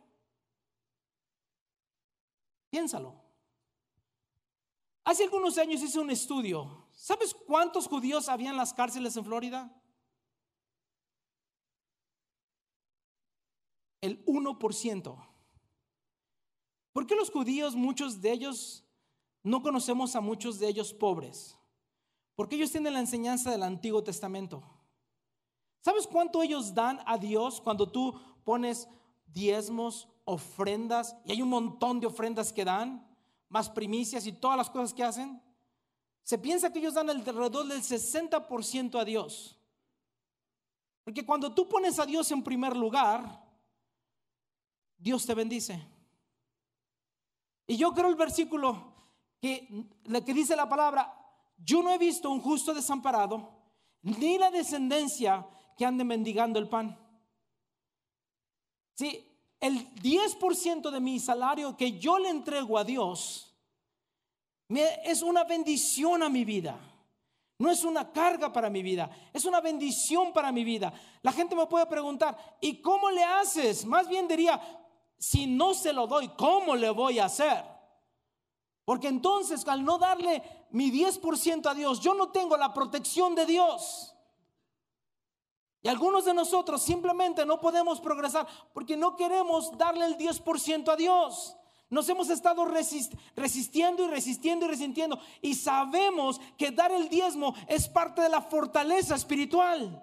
Piénsalo. 2.71 3.15
Hace 5.05 5.25
algunos 5.25 5.59
años 5.59 5.83
hice 5.83 5.99
un 5.99 6.11
estudio. 6.11 6.87
¿Sabes 6.93 7.35
cuántos 7.35 7.87
judíos 7.87 8.29
había 8.31 8.51
en 8.51 8.57
las 8.57 8.73
cárceles 8.73 9.17
en 9.19 9.25
Florida? 9.25 9.71
El 14.01 14.25
1%. 14.25 15.34
¿Por 16.95 17.09
qué 17.09 17.17
los 17.17 17.33
judíos, 17.33 17.75
muchos 17.75 18.23
de 18.23 18.31
ellos, 18.31 18.85
no 19.43 19.63
conocemos 19.63 20.15
a 20.15 20.21
muchos 20.21 20.61
de 20.61 20.69
ellos 20.69 20.95
pobres? 20.95 21.59
Porque 22.37 22.55
ellos 22.55 22.71
tienen 22.71 22.93
la 22.93 23.01
enseñanza 23.01 23.51
del 23.51 23.65
Antiguo 23.65 24.05
Testamento. 24.05 24.63
¿Sabes 25.81 26.07
cuánto 26.07 26.41
ellos 26.41 26.73
dan 26.73 27.01
a 27.05 27.19
Dios 27.19 27.61
cuando 27.61 27.91
tú 27.91 28.15
pones 28.45 28.89
diezmos, 29.27 30.09
ofrendas? 30.25 31.17
Y 31.25 31.33
hay 31.33 31.43
un 31.43 31.49
montón 31.49 31.99
de 31.99 32.07
ofrendas 32.07 32.53
que 32.53 32.65
dan, 32.65 33.05
más 33.49 33.69
primicias 33.69 34.25
y 34.29 34.33
todas 34.33 34.57
las 34.57 34.71
cosas 34.71 34.95
que 34.95 35.03
hacen. 35.03 35.43
Se 36.23 36.39
piensa 36.39 36.73
que 36.73 36.79
ellos 36.79 36.95
dan 36.95 37.11
alrededor 37.11 37.67
del 37.67 37.83
60% 37.83 39.01
a 39.01 39.05
Dios. 39.05 39.59
Porque 41.03 41.27
cuando 41.27 41.53
tú 41.53 41.69
pones 41.69 41.99
a 41.99 42.07
Dios 42.07 42.31
en 42.31 42.45
primer 42.45 42.77
lugar, 42.77 43.45
Dios 44.97 45.27
te 45.27 45.35
bendice. 45.35 45.94
Y 47.67 47.77
yo 47.77 47.93
creo 47.93 48.09
el 48.09 48.15
versículo 48.15 48.95
que, 49.41 49.87
que 50.25 50.35
dice 50.35 50.57
la 50.57 50.69
palabra, 50.69 51.13
yo 51.57 51.83
no 51.83 51.93
he 51.93 51.99
visto 51.99 52.31
un 52.31 52.41
justo 52.41 52.75
desamparado, 52.75 53.51
ni 54.03 54.39
la 54.39 54.51
descendencia 54.51 55.47
que 55.77 55.87
ande 55.87 56.05
mendigando 56.05 56.59
el 56.59 56.69
pan. 56.69 56.99
Sí, 58.95 59.27
el 59.61 59.95
10% 59.95 60.91
de 60.91 61.01
mi 61.01 61.19
salario 61.19 61.77
que 61.77 61.99
yo 61.99 62.19
le 62.19 62.29
entrego 62.29 62.79
a 62.79 62.85
Dios 62.85 63.55
es 64.69 65.23
una 65.23 65.45
bendición 65.45 66.23
a 66.23 66.29
mi 66.29 66.45
vida. 66.45 66.79
No 67.57 67.71
es 67.71 67.85
una 67.85 68.11
carga 68.11 68.53
para 68.53 68.69
mi 68.69 68.83
vida, 68.83 69.09
es 69.33 69.45
una 69.45 69.61
bendición 69.61 70.33
para 70.33 70.51
mi 70.51 70.65
vida. 70.65 70.93
La 71.23 71.33
gente 71.33 71.55
me 71.55 71.67
puede 71.67 71.87
preguntar, 71.87 72.37
¿y 72.61 72.81
cómo 72.81 73.11
le 73.11 73.23
haces? 73.23 73.87
Más 73.87 74.09
bien 74.09 74.27
diría, 74.27 74.61
si 75.25 75.47
no 75.47 75.73
se 75.73 75.95
lo 75.95 76.07
doy, 76.07 76.29
¿cómo 76.37 76.77
le 76.77 76.91
voy 76.91 77.19
a 77.19 77.25
hacer? 77.25 77.65
Porque 78.85 79.09
entonces 79.09 79.67
al 79.67 79.83
no 79.83 79.97
darle 79.97 80.43
mi 80.71 80.91
10% 80.91 81.67
a 81.67 81.73
Dios, 81.73 82.01
yo 82.01 82.13
no 82.13 82.29
tengo 82.29 82.59
la 82.59 82.75
protección 82.75 83.35
de 83.35 83.47
Dios. 83.47 84.15
Y 85.81 85.89
algunos 85.89 86.27
de 86.27 86.35
nosotros 86.35 86.83
simplemente 86.83 87.47
no 87.47 87.59
podemos 87.59 88.03
progresar 88.03 88.47
porque 88.75 88.99
no 88.99 89.17
queremos 89.17 89.77
darle 89.79 90.05
el 90.05 90.19
10% 90.19 90.93
a 90.93 90.97
Dios. 90.97 91.57
Nos 91.89 92.07
hemos 92.11 92.29
estado 92.29 92.67
resistiendo 92.67 94.05
y 94.05 94.09
resistiendo 94.09 94.67
y 94.67 94.69
resistiendo. 94.69 95.19
Y 95.41 95.55
sabemos 95.55 96.39
que 96.59 96.71
dar 96.71 96.93
el 96.93 97.09
diezmo 97.09 97.55
es 97.67 97.89
parte 97.89 98.21
de 98.21 98.29
la 98.29 98.43
fortaleza 98.43 99.15
espiritual. 99.15 100.03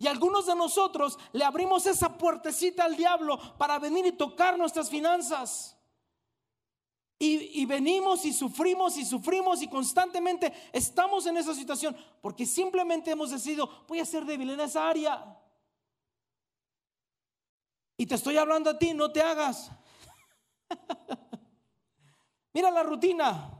Y 0.00 0.06
algunos 0.06 0.46
de 0.46 0.56
nosotros 0.56 1.18
le 1.30 1.44
abrimos 1.44 1.84
esa 1.84 2.16
puertecita 2.16 2.84
al 2.84 2.96
diablo 2.96 3.38
para 3.58 3.78
venir 3.78 4.06
y 4.06 4.12
tocar 4.12 4.56
nuestras 4.58 4.88
finanzas. 4.88 5.76
Y, 7.18 7.66
venimos 7.66 8.24
y 8.24 8.32
sufrimos 8.32 8.96
y 8.96 9.04
sufrimos 9.04 9.60
y 9.60 9.68
constantemente 9.68 10.54
estamos 10.72 11.26
en 11.26 11.36
esa 11.36 11.54
situación 11.54 11.94
porque 12.22 12.46
simplemente 12.46 13.10
hemos 13.10 13.30
decidido, 13.30 13.84
voy 13.86 14.00
a 14.00 14.06
ser 14.06 14.24
débil 14.24 14.48
en 14.48 14.60
esa 14.60 14.88
área. 14.88 15.38
Y 17.98 18.06
te 18.06 18.14
estoy 18.14 18.38
hablando 18.38 18.70
a 18.70 18.78
ti, 18.78 18.94
no 18.94 19.12
te 19.12 19.20
hagas. 19.20 19.70
Mira 22.54 22.70
la 22.70 22.82
rutina. 22.84 23.59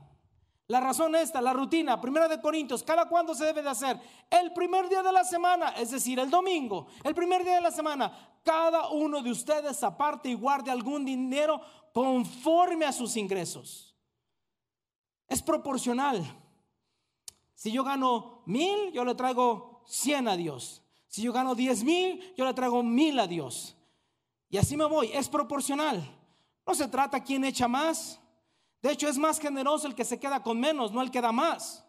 La 0.70 0.78
razón 0.78 1.16
esta, 1.16 1.40
la 1.40 1.52
rutina, 1.52 2.00
primera 2.00 2.28
de 2.28 2.40
Corintios, 2.40 2.84
cada 2.84 3.08
cuándo 3.08 3.34
se 3.34 3.44
debe 3.44 3.60
de 3.60 3.70
hacer. 3.70 4.00
El 4.30 4.52
primer 4.52 4.88
día 4.88 5.02
de 5.02 5.10
la 5.10 5.24
semana, 5.24 5.70
es 5.70 5.90
decir, 5.90 6.20
el 6.20 6.30
domingo, 6.30 6.86
el 7.02 7.12
primer 7.12 7.42
día 7.42 7.56
de 7.56 7.60
la 7.60 7.72
semana, 7.72 8.38
cada 8.44 8.88
uno 8.90 9.20
de 9.20 9.32
ustedes 9.32 9.82
aparte 9.82 10.28
y 10.28 10.34
guarde 10.34 10.70
algún 10.70 11.04
dinero 11.04 11.60
conforme 11.92 12.86
a 12.86 12.92
sus 12.92 13.16
ingresos. 13.16 13.96
Es 15.26 15.42
proporcional. 15.42 16.22
Si 17.52 17.72
yo 17.72 17.82
gano 17.82 18.44
mil, 18.46 18.92
yo 18.92 19.04
le 19.04 19.16
traigo 19.16 19.82
cien 19.88 20.28
a 20.28 20.36
Dios. 20.36 20.84
Si 21.08 21.20
yo 21.20 21.32
gano 21.32 21.56
diez 21.56 21.82
mil, 21.82 22.32
yo 22.36 22.44
le 22.44 22.54
traigo 22.54 22.84
mil 22.84 23.18
a 23.18 23.26
Dios. 23.26 23.76
Y 24.48 24.56
así 24.56 24.76
me 24.76 24.84
voy. 24.84 25.10
Es 25.12 25.28
proporcional. 25.28 26.00
No 26.64 26.76
se 26.76 26.86
trata 26.86 27.24
quién 27.24 27.44
echa 27.44 27.66
más. 27.66 28.20
De 28.82 28.92
hecho, 28.92 29.08
es 29.08 29.18
más 29.18 29.38
generoso 29.38 29.86
el 29.86 29.94
que 29.94 30.04
se 30.04 30.18
queda 30.18 30.42
con 30.42 30.58
menos, 30.58 30.92
no 30.92 31.02
el 31.02 31.10
que 31.10 31.20
da 31.20 31.32
más. 31.32 31.84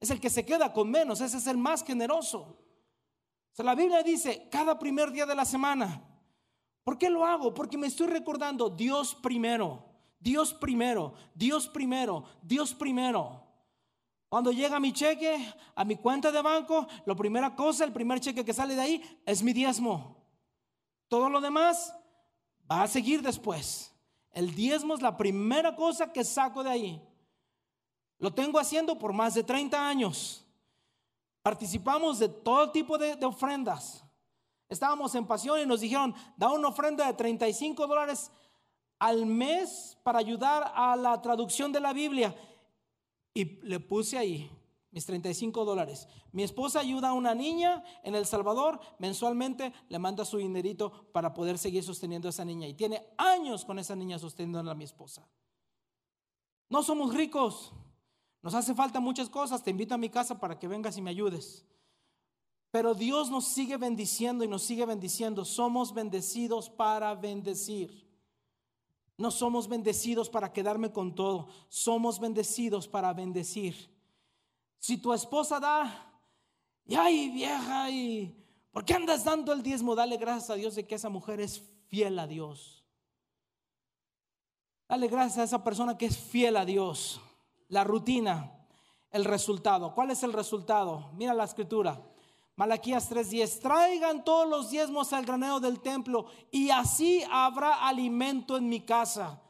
Es 0.00 0.10
el 0.10 0.20
que 0.20 0.30
se 0.30 0.44
queda 0.44 0.72
con 0.72 0.90
menos. 0.90 1.20
Ese 1.20 1.36
es 1.36 1.46
el 1.46 1.56
más 1.56 1.84
generoso. 1.84 2.58
la 3.58 3.74
Biblia 3.74 4.02
dice, 4.02 4.48
cada 4.50 4.78
primer 4.78 5.12
día 5.12 5.26
de 5.26 5.34
la 5.34 5.44
semana, 5.44 6.02
¿Por 6.84 6.98
qué 6.98 7.08
lo 7.08 7.24
hago? 7.24 7.54
Porque 7.54 7.78
me 7.78 7.86
estoy 7.86 8.06
recordando 8.06 8.68
Dios 8.68 9.14
primero, 9.14 9.82
Dios 10.20 10.52
primero, 10.52 11.14
Dios 11.34 11.66
primero, 11.66 12.24
Dios 12.42 12.74
primero. 12.74 13.42
Cuando 14.28 14.52
llega 14.52 14.78
mi 14.78 14.92
cheque 14.92 15.54
a 15.74 15.84
mi 15.84 15.96
cuenta 15.96 16.30
de 16.30 16.42
banco, 16.42 16.86
la 17.06 17.14
primera 17.14 17.56
cosa, 17.56 17.84
el 17.84 17.92
primer 17.92 18.20
cheque 18.20 18.44
que 18.44 18.52
sale 18.52 18.74
de 18.74 18.82
ahí 18.82 19.20
es 19.24 19.42
mi 19.42 19.54
diezmo. 19.54 20.22
Todo 21.08 21.30
lo 21.30 21.40
demás 21.40 21.94
va 22.70 22.82
a 22.82 22.88
seguir 22.88 23.22
después. 23.22 23.93
El 24.34 24.54
diezmo 24.54 24.94
es 24.94 25.00
la 25.00 25.16
primera 25.16 25.74
cosa 25.76 26.12
que 26.12 26.24
saco 26.24 26.64
de 26.64 26.70
ahí. 26.70 27.08
Lo 28.18 28.34
tengo 28.34 28.58
haciendo 28.58 28.98
por 28.98 29.12
más 29.12 29.34
de 29.34 29.44
30 29.44 29.88
años. 29.88 30.44
Participamos 31.42 32.18
de 32.18 32.28
todo 32.28 32.72
tipo 32.72 32.98
de, 32.98 33.12
ofrendas. 33.24 34.04
Estábamos 34.68 35.14
en 35.14 35.26
pasión 35.26 35.60
y 35.60 35.66
nos 35.66 35.80
dijeron, 35.80 36.14
da 36.36 36.50
una 36.50 36.68
ofrenda 36.68 37.06
de 37.06 37.14
35 37.14 37.86
dólares 37.86 38.30
al 38.98 39.24
mes 39.24 39.96
para 40.02 40.18
ayudar 40.18 40.72
a 40.74 40.96
la 40.96 41.20
traducción 41.22 41.70
de 41.70 41.80
la 41.80 41.92
Biblia. 41.92 42.34
Y 43.34 43.44
le 43.62 43.78
puse 43.78 44.18
ahí 44.18 44.50
mis 44.94 45.04
35 45.06 45.64
dólares. 45.64 46.06
Mi 46.30 46.44
esposa 46.44 46.78
ayuda 46.78 47.08
a 47.08 47.14
una 47.14 47.34
niña 47.34 47.82
en 48.04 48.14
El 48.14 48.26
Salvador, 48.26 48.78
mensualmente 49.00 49.72
le 49.88 49.98
manda 49.98 50.24
su 50.24 50.38
dinerito 50.38 51.10
para 51.12 51.34
poder 51.34 51.58
seguir 51.58 51.82
sosteniendo 51.82 52.28
a 52.28 52.30
esa 52.30 52.44
niña. 52.44 52.68
Y 52.68 52.74
tiene 52.74 53.04
años 53.18 53.64
con 53.64 53.80
esa 53.80 53.96
niña 53.96 54.20
sosteniendo 54.20 54.70
a 54.70 54.74
mi 54.74 54.84
esposa. 54.84 55.28
No 56.70 56.84
somos 56.84 57.12
ricos, 57.12 57.72
nos 58.40 58.54
hace 58.54 58.72
falta 58.72 59.00
muchas 59.00 59.28
cosas. 59.28 59.64
Te 59.64 59.72
invito 59.72 59.94
a 59.94 59.98
mi 59.98 60.08
casa 60.08 60.38
para 60.38 60.58
que 60.60 60.68
vengas 60.68 60.96
y 60.96 61.02
me 61.02 61.10
ayudes. 61.10 61.66
Pero 62.70 62.94
Dios 62.94 63.30
nos 63.30 63.46
sigue 63.46 63.76
bendiciendo 63.76 64.44
y 64.44 64.48
nos 64.48 64.62
sigue 64.62 64.86
bendiciendo. 64.86 65.44
Somos 65.44 65.92
bendecidos 65.92 66.70
para 66.70 67.16
bendecir. 67.16 68.08
No 69.16 69.32
somos 69.32 69.66
bendecidos 69.66 70.30
para 70.30 70.52
quedarme 70.52 70.92
con 70.92 71.16
todo. 71.16 71.48
Somos 71.68 72.20
bendecidos 72.20 72.86
para 72.86 73.12
bendecir. 73.12 73.93
Si 74.84 74.98
tu 74.98 75.14
esposa 75.14 75.58
da, 75.58 76.12
y 76.84 76.94
ay 76.94 77.30
vieja, 77.30 77.88
y 77.88 78.36
¿por 78.70 78.84
qué 78.84 78.92
andas 78.92 79.24
dando 79.24 79.50
el 79.54 79.62
diezmo? 79.62 79.94
Dale 79.94 80.18
gracias 80.18 80.50
a 80.50 80.56
Dios 80.56 80.74
de 80.74 80.86
que 80.86 80.96
esa 80.96 81.08
mujer 81.08 81.40
es 81.40 81.62
fiel 81.88 82.18
a 82.18 82.26
Dios. 82.26 82.84
Dale 84.86 85.08
gracias 85.08 85.38
a 85.38 85.44
esa 85.44 85.64
persona 85.64 85.96
que 85.96 86.04
es 86.04 86.18
fiel 86.18 86.58
a 86.58 86.66
Dios. 86.66 87.18
La 87.68 87.82
rutina, 87.82 88.52
el 89.10 89.24
resultado. 89.24 89.94
¿Cuál 89.94 90.10
es 90.10 90.22
el 90.22 90.34
resultado? 90.34 91.12
Mira 91.14 91.32
la 91.32 91.44
escritura. 91.44 91.98
Malaquías 92.54 93.10
3:10, 93.10 93.60
traigan 93.60 94.22
todos 94.22 94.46
los 94.46 94.68
diezmos 94.68 95.14
al 95.14 95.24
granero 95.24 95.60
del 95.60 95.80
templo 95.80 96.26
y 96.50 96.68
así 96.68 97.24
habrá 97.30 97.88
alimento 97.88 98.58
en 98.58 98.68
mi 98.68 98.82
casa. 98.82 99.40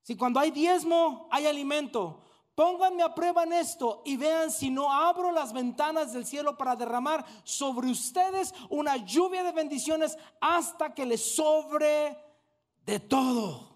Si 0.00 0.16
cuando 0.16 0.40
hay 0.40 0.50
diezmo 0.50 1.28
hay 1.30 1.44
alimento, 1.44 2.22
pónganme 2.54 3.02
a 3.02 3.14
prueba 3.14 3.44
en 3.44 3.52
esto 3.52 4.02
y 4.04 4.16
vean 4.16 4.50
si 4.50 4.70
no 4.70 4.92
abro 4.92 5.32
las 5.32 5.52
ventanas 5.52 6.12
del 6.12 6.26
cielo 6.26 6.56
para 6.56 6.76
derramar 6.76 7.24
sobre 7.44 7.90
ustedes 7.90 8.54
una 8.68 8.96
lluvia 8.96 9.42
de 9.42 9.52
bendiciones 9.52 10.16
hasta 10.40 10.94
que 10.94 11.06
les 11.06 11.34
sobre 11.34 12.16
de 12.84 13.00
todo. 13.00 13.72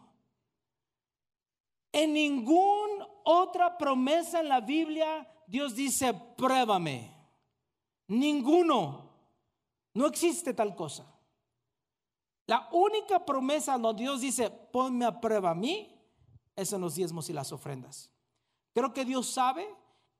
En 1.93 2.13
ninguna 2.13 3.07
otra 3.25 3.79
promesa 3.79 4.41
en 4.41 4.49
la 4.49 4.61
Biblia 4.61 5.27
Dios 5.47 5.75
dice, 5.75 6.13
pruébame. 6.37 7.15
Ninguno. 8.09 9.11
No 9.95 10.07
existe 10.07 10.53
tal 10.53 10.75
cosa. 10.75 11.07
La 12.47 12.69
única 12.73 13.25
promesa 13.25 13.79
donde 13.79 14.03
Dios 14.03 14.21
dice, 14.21 14.51
ponme 14.51 15.05
a 15.05 15.21
prueba 15.21 15.51
a 15.51 15.55
mí, 15.55 15.93
es 16.55 16.73
en 16.73 16.81
los 16.81 16.95
diezmos 16.95 17.29
y 17.29 17.33
las 17.33 17.51
ofrendas. 17.51 18.13
Creo 18.77 18.93
que 18.93 19.07
Dios 19.07 19.27
sabe 19.27 19.67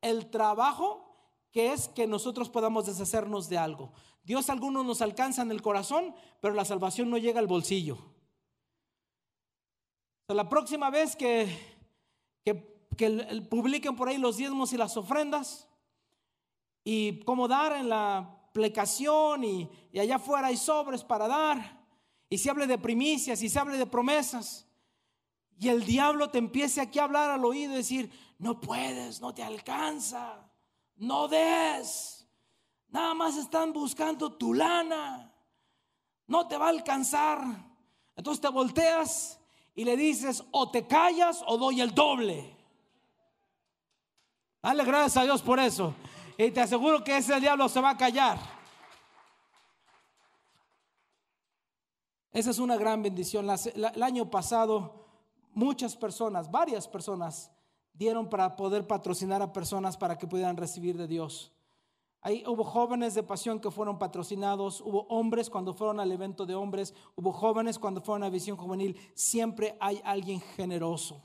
el 0.01 0.31
trabajo 0.31 1.05
que 1.53 1.75
es 1.75 1.89
que 1.89 2.07
nosotros 2.07 2.49
podamos 2.49 2.87
deshacernos 2.87 3.51
de 3.51 3.59
algo. 3.59 3.93
Dios 4.25 4.49
algunos 4.49 4.83
nos 4.87 5.03
alcanza 5.03 5.43
en 5.43 5.51
el 5.51 5.61
corazón, 5.61 6.15
pero 6.41 6.55
la 6.55 6.65
salvación 6.65 7.11
no 7.11 7.19
llega 7.19 7.39
al 7.39 7.49
bolsillo. 7.49 7.99
La 10.29 10.49
próxima 10.49 10.89
vez 10.89 11.17
que, 11.17 11.55
que, 12.47 12.89
que 12.97 13.43
publiquen 13.51 13.95
por 13.95 14.09
ahí 14.09 14.17
los 14.17 14.39
diezmos 14.39 14.73
y 14.73 14.79
las 14.79 14.97
ofrendas, 14.97 15.69
y 16.83 17.21
cómo 17.25 17.49
dar 17.49 17.73
en 17.73 17.91
la 17.91 18.17
aplicación 18.49 19.45
y, 19.45 19.69
allá 20.01 20.17
afuera 20.17 20.47
hay 20.47 20.57
sobres 20.57 21.05
para 21.05 21.29
dar. 21.29 21.85
Y 22.31 22.39
se 22.39 22.49
hable 22.49 22.67
de 22.67 22.79
primicias 22.79 23.43
y 23.43 23.51
se 23.51 23.59
hable 23.59 23.77
de 23.77 23.87
promesas. 23.87 24.67
Y 25.59 25.69
el 25.69 25.85
diablo 25.85 26.31
te 26.31 26.39
empiece 26.39 26.81
aquí 26.81 26.99
a 26.99 27.05
hablar 27.05 27.31
al 27.31 27.45
oído 27.45 27.75
y 27.75 27.77
decir, 27.77 28.11
no 28.39 28.61
puedes, 28.61 29.21
no 29.21 29.35
te 29.35 29.43
alcanza, 29.43 30.51
no 30.97 31.29
des. 31.29 32.27
Nada 32.89 33.15
más 33.15 33.37
están 33.37 33.73
buscando 33.73 34.33
tu 34.33 34.55
lana. 34.55 35.33
No 36.27 36.47
te 36.47 36.57
va 36.57 36.67
a 36.67 36.71
alcanzar. 36.71 37.41
Entonces 38.15 38.41
te 38.41 38.49
volteas 38.49 39.39
y 39.75 39.85
le 39.85 39.97
dices, 39.97 40.45
o 40.51 40.71
te 40.71 40.87
callas 40.87 41.43
o 41.47 41.57
doy 41.57 41.81
el 41.81 41.95
doble. 41.95 42.57
Dale 44.63 44.85
gracias 44.85 45.17
a 45.19 45.25
Dios 45.25 45.43
por 45.43 45.61
eso. 45.61 45.95
Y 46.39 46.51
te 46.51 46.61
aseguro 46.61 47.05
que 47.05 47.17
ese 47.17 47.39
diablo 47.41 47.69
se 47.69 47.81
va 47.81 47.91
a 47.91 47.97
callar. 47.97 48.39
Esa 52.33 52.51
es 52.51 52.59
una 52.59 52.77
gran 52.77 53.03
bendición. 53.03 53.49
el 53.75 54.03
año 54.03 54.31
pasado 54.31 55.07
muchas 55.57 55.97
personas, 55.97 56.51
varias 56.51 56.87
personas, 56.87 57.51
dieron 57.97 58.29
para 58.29 58.57
poder 58.57 58.87
patrocinar 58.87 59.43
a 59.43 59.53
personas 59.53 59.97
para 59.97 60.19
que 60.19 60.27
pudieran 60.27 60.57
recibir 60.57 60.97
de 60.97 61.07
Dios. 61.07 61.53
Ahí 62.21 62.43
hubo 62.47 62.65
jóvenes 62.65 63.15
de 63.15 63.23
pasión 63.23 63.61
que 63.61 63.71
fueron 63.71 63.99
patrocinados, 63.99 64.81
hubo 64.81 65.03
hombres 65.03 65.49
cuando 65.49 65.73
fueron 65.75 66.01
al 66.01 66.11
evento 66.11 66.45
de 66.45 66.57
hombres, 66.57 66.93
hubo 67.15 67.33
jóvenes 67.33 67.79
cuando 67.79 68.01
fueron 68.01 68.25
a 68.25 68.31
visión 68.31 68.57
juvenil. 68.57 68.97
Siempre 69.15 69.77
hay 69.81 70.01
alguien 70.05 70.41
generoso. 70.41 71.23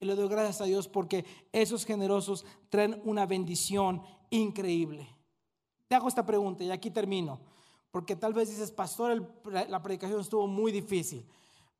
Y 0.00 0.06
le 0.06 0.14
doy 0.14 0.28
gracias 0.28 0.62
a 0.62 0.64
Dios 0.64 0.88
porque 0.88 1.26
esos 1.52 1.84
generosos 1.84 2.46
traen 2.70 3.02
una 3.04 3.26
bendición 3.26 4.02
increíble. 4.30 5.06
Te 5.88 5.94
hago 5.94 6.08
esta 6.08 6.24
pregunta 6.24 6.64
y 6.64 6.70
aquí 6.70 6.90
termino, 6.90 7.38
porque 7.90 8.16
tal 8.16 8.32
vez 8.32 8.48
dices, 8.48 8.70
pastor, 8.70 9.30
la 9.44 9.82
predicación 9.82 10.20
estuvo 10.20 10.46
muy 10.46 10.72
difícil, 10.72 11.26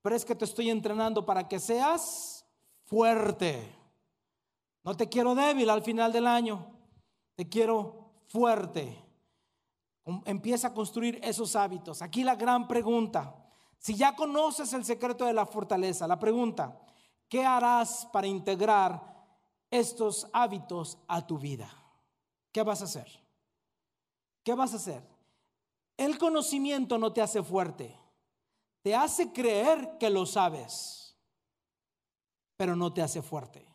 pero 0.02 0.14
es 0.14 0.24
que 0.24 0.34
te 0.34 0.44
estoy 0.44 0.68
entrenando 0.68 1.24
para 1.24 1.48
que 1.48 1.58
seas 1.58 2.44
fuerte. 2.84 3.79
No 4.82 4.96
te 4.96 5.08
quiero 5.08 5.34
débil 5.34 5.68
al 5.68 5.82
final 5.82 6.12
del 6.12 6.26
año, 6.26 6.66
te 7.36 7.48
quiero 7.48 8.12
fuerte. 8.28 9.04
Empieza 10.24 10.68
a 10.68 10.74
construir 10.74 11.20
esos 11.22 11.54
hábitos. 11.54 12.02
Aquí 12.02 12.24
la 12.24 12.34
gran 12.34 12.66
pregunta, 12.66 13.34
si 13.78 13.94
ya 13.94 14.16
conoces 14.16 14.72
el 14.72 14.84
secreto 14.84 15.26
de 15.26 15.32
la 15.32 15.46
fortaleza, 15.46 16.06
la 16.06 16.18
pregunta, 16.18 16.80
¿qué 17.28 17.44
harás 17.44 18.06
para 18.12 18.26
integrar 18.26 19.00
estos 19.70 20.26
hábitos 20.32 20.98
a 21.06 21.26
tu 21.26 21.38
vida? 21.38 21.70
¿Qué 22.50 22.62
vas 22.62 22.80
a 22.80 22.84
hacer? 22.84 23.08
¿Qué 24.42 24.54
vas 24.54 24.72
a 24.72 24.76
hacer? 24.76 25.06
El 25.96 26.18
conocimiento 26.18 26.98
no 26.98 27.12
te 27.12 27.20
hace 27.20 27.42
fuerte, 27.42 27.94
te 28.82 28.94
hace 28.94 29.32
creer 29.32 29.98
que 29.98 30.08
lo 30.08 30.24
sabes, 30.24 31.14
pero 32.56 32.74
no 32.74 32.92
te 32.92 33.02
hace 33.02 33.20
fuerte. 33.20 33.69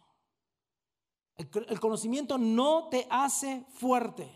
El, 1.37 1.79
conocimiento 1.79 2.37
no 2.37 2.87
te 2.89 3.07
hace 3.09 3.65
fuerte. 3.73 4.31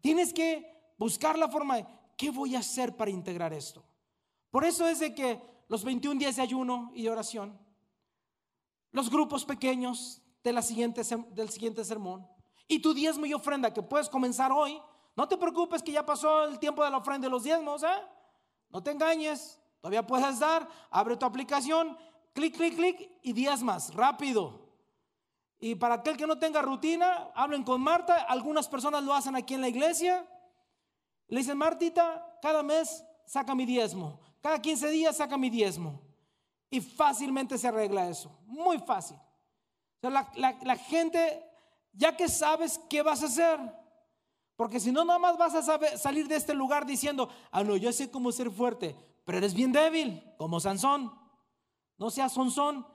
Tienes 0.00 0.32
que 0.32 0.92
buscar 0.98 1.38
la 1.38 1.48
forma 1.48 1.76
de, 1.76 1.86
¿qué 2.16 2.30
voy 2.30 2.54
a 2.54 2.58
hacer 2.58 2.96
para 2.96 3.10
integrar 3.10 3.52
esto? 3.54 3.82
Por 4.50 4.64
eso 4.64 4.86
es 4.86 5.00
de 5.00 5.14
que 5.14 5.40
los 5.68 5.82
21 5.82 6.18
días 6.18 6.36
de 6.36 6.42
ayuno 6.42 6.92
y 6.94 7.02
de 7.02 7.10
oración, 7.10 7.58
los 8.92 9.10
grupos 9.10 9.44
pequeños 9.44 10.22
de 10.44 10.52
la 10.52 10.62
siguiente, 10.62 11.02
del 11.30 11.48
siguiente 11.48 11.84
sermón 11.84 12.26
y 12.68 12.80
tu 12.80 12.92
diezmo 12.92 13.26
y 13.26 13.34
ofrenda 13.34 13.72
que 13.72 13.82
puedes 13.82 14.08
comenzar 14.08 14.52
hoy, 14.52 14.80
no 15.16 15.26
te 15.26 15.38
preocupes 15.38 15.82
que 15.82 15.92
ya 15.92 16.04
pasó 16.04 16.44
el 16.44 16.58
tiempo 16.58 16.84
de 16.84 16.90
la 16.90 16.98
ofrenda 16.98 17.26
y 17.28 17.30
los 17.30 17.44
diezmos, 17.44 17.82
¿eh? 17.82 18.02
No 18.70 18.82
te 18.82 18.90
engañes, 18.90 19.58
todavía 19.80 20.06
puedes 20.06 20.38
dar, 20.38 20.68
abre 20.90 21.16
tu 21.16 21.24
aplicación, 21.24 21.96
clic, 22.34 22.54
clic, 22.54 22.74
clic 22.74 23.10
y 23.22 23.32
diezmas, 23.32 23.94
rápido. 23.94 24.65
Y 25.58 25.74
para 25.74 25.96
aquel 25.96 26.16
que 26.16 26.26
no 26.26 26.38
tenga 26.38 26.60
rutina, 26.62 27.30
hablen 27.34 27.62
con 27.62 27.80
Marta. 27.80 28.26
Algunas 28.28 28.68
personas 28.68 29.02
lo 29.02 29.14
hacen 29.14 29.36
aquí 29.36 29.54
en 29.54 29.62
la 29.62 29.68
iglesia. 29.68 30.26
Le 31.28 31.38
dicen, 31.38 31.56
Martita, 31.56 32.38
cada 32.42 32.62
mes 32.62 33.04
saca 33.24 33.54
mi 33.54 33.64
diezmo. 33.64 34.20
Cada 34.40 34.60
15 34.60 34.90
días 34.90 35.16
saca 35.16 35.36
mi 35.36 35.50
diezmo. 35.50 36.02
Y 36.70 36.80
fácilmente 36.80 37.58
se 37.58 37.68
arregla 37.68 38.08
eso. 38.08 38.38
Muy 38.44 38.78
fácil. 38.78 39.16
la, 40.02 40.76
gente, 40.76 41.42
ya 41.92 42.16
que 42.16 42.28
sabes 42.28 42.78
qué 42.90 43.02
vas 43.02 43.22
a 43.22 43.26
hacer, 43.26 43.58
porque 44.56 44.80
si 44.80 44.90
no, 44.90 45.04
nada 45.04 45.18
más 45.18 45.36
vas 45.36 45.54
a 45.54 45.96
salir 45.96 46.28
de 46.28 46.36
este 46.36 46.54
lugar 46.54 46.86
diciendo, 46.86 47.28
ah, 47.50 47.62
no, 47.62 47.76
yo 47.76 47.92
sé 47.92 48.10
cómo 48.10 48.32
ser 48.32 48.50
fuerte, 48.50 48.96
pero 49.24 49.38
eres 49.38 49.52
bien 49.52 49.70
débil, 49.70 50.22
como 50.38 50.60
Sansón. 50.60 51.12
No 51.98 52.10
seas 52.10 52.32
Sansón, 52.32 52.86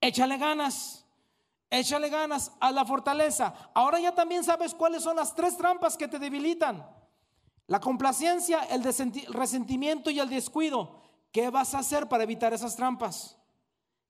échale 0.00 0.36
ganas. 0.36 1.05
Échale 1.70 2.08
ganas 2.08 2.52
a 2.60 2.70
la 2.70 2.84
fortaleza. 2.84 3.70
Ahora 3.74 3.98
ya 3.98 4.14
también 4.14 4.44
sabes 4.44 4.74
cuáles 4.74 5.02
son 5.02 5.16
las 5.16 5.34
tres 5.34 5.56
trampas 5.56 5.96
que 5.96 6.08
te 6.08 6.18
debilitan. 6.18 6.86
La 7.66 7.80
complacencia, 7.80 8.62
el 8.64 8.82
resentimiento 8.82 10.10
y 10.10 10.20
el 10.20 10.28
descuido. 10.28 11.00
¿Qué 11.32 11.50
vas 11.50 11.74
a 11.74 11.80
hacer 11.80 12.08
para 12.08 12.22
evitar 12.22 12.54
esas 12.54 12.76
trampas? 12.76 13.36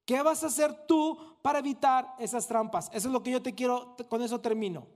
¿Qué 0.04 0.22
vas 0.22 0.44
a 0.44 0.48
hacer 0.48 0.86
tú 0.86 1.18
para 1.42 1.59
evitar 1.59 2.14
esas 2.18 2.46
trampas? 2.46 2.88
Eso 2.92 3.09
es 3.09 3.12
lo 3.12 3.22
que 3.22 3.32
yo 3.32 3.42
te 3.42 3.54
quiero, 3.54 3.96
con 4.09 4.22
eso 4.22 4.40
termino. 4.40 4.86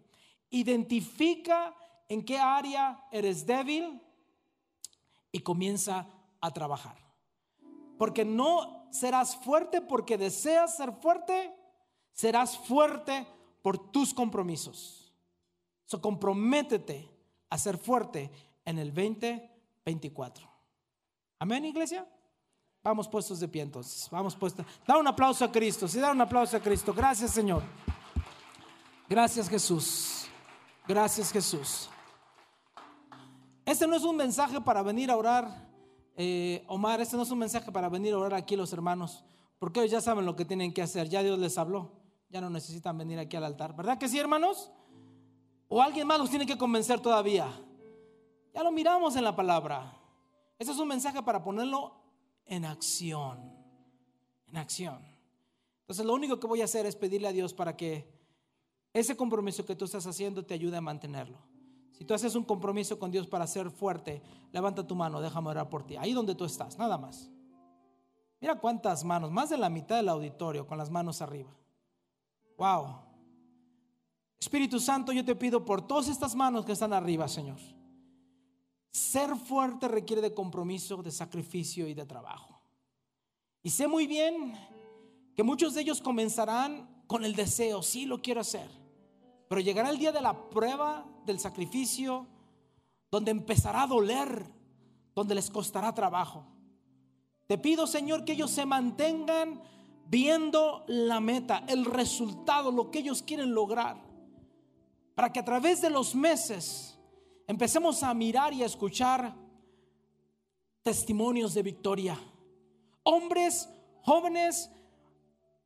Identifica 0.50 1.74
en 2.08 2.24
qué 2.24 2.38
área 2.38 3.04
eres 3.10 3.46
débil 3.46 4.00
y 5.32 5.40
comienza 5.40 6.06
a 6.40 6.50
trabajar. 6.52 6.96
Porque 7.98 8.24
no 8.24 8.86
serás 8.92 9.36
fuerte 9.36 9.80
porque 9.80 10.18
deseas 10.18 10.76
ser 10.76 10.92
fuerte, 10.92 11.54
serás 12.12 12.56
fuerte 12.58 13.26
por 13.62 13.90
tus 13.90 14.14
compromisos. 14.14 15.12
So, 15.84 16.00
comprométete 16.00 17.10
a 17.48 17.58
ser 17.58 17.76
fuerte 17.76 18.30
en 18.64 18.78
el 18.78 18.94
2024. 18.94 20.48
Amén, 21.38 21.64
iglesia. 21.64 22.06
Vamos 22.82 23.08
puestos 23.08 23.40
de 23.40 23.48
pie 23.48 23.62
entonces. 23.62 24.08
Vamos 24.10 24.36
puestos. 24.36 24.64
Da 24.86 24.96
un 24.96 25.06
aplauso 25.06 25.44
a 25.44 25.52
Cristo. 25.52 25.88
Sí, 25.88 25.98
da 25.98 26.12
un 26.12 26.20
aplauso 26.20 26.56
a 26.56 26.60
Cristo. 26.60 26.94
Gracias, 26.94 27.32
Señor. 27.32 27.62
Gracias, 29.08 29.48
Jesús. 29.48 30.26
Gracias, 30.86 31.32
Jesús. 31.32 31.90
Este 33.64 33.86
no 33.86 33.96
es 33.96 34.04
un 34.04 34.16
mensaje 34.16 34.60
para 34.60 34.82
venir 34.82 35.10
a 35.10 35.16
orar, 35.16 35.68
eh, 36.16 36.64
Omar. 36.68 37.00
Este 37.00 37.16
no 37.16 37.24
es 37.24 37.30
un 37.30 37.38
mensaje 37.38 37.70
para 37.70 37.88
venir 37.88 38.14
a 38.14 38.18
orar 38.18 38.34
aquí 38.34 38.56
los 38.56 38.72
hermanos. 38.72 39.24
Porque 39.58 39.80
ellos 39.80 39.90
ya 39.90 40.00
saben 40.00 40.24
lo 40.24 40.36
que 40.36 40.44
tienen 40.44 40.72
que 40.72 40.82
hacer. 40.82 41.08
Ya 41.08 41.22
Dios 41.22 41.38
les 41.38 41.58
habló 41.58 41.99
ya 42.30 42.40
no 42.40 42.48
necesitan 42.48 42.96
venir 42.96 43.18
aquí 43.18 43.36
al 43.36 43.44
altar. 43.44 43.74
¿Verdad 43.76 43.98
que 43.98 44.08
sí, 44.08 44.18
hermanos? 44.18 44.70
¿O 45.68 45.82
alguien 45.82 46.06
más 46.06 46.18
los 46.18 46.30
tiene 46.30 46.46
que 46.46 46.56
convencer 46.56 47.00
todavía? 47.00 47.48
Ya 48.54 48.62
lo 48.62 48.72
miramos 48.72 49.16
en 49.16 49.24
la 49.24 49.34
palabra. 49.34 49.96
Ese 50.58 50.72
es 50.72 50.78
un 50.78 50.88
mensaje 50.88 51.22
para 51.22 51.42
ponerlo 51.42 51.94
en 52.46 52.64
acción. 52.64 53.52
En 54.46 54.56
acción. 54.56 55.04
Entonces 55.82 56.06
lo 56.06 56.14
único 56.14 56.38
que 56.38 56.46
voy 56.46 56.60
a 56.60 56.64
hacer 56.64 56.86
es 56.86 56.96
pedirle 56.96 57.28
a 57.28 57.32
Dios 57.32 57.52
para 57.52 57.76
que 57.76 58.12
ese 58.92 59.16
compromiso 59.16 59.64
que 59.64 59.76
tú 59.76 59.84
estás 59.84 60.06
haciendo 60.06 60.44
te 60.44 60.54
ayude 60.54 60.76
a 60.76 60.80
mantenerlo. 60.80 61.38
Si 61.92 62.04
tú 62.04 62.14
haces 62.14 62.34
un 62.34 62.44
compromiso 62.44 62.98
con 62.98 63.10
Dios 63.10 63.26
para 63.26 63.46
ser 63.46 63.70
fuerte, 63.70 64.22
levanta 64.52 64.86
tu 64.86 64.94
mano, 64.94 65.20
déjame 65.20 65.50
orar 65.50 65.68
por 65.68 65.84
ti. 65.84 65.96
Ahí 65.96 66.12
donde 66.12 66.34
tú 66.34 66.44
estás, 66.44 66.78
nada 66.78 66.96
más. 66.96 67.30
Mira 68.40 68.58
cuántas 68.58 69.04
manos, 69.04 69.30
más 69.30 69.50
de 69.50 69.58
la 69.58 69.68
mitad 69.68 69.96
del 69.96 70.08
auditorio 70.08 70.66
con 70.66 70.78
las 70.78 70.90
manos 70.90 71.20
arriba. 71.20 71.50
Wow. 72.60 72.94
Espíritu 74.38 74.78
Santo, 74.78 75.12
yo 75.12 75.24
te 75.24 75.34
pido 75.34 75.64
por 75.64 75.80
todas 75.80 76.08
estas 76.08 76.34
manos 76.34 76.66
que 76.66 76.72
están 76.72 76.92
arriba, 76.92 77.26
Señor. 77.26 77.56
Ser 78.92 79.34
fuerte 79.34 79.88
requiere 79.88 80.20
de 80.20 80.34
compromiso, 80.34 81.02
de 81.02 81.10
sacrificio 81.10 81.88
y 81.88 81.94
de 81.94 82.04
trabajo. 82.04 82.60
Y 83.62 83.70
sé 83.70 83.88
muy 83.88 84.06
bien 84.06 84.52
que 85.34 85.42
muchos 85.42 85.72
de 85.72 85.80
ellos 85.80 86.02
comenzarán 86.02 86.86
con 87.06 87.24
el 87.24 87.34
deseo, 87.34 87.82
sí 87.82 88.04
lo 88.04 88.20
quiero 88.20 88.42
hacer. 88.42 88.68
Pero 89.48 89.62
llegará 89.62 89.88
el 89.88 89.96
día 89.96 90.12
de 90.12 90.20
la 90.20 90.50
prueba, 90.50 91.06
del 91.24 91.40
sacrificio, 91.40 92.26
donde 93.10 93.30
empezará 93.30 93.84
a 93.84 93.86
doler, 93.86 94.44
donde 95.14 95.34
les 95.34 95.48
costará 95.48 95.94
trabajo. 95.94 96.44
Te 97.46 97.56
pido, 97.56 97.86
Señor, 97.86 98.26
que 98.26 98.32
ellos 98.32 98.50
se 98.50 98.66
mantengan 98.66 99.62
viendo 100.10 100.84
la 100.88 101.20
meta, 101.20 101.62
el 101.68 101.84
resultado, 101.84 102.72
lo 102.72 102.90
que 102.90 102.98
ellos 102.98 103.22
quieren 103.22 103.54
lograr. 103.54 103.96
Para 105.14 105.32
que 105.32 105.38
a 105.38 105.44
través 105.44 105.80
de 105.80 105.88
los 105.88 106.16
meses 106.16 106.98
empecemos 107.46 108.02
a 108.02 108.12
mirar 108.12 108.52
y 108.52 108.64
a 108.64 108.66
escuchar 108.66 109.32
testimonios 110.82 111.54
de 111.54 111.62
victoria. 111.62 112.18
Hombres, 113.04 113.68
jóvenes, 114.02 114.68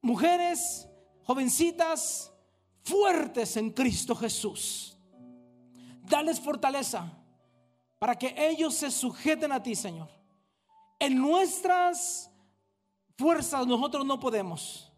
mujeres, 0.03 0.89
jovencitas, 1.23 2.31
fuertes 2.83 3.57
en 3.57 3.71
Cristo 3.71 4.15
Jesús. 4.15 4.99
Dales 6.03 6.39
fortaleza 6.39 7.11
para 7.99 8.19
que 8.19 8.35
ellos 8.37 8.75
se 8.75 8.91
sujeten 8.91 9.53
a 9.53 9.63
ti, 9.63 9.75
Señor. 9.75 10.11
En 10.99 11.17
nuestras 11.17 12.31
fuerzas 13.17 13.67
nosotros 13.67 14.05
no 14.05 14.19
podemos. 14.19 14.91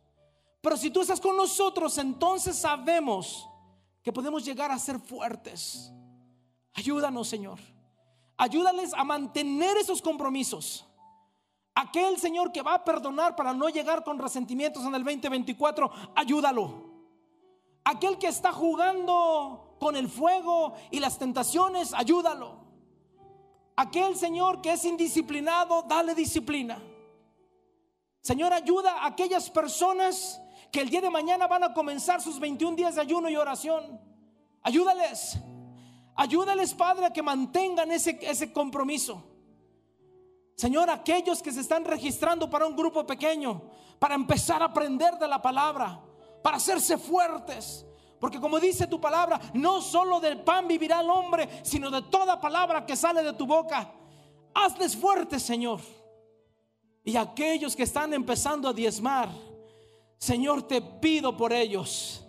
Pero 0.61 0.77
si 0.77 0.91
tú 0.91 1.01
estás 1.01 1.21
con 1.21 1.37
nosotros, 1.37 1.97
entonces 1.99 2.57
sabemos 2.57 3.49
que 4.03 4.13
podemos 4.13 4.45
llegar 4.45 4.71
a 4.71 4.79
ser 4.79 4.99
fuertes. 4.99 5.93
Ayúdanos, 6.75 7.29
Señor. 7.29 7.59
Ayúdales 8.37 8.93
a 8.95 9.05
mantener 9.05 9.77
esos 9.77 10.03
compromisos. 10.03 10.87
Aquel 11.75 12.19
Señor 12.19 12.53
que 12.53 12.63
va 12.63 12.75
a 12.75 12.85
perdonar 12.85 13.37
para 13.37 13.53
no 13.53 13.69
llegar 13.69 14.03
con 14.03 14.19
resentimientos 14.19 14.85
en 14.85 14.95
el 14.95 15.05
2024, 15.05 15.91
ayúdalo. 16.15 16.87
Aquel 17.85 18.19
que 18.19 18.29
está 18.29 18.51
jugando 18.53 19.77
con 19.79 19.95
el 19.95 20.09
fuego 20.09 20.75
y 20.91 21.01
las 21.01 21.19
tentaciones, 21.19 21.93
ayúdalo. 21.93 22.57
Aquel 23.77 24.17
Señor 24.17 24.63
que 24.63 24.73
es 24.73 24.85
indisciplinado, 24.85 25.83
dale 25.83 26.15
disciplina. 26.15 26.83
Señor, 28.27 28.53
ayuda 28.53 29.03
a 29.03 29.07
aquellas 29.07 29.49
personas 29.49 30.43
que 30.73 30.81
el 30.81 30.91
día 30.91 31.01
de 31.01 31.11
mañana 31.11 31.47
van 31.47 31.63
a 31.63 31.73
comenzar 31.73 32.21
sus 32.21 32.41
21 32.41 32.75
días 32.75 32.97
de 32.97 33.01
ayuno 33.01 33.29
y 33.29 33.37
oración. 33.37 34.01
Ayúdales. 34.63 35.39
Ayúdales, 36.17 36.75
Padre, 36.75 37.07
a 37.07 37.13
que 37.13 37.23
mantengan 37.23 37.93
ese, 37.93 38.19
ese 38.23 38.53
compromiso. 38.53 39.23
Señor, 40.57 40.91
aquellos 40.91 41.41
que 41.41 41.53
se 41.53 41.61
están 41.61 41.85
registrando 41.85 42.51
para 42.51 42.67
un 42.67 42.75
grupo 42.75 43.07
pequeño, 43.07 43.63
para 44.01 44.17
empezar 44.17 44.61
a 44.61 44.67
aprender 44.67 45.17
de 45.21 45.29
la 45.29 45.41
palabra, 45.41 46.03
para 46.43 46.57
hacerse 46.57 46.99
fuertes. 46.99 47.87
Porque 48.19 48.41
como 48.41 48.59
dice 48.59 48.89
tu 48.89 49.01
palabra, 49.01 49.41
no 49.55 49.81
solo 49.81 50.19
del 50.19 50.43
pan 50.43 50.67
vivirá 50.67 51.01
el 51.01 51.11
hombre, 51.11 51.61
sino 51.63 51.93
de 51.93 52.03
toda 52.03 52.41
palabra 52.41 52.85
que 52.85 52.97
sale 52.97 53.23
de 53.23 53.35
tu 53.35 53.47
boca. 53.47 53.89
Hazles 54.53 54.97
fuertes, 54.97 55.45
Señor. 55.45 55.79
Y 57.07 57.17
aquellos 57.17 57.77
que 57.77 57.85
están 57.85 58.13
empezando 58.13 58.69
a 58.69 58.73
diezmar, 58.73 59.29
Señor, 60.19 60.67
te 60.67 60.83
pido 60.83 61.37
por 61.37 61.53
ellos. 61.53 62.27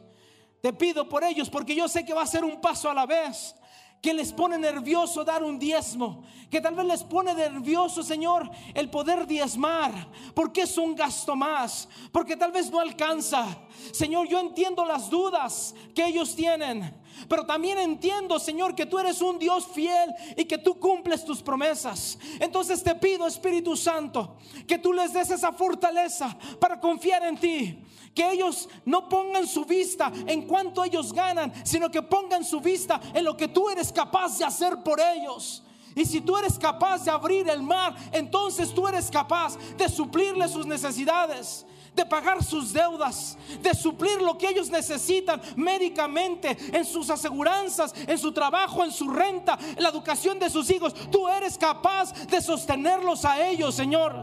Te 0.62 0.72
pido 0.72 1.10
por 1.10 1.24
ellos 1.24 1.50
porque 1.50 1.76
yo 1.76 1.88
sé 1.88 2.06
que 2.06 2.14
va 2.14 2.22
a 2.22 2.28
ser 2.28 2.46
un 2.46 2.62
paso 2.62 2.88
a 2.88 2.94
la 2.94 3.08
vez 3.08 3.56
que 4.02 4.14
les 4.14 4.32
pone 4.32 4.58
nervioso 4.60 5.24
dar 5.24 5.44
un 5.44 5.58
diezmo, 5.58 6.24
que 6.52 6.62
tal 6.62 6.76
vez 6.76 6.86
les 6.86 7.04
pone 7.04 7.34
nervioso, 7.34 8.04
Señor, 8.04 8.50
el 8.76 8.90
poder 8.90 9.26
diezmar, 9.26 9.92
porque 10.36 10.62
es 10.62 10.78
un 10.78 10.96
gasto 10.96 11.36
más, 11.36 11.90
porque 12.12 12.38
tal 12.38 12.52
vez 12.52 12.70
no 12.70 12.80
alcanza. 12.80 13.46
Señor, 13.92 14.28
yo 14.28 14.40
entiendo 14.40 14.86
las 14.86 15.10
dudas 15.10 15.74
que 15.96 16.06
ellos 16.06 16.36
tienen, 16.36 16.94
pero 17.28 17.46
también 17.46 17.78
entiendo, 17.78 18.40
Señor, 18.40 18.76
que 18.76 18.86
tú 18.86 19.00
eres 19.00 19.22
un 19.22 19.40
Dios 19.40 19.68
fiel 19.68 20.14
y 20.36 20.46
que 20.46 20.58
tú 20.58 20.80
cumples 20.80 21.24
tus 21.26 21.42
promesas. 21.42 22.18
Entonces 22.40 22.84
te 22.84 22.96
pido, 22.96 23.28
Espíritu 23.28 23.76
Santo, 23.76 24.38
que 24.68 24.78
tú 24.78 24.94
les 24.94 25.14
des 25.14 25.30
esa 25.30 25.52
fortaleza 25.52 26.38
para 26.60 26.80
confiar 26.80 27.24
en 27.24 27.38
ti 27.38 27.84
que 28.14 28.32
ellos 28.32 28.68
no 28.84 29.08
pongan 29.08 29.46
su 29.46 29.64
vista 29.64 30.12
en 30.26 30.48
cuánto 30.48 30.84
ellos 30.84 31.14
ganan, 31.14 31.54
sino 31.64 31.92
que 31.92 32.02
pongan 32.02 32.44
su 32.44 32.60
vista 32.60 33.00
en 33.14 33.24
lo 33.24 33.38
que 33.38 33.48
tú 33.48 33.70
eres 33.70 33.92
capaz 33.92 34.40
de 34.40 34.46
hacer 34.46 34.82
por 34.82 35.00
ellos. 35.00 35.64
Y 35.96 36.04
si 36.04 36.22
tú 36.22 36.36
eres 36.36 36.58
capaz 36.58 37.06
de 37.06 37.12
abrir 37.12 37.48
el 37.48 37.62
mar, 37.62 37.96
entonces 38.12 38.74
tú 38.74 38.88
eres 38.88 39.12
capaz 39.12 39.58
de 39.78 39.88
suplirle 39.88 40.48
sus 40.48 40.66
necesidades 40.66 41.66
de 41.98 42.06
pagar 42.06 42.44
sus 42.44 42.72
deudas, 42.72 43.38
de 43.62 43.74
suplir 43.74 44.22
lo 44.22 44.38
que 44.38 44.48
ellos 44.48 44.70
necesitan 44.70 45.42
médicamente, 45.56 46.56
en 46.72 46.86
sus 46.86 47.10
aseguranzas, 47.10 47.94
en 48.08 48.18
su 48.20 48.32
trabajo, 48.32 48.86
en 48.86 48.92
su 48.92 49.10
renta, 49.10 49.58
en 49.76 49.82
la 49.82 49.90
educación 49.90 50.38
de 50.38 50.50
sus 50.50 50.70
hijos. 50.70 50.94
Tú 51.12 51.28
eres 51.28 51.58
capaz 51.58 52.14
de 52.28 52.40
sostenerlos 52.40 53.26
a 53.26 53.46
ellos, 53.48 53.74
Señor. 53.74 54.16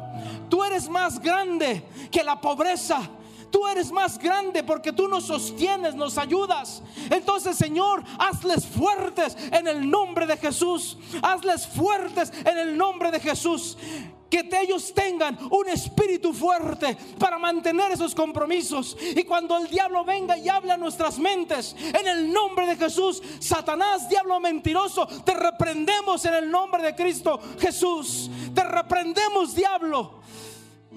Tú 0.48 0.62
eres 0.62 0.88
más 0.88 1.18
grande 1.18 1.84
que 2.10 2.22
la 2.22 2.40
pobreza. 2.40 3.00
Tú 3.50 3.66
eres 3.68 3.92
más 3.92 4.18
grande 4.18 4.62
porque 4.62 4.92
tú 4.92 5.06
nos 5.08 5.24
sostienes, 5.26 5.94
nos 5.94 6.16
ayudas. 6.16 6.82
Entonces, 7.10 7.56
Señor, 7.56 8.02
hazles 8.18 8.66
fuertes 8.66 9.36
en 9.52 9.66
el 9.66 9.88
nombre 9.88 10.26
de 10.26 10.36
Jesús. 10.36 10.96
Hazles 11.22 11.66
fuertes 11.66 12.32
en 12.44 12.58
el 12.58 12.76
nombre 12.76 13.10
de 13.10 13.20
Jesús 13.20 13.76
que 14.42 14.60
ellos 14.60 14.92
tengan 14.92 15.38
un 15.50 15.68
espíritu 15.68 16.32
fuerte 16.32 16.96
para 17.18 17.38
mantener 17.38 17.92
esos 17.92 18.14
compromisos. 18.14 18.96
Y 19.00 19.24
cuando 19.24 19.56
el 19.56 19.68
diablo 19.68 20.04
venga 20.04 20.36
y 20.36 20.48
hable 20.48 20.72
a 20.72 20.76
nuestras 20.76 21.18
mentes, 21.18 21.76
en 21.78 22.06
el 22.06 22.32
nombre 22.32 22.66
de 22.66 22.76
Jesús, 22.76 23.22
Satanás, 23.38 24.08
diablo 24.08 24.40
mentiroso, 24.40 25.06
te 25.24 25.34
reprendemos 25.34 26.24
en 26.24 26.34
el 26.34 26.50
nombre 26.50 26.82
de 26.82 26.94
Cristo 26.94 27.40
Jesús. 27.60 28.30
Te 28.54 28.64
reprendemos, 28.64 29.54
diablo. 29.54 30.24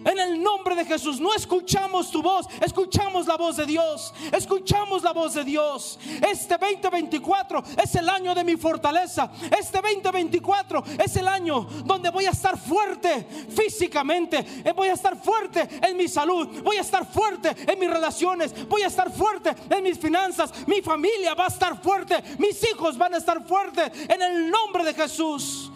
En 0.05 0.19
el 0.19 0.41
nombre 0.41 0.75
de 0.75 0.85
Jesús, 0.85 1.19
no 1.19 1.33
escuchamos 1.33 2.11
tu 2.11 2.21
voz, 2.21 2.47
escuchamos 2.61 3.25
la 3.25 3.35
voz 3.35 3.57
de 3.57 3.65
Dios, 3.65 4.13
escuchamos 4.31 5.03
la 5.03 5.11
voz 5.11 5.33
de 5.33 5.43
Dios. 5.43 5.99
Este 6.27 6.57
2024 6.57 7.63
es 7.83 7.95
el 7.95 8.07
año 8.07 8.35
de 8.35 8.43
mi 8.43 8.55
fortaleza. 8.55 9.31
Este 9.57 9.81
2024 9.81 10.83
es 11.03 11.15
el 11.15 11.27
año 11.27 11.67
donde 11.85 12.09
voy 12.09 12.25
a 12.25 12.31
estar 12.31 12.57
fuerte 12.57 13.25
físicamente, 13.49 14.45
eh, 14.63 14.73
voy 14.75 14.89
a 14.89 14.93
estar 14.93 15.17
fuerte 15.21 15.67
en 15.81 15.97
mi 15.97 16.07
salud, 16.07 16.61
voy 16.63 16.77
a 16.77 16.81
estar 16.81 17.05
fuerte 17.05 17.55
en 17.71 17.79
mis 17.79 17.89
relaciones, 17.89 18.67
voy 18.67 18.83
a 18.83 18.87
estar 18.87 19.11
fuerte 19.11 19.55
en 19.69 19.83
mis 19.83 19.97
finanzas, 19.97 20.51
mi 20.67 20.81
familia 20.81 21.33
va 21.33 21.45
a 21.45 21.49
estar 21.49 21.81
fuerte, 21.81 22.23
mis 22.37 22.63
hijos 22.71 22.97
van 22.97 23.13
a 23.15 23.17
estar 23.17 23.45
fuertes 23.45 23.91
en 24.07 24.21
el 24.21 24.51
nombre 24.51 24.83
de 24.83 24.93
Jesús. 24.93 25.71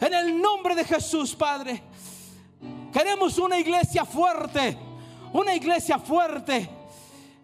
En 0.00 0.12
el 0.12 0.40
nombre 0.40 0.74
de 0.74 0.84
Jesús, 0.84 1.32
Padre. 1.32 1.91
Queremos 2.92 3.38
una 3.38 3.58
iglesia 3.58 4.04
fuerte, 4.04 4.76
una 5.32 5.54
iglesia 5.54 5.98
fuerte. 5.98 6.68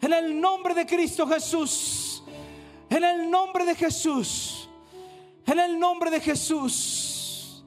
En 0.01 0.13
el 0.13 0.41
nombre 0.41 0.75
de 0.75 0.87
Cristo 0.87 1.27
Jesús. 1.27 2.23
En 2.91 3.03
el 3.03 3.31
nombre 3.31 3.65
de 3.65 3.75
Jesús. 3.75 4.69
En 5.47 5.59
el 5.59 5.79
nombre 5.79 6.11
de 6.11 6.21
Jesús. 6.21 7.65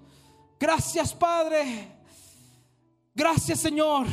Gracias 0.60 1.14
Padre. 1.14 1.88
Gracias 3.14 3.60
Señor. 3.60 4.06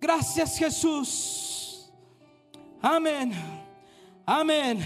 Gracias 0.00 0.58
Jesús. 0.58 1.90
Amén. 2.82 3.32
Amén. 4.26 4.84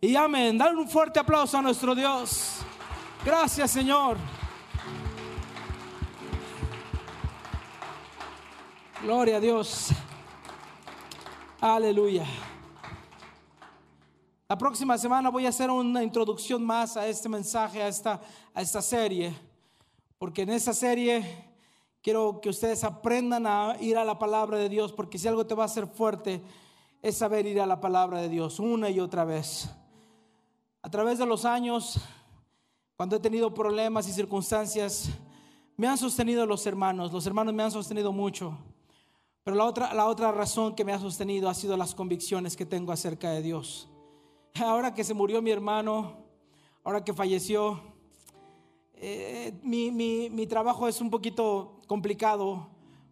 Y 0.00 0.14
amén. 0.14 0.56
Dale 0.56 0.76
un 0.76 0.88
fuerte 0.88 1.18
aplauso 1.18 1.58
a 1.58 1.62
nuestro 1.62 1.94
Dios. 1.94 2.58
Gracias 3.24 3.70
Señor. 3.70 4.16
Gloria 9.02 9.38
a 9.38 9.40
Dios. 9.40 9.88
Aleluya. 11.58 12.26
La 14.46 14.58
próxima 14.58 14.98
semana 14.98 15.30
voy 15.30 15.46
a 15.46 15.48
hacer 15.48 15.70
una 15.70 16.02
introducción 16.02 16.62
más 16.62 16.98
a 16.98 17.06
este 17.06 17.26
mensaje, 17.26 17.82
a 17.82 17.88
esta, 17.88 18.20
a 18.52 18.60
esta 18.60 18.82
serie, 18.82 19.34
porque 20.18 20.42
en 20.42 20.50
esta 20.50 20.74
serie 20.74 21.46
quiero 22.02 22.42
que 22.42 22.50
ustedes 22.50 22.84
aprendan 22.84 23.46
a 23.46 23.74
ir 23.80 23.96
a 23.96 24.04
la 24.04 24.18
palabra 24.18 24.58
de 24.58 24.68
Dios, 24.68 24.92
porque 24.92 25.18
si 25.18 25.26
algo 25.26 25.46
te 25.46 25.54
va 25.54 25.62
a 25.62 25.66
hacer 25.66 25.86
fuerte 25.86 26.42
es 27.00 27.16
saber 27.16 27.46
ir 27.46 27.58
a 27.58 27.66
la 27.66 27.80
palabra 27.80 28.20
de 28.20 28.28
Dios 28.28 28.60
una 28.60 28.90
y 28.90 29.00
otra 29.00 29.24
vez. 29.24 29.70
A 30.82 30.90
través 30.90 31.18
de 31.18 31.24
los 31.24 31.46
años, 31.46 31.98
cuando 32.98 33.16
he 33.16 33.20
tenido 33.20 33.54
problemas 33.54 34.06
y 34.08 34.12
circunstancias, 34.12 35.08
me 35.78 35.88
han 35.88 35.96
sostenido 35.96 36.44
los 36.44 36.66
hermanos, 36.66 37.10
los 37.14 37.26
hermanos 37.26 37.54
me 37.54 37.62
han 37.62 37.70
sostenido 37.70 38.12
mucho. 38.12 38.58
Pero 39.44 39.56
la 39.56 39.64
otra, 39.64 39.94
la 39.94 40.06
otra 40.06 40.32
razón 40.32 40.74
que 40.74 40.84
me 40.84 40.92
ha 40.92 40.98
sostenido 40.98 41.48
ha 41.48 41.54
sido 41.54 41.76
las 41.76 41.94
convicciones 41.94 42.56
que 42.56 42.66
tengo 42.66 42.92
acerca 42.92 43.30
de 43.30 43.42
Dios. 43.42 43.88
Ahora 44.60 44.94
que 44.94 45.04
se 45.04 45.14
murió 45.14 45.40
mi 45.40 45.50
hermano, 45.50 46.24
ahora 46.84 47.04
que 47.04 47.14
falleció, 47.14 47.80
eh, 48.94 49.58
mi, 49.62 49.90
mi 49.90 50.46
trabajo 50.46 50.88
es 50.88 51.00
un 51.00 51.10
poquito 51.10 51.80
complicado 51.86 52.68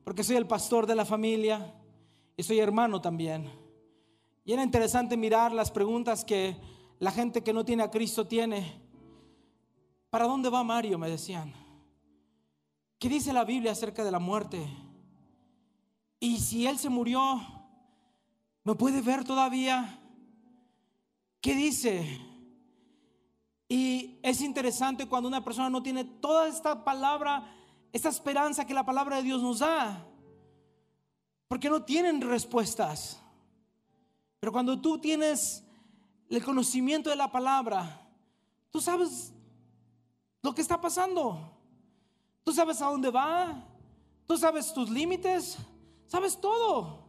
porque 0.08 0.24
soy 0.24 0.36
el 0.36 0.46
pastor 0.46 0.86
de 0.86 0.94
la 0.94 1.04
familia 1.04 1.74
y 2.34 2.42
soy 2.42 2.60
hermano 2.60 3.00
también. 3.00 3.50
Y 4.42 4.54
era 4.54 4.62
interesante 4.62 5.18
mirar 5.18 5.52
las 5.52 5.70
preguntas 5.70 6.24
que 6.24 6.56
la 6.98 7.10
gente 7.10 7.42
que 7.42 7.52
no 7.52 7.64
tiene 7.64 7.82
a 7.82 7.90
Cristo 7.90 8.26
tiene. 8.26 8.80
¿Para 10.08 10.26
dónde 10.26 10.48
va 10.48 10.64
Mario? 10.64 10.96
Me 10.96 11.10
decían. 11.10 11.52
¿Qué 12.98 13.10
dice 13.10 13.34
la 13.34 13.44
Biblia 13.44 13.72
acerca 13.72 14.02
de 14.02 14.10
la 14.10 14.18
muerte? 14.18 14.66
Y 16.20 16.38
si 16.38 16.66
Él 16.66 16.78
se 16.78 16.88
murió, 16.88 17.40
¿me 18.64 18.74
puede 18.74 19.00
ver 19.00 19.24
todavía? 19.24 20.00
¿Qué 21.40 21.54
dice? 21.54 22.20
Y 23.68 24.18
es 24.22 24.40
interesante 24.40 25.06
cuando 25.06 25.28
una 25.28 25.44
persona 25.44 25.70
no 25.70 25.82
tiene 25.82 26.04
toda 26.04 26.48
esta 26.48 26.84
palabra, 26.84 27.44
esta 27.92 28.08
esperanza 28.08 28.66
que 28.66 28.74
la 28.74 28.84
palabra 28.84 29.16
de 29.16 29.22
Dios 29.22 29.42
nos 29.42 29.60
da. 29.60 30.04
Porque 31.46 31.70
no 31.70 31.82
tienen 31.82 32.20
respuestas. 32.20 33.20
Pero 34.40 34.52
cuando 34.52 34.80
tú 34.80 34.98
tienes 34.98 35.64
el 36.28 36.42
conocimiento 36.42 37.10
de 37.10 37.16
la 37.16 37.30
palabra, 37.30 38.06
tú 38.70 38.80
sabes 38.80 39.32
lo 40.42 40.54
que 40.54 40.62
está 40.62 40.80
pasando. 40.80 41.38
Tú 42.44 42.52
sabes 42.52 42.80
a 42.80 42.86
dónde 42.86 43.10
va. 43.10 43.64
Tú 44.26 44.36
sabes 44.36 44.72
tus 44.72 44.90
límites. 44.90 45.58
Sabes 46.08 46.40
todo. 46.40 47.06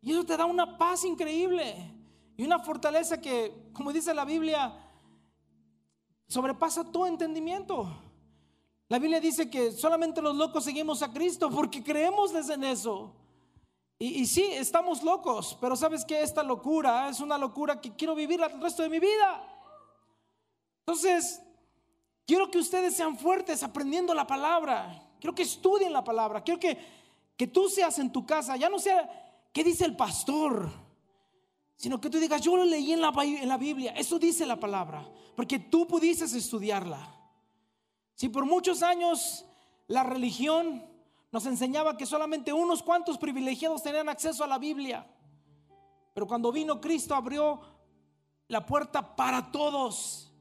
Y 0.00 0.12
eso 0.12 0.24
te 0.24 0.36
da 0.36 0.44
una 0.44 0.78
paz 0.78 1.04
increíble 1.04 1.74
y 2.36 2.44
una 2.44 2.60
fortaleza 2.60 3.20
que, 3.20 3.70
como 3.72 3.92
dice 3.92 4.14
la 4.14 4.24
Biblia, 4.24 4.72
sobrepasa 6.28 6.84
tu 6.92 7.04
entendimiento. 7.04 7.88
La 8.88 9.00
Biblia 9.00 9.18
dice 9.18 9.50
que 9.50 9.72
solamente 9.72 10.22
los 10.22 10.36
locos 10.36 10.62
seguimos 10.62 11.02
a 11.02 11.12
Cristo 11.12 11.50
porque 11.50 11.82
creemos 11.82 12.32
en 12.32 12.62
eso. 12.62 13.12
Y, 13.98 14.20
y 14.20 14.26
sí, 14.26 14.44
estamos 14.52 15.02
locos, 15.02 15.58
pero 15.60 15.74
sabes 15.74 16.04
que 16.04 16.22
esta 16.22 16.44
locura 16.44 17.08
es 17.08 17.18
una 17.18 17.36
locura 17.36 17.80
que 17.80 17.96
quiero 17.96 18.14
vivir 18.14 18.40
el 18.40 18.60
resto 18.60 18.82
de 18.82 18.90
mi 18.90 19.00
vida. 19.00 19.42
Entonces, 20.86 21.42
quiero 22.26 22.48
que 22.50 22.58
ustedes 22.58 22.94
sean 22.94 23.18
fuertes 23.18 23.64
aprendiendo 23.64 24.14
la 24.14 24.26
palabra 24.26 25.02
Quiero 25.20 25.34
que 25.34 25.42
estudien 25.42 25.92
la 25.92 26.04
palabra. 26.04 26.42
Quiero 26.42 26.60
que, 26.60 26.78
que 27.36 27.46
tú 27.46 27.68
seas 27.68 27.98
en 27.98 28.12
tu 28.12 28.24
casa, 28.24 28.56
ya 28.56 28.68
no 28.68 28.78
sea 28.78 29.48
qué 29.52 29.62
dice 29.64 29.84
el 29.84 29.96
pastor, 29.96 30.70
sino 31.76 32.00
que 32.00 32.10
tú 32.10 32.18
digas, 32.18 32.40
yo 32.40 32.56
lo 32.56 32.64
leí 32.64 32.92
en 32.92 33.00
la, 33.00 33.12
en 33.22 33.48
la 33.48 33.58
Biblia. 33.58 33.92
Eso 33.92 34.18
dice 34.18 34.46
la 34.46 34.58
palabra, 34.58 35.08
porque 35.34 35.58
tú 35.58 35.86
pudieses 35.86 36.32
estudiarla. 36.34 37.14
Si 38.14 38.28
por 38.28 38.46
muchos 38.46 38.82
años 38.82 39.44
la 39.86 40.02
religión 40.02 40.84
nos 41.30 41.46
enseñaba 41.46 41.96
que 41.96 42.06
solamente 42.06 42.52
unos 42.52 42.82
cuantos 42.82 43.18
privilegiados 43.18 43.82
tenían 43.82 44.08
acceso 44.08 44.42
a 44.42 44.46
la 44.46 44.58
Biblia, 44.58 45.06
pero 46.14 46.26
cuando 46.26 46.50
vino 46.50 46.80
Cristo 46.80 47.14
abrió 47.14 47.60
la 48.48 48.64
puerta 48.64 49.16
para 49.16 49.50
todos. 49.50 50.32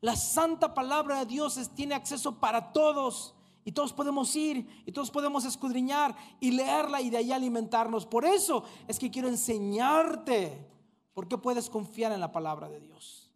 La 0.00 0.16
santa 0.16 0.74
palabra 0.74 1.20
de 1.20 1.26
Dios 1.26 1.58
tiene 1.74 1.94
acceso 1.94 2.38
para 2.40 2.72
todos. 2.72 3.34
Y 3.64 3.72
todos 3.72 3.92
podemos 3.92 4.34
ir 4.34 4.66
y 4.86 4.92
todos 4.92 5.10
podemos 5.10 5.44
escudriñar 5.44 6.16
y 6.40 6.50
leerla 6.50 7.00
y 7.00 7.10
de 7.10 7.18
ahí 7.18 7.32
alimentarnos. 7.32 8.06
Por 8.06 8.24
eso 8.24 8.64
es 8.88 8.98
que 8.98 9.10
quiero 9.10 9.28
enseñarte 9.28 10.68
por 11.14 11.28
qué 11.28 11.38
puedes 11.38 11.70
confiar 11.70 12.12
en 12.12 12.20
la 12.20 12.32
palabra 12.32 12.68
de 12.68 12.80
Dios 12.80 13.30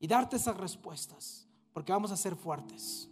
y 0.00 0.06
darte 0.06 0.36
esas 0.36 0.56
respuestas, 0.56 1.46
porque 1.72 1.92
vamos 1.92 2.12
a 2.12 2.16
ser 2.16 2.36
fuertes. 2.36 3.07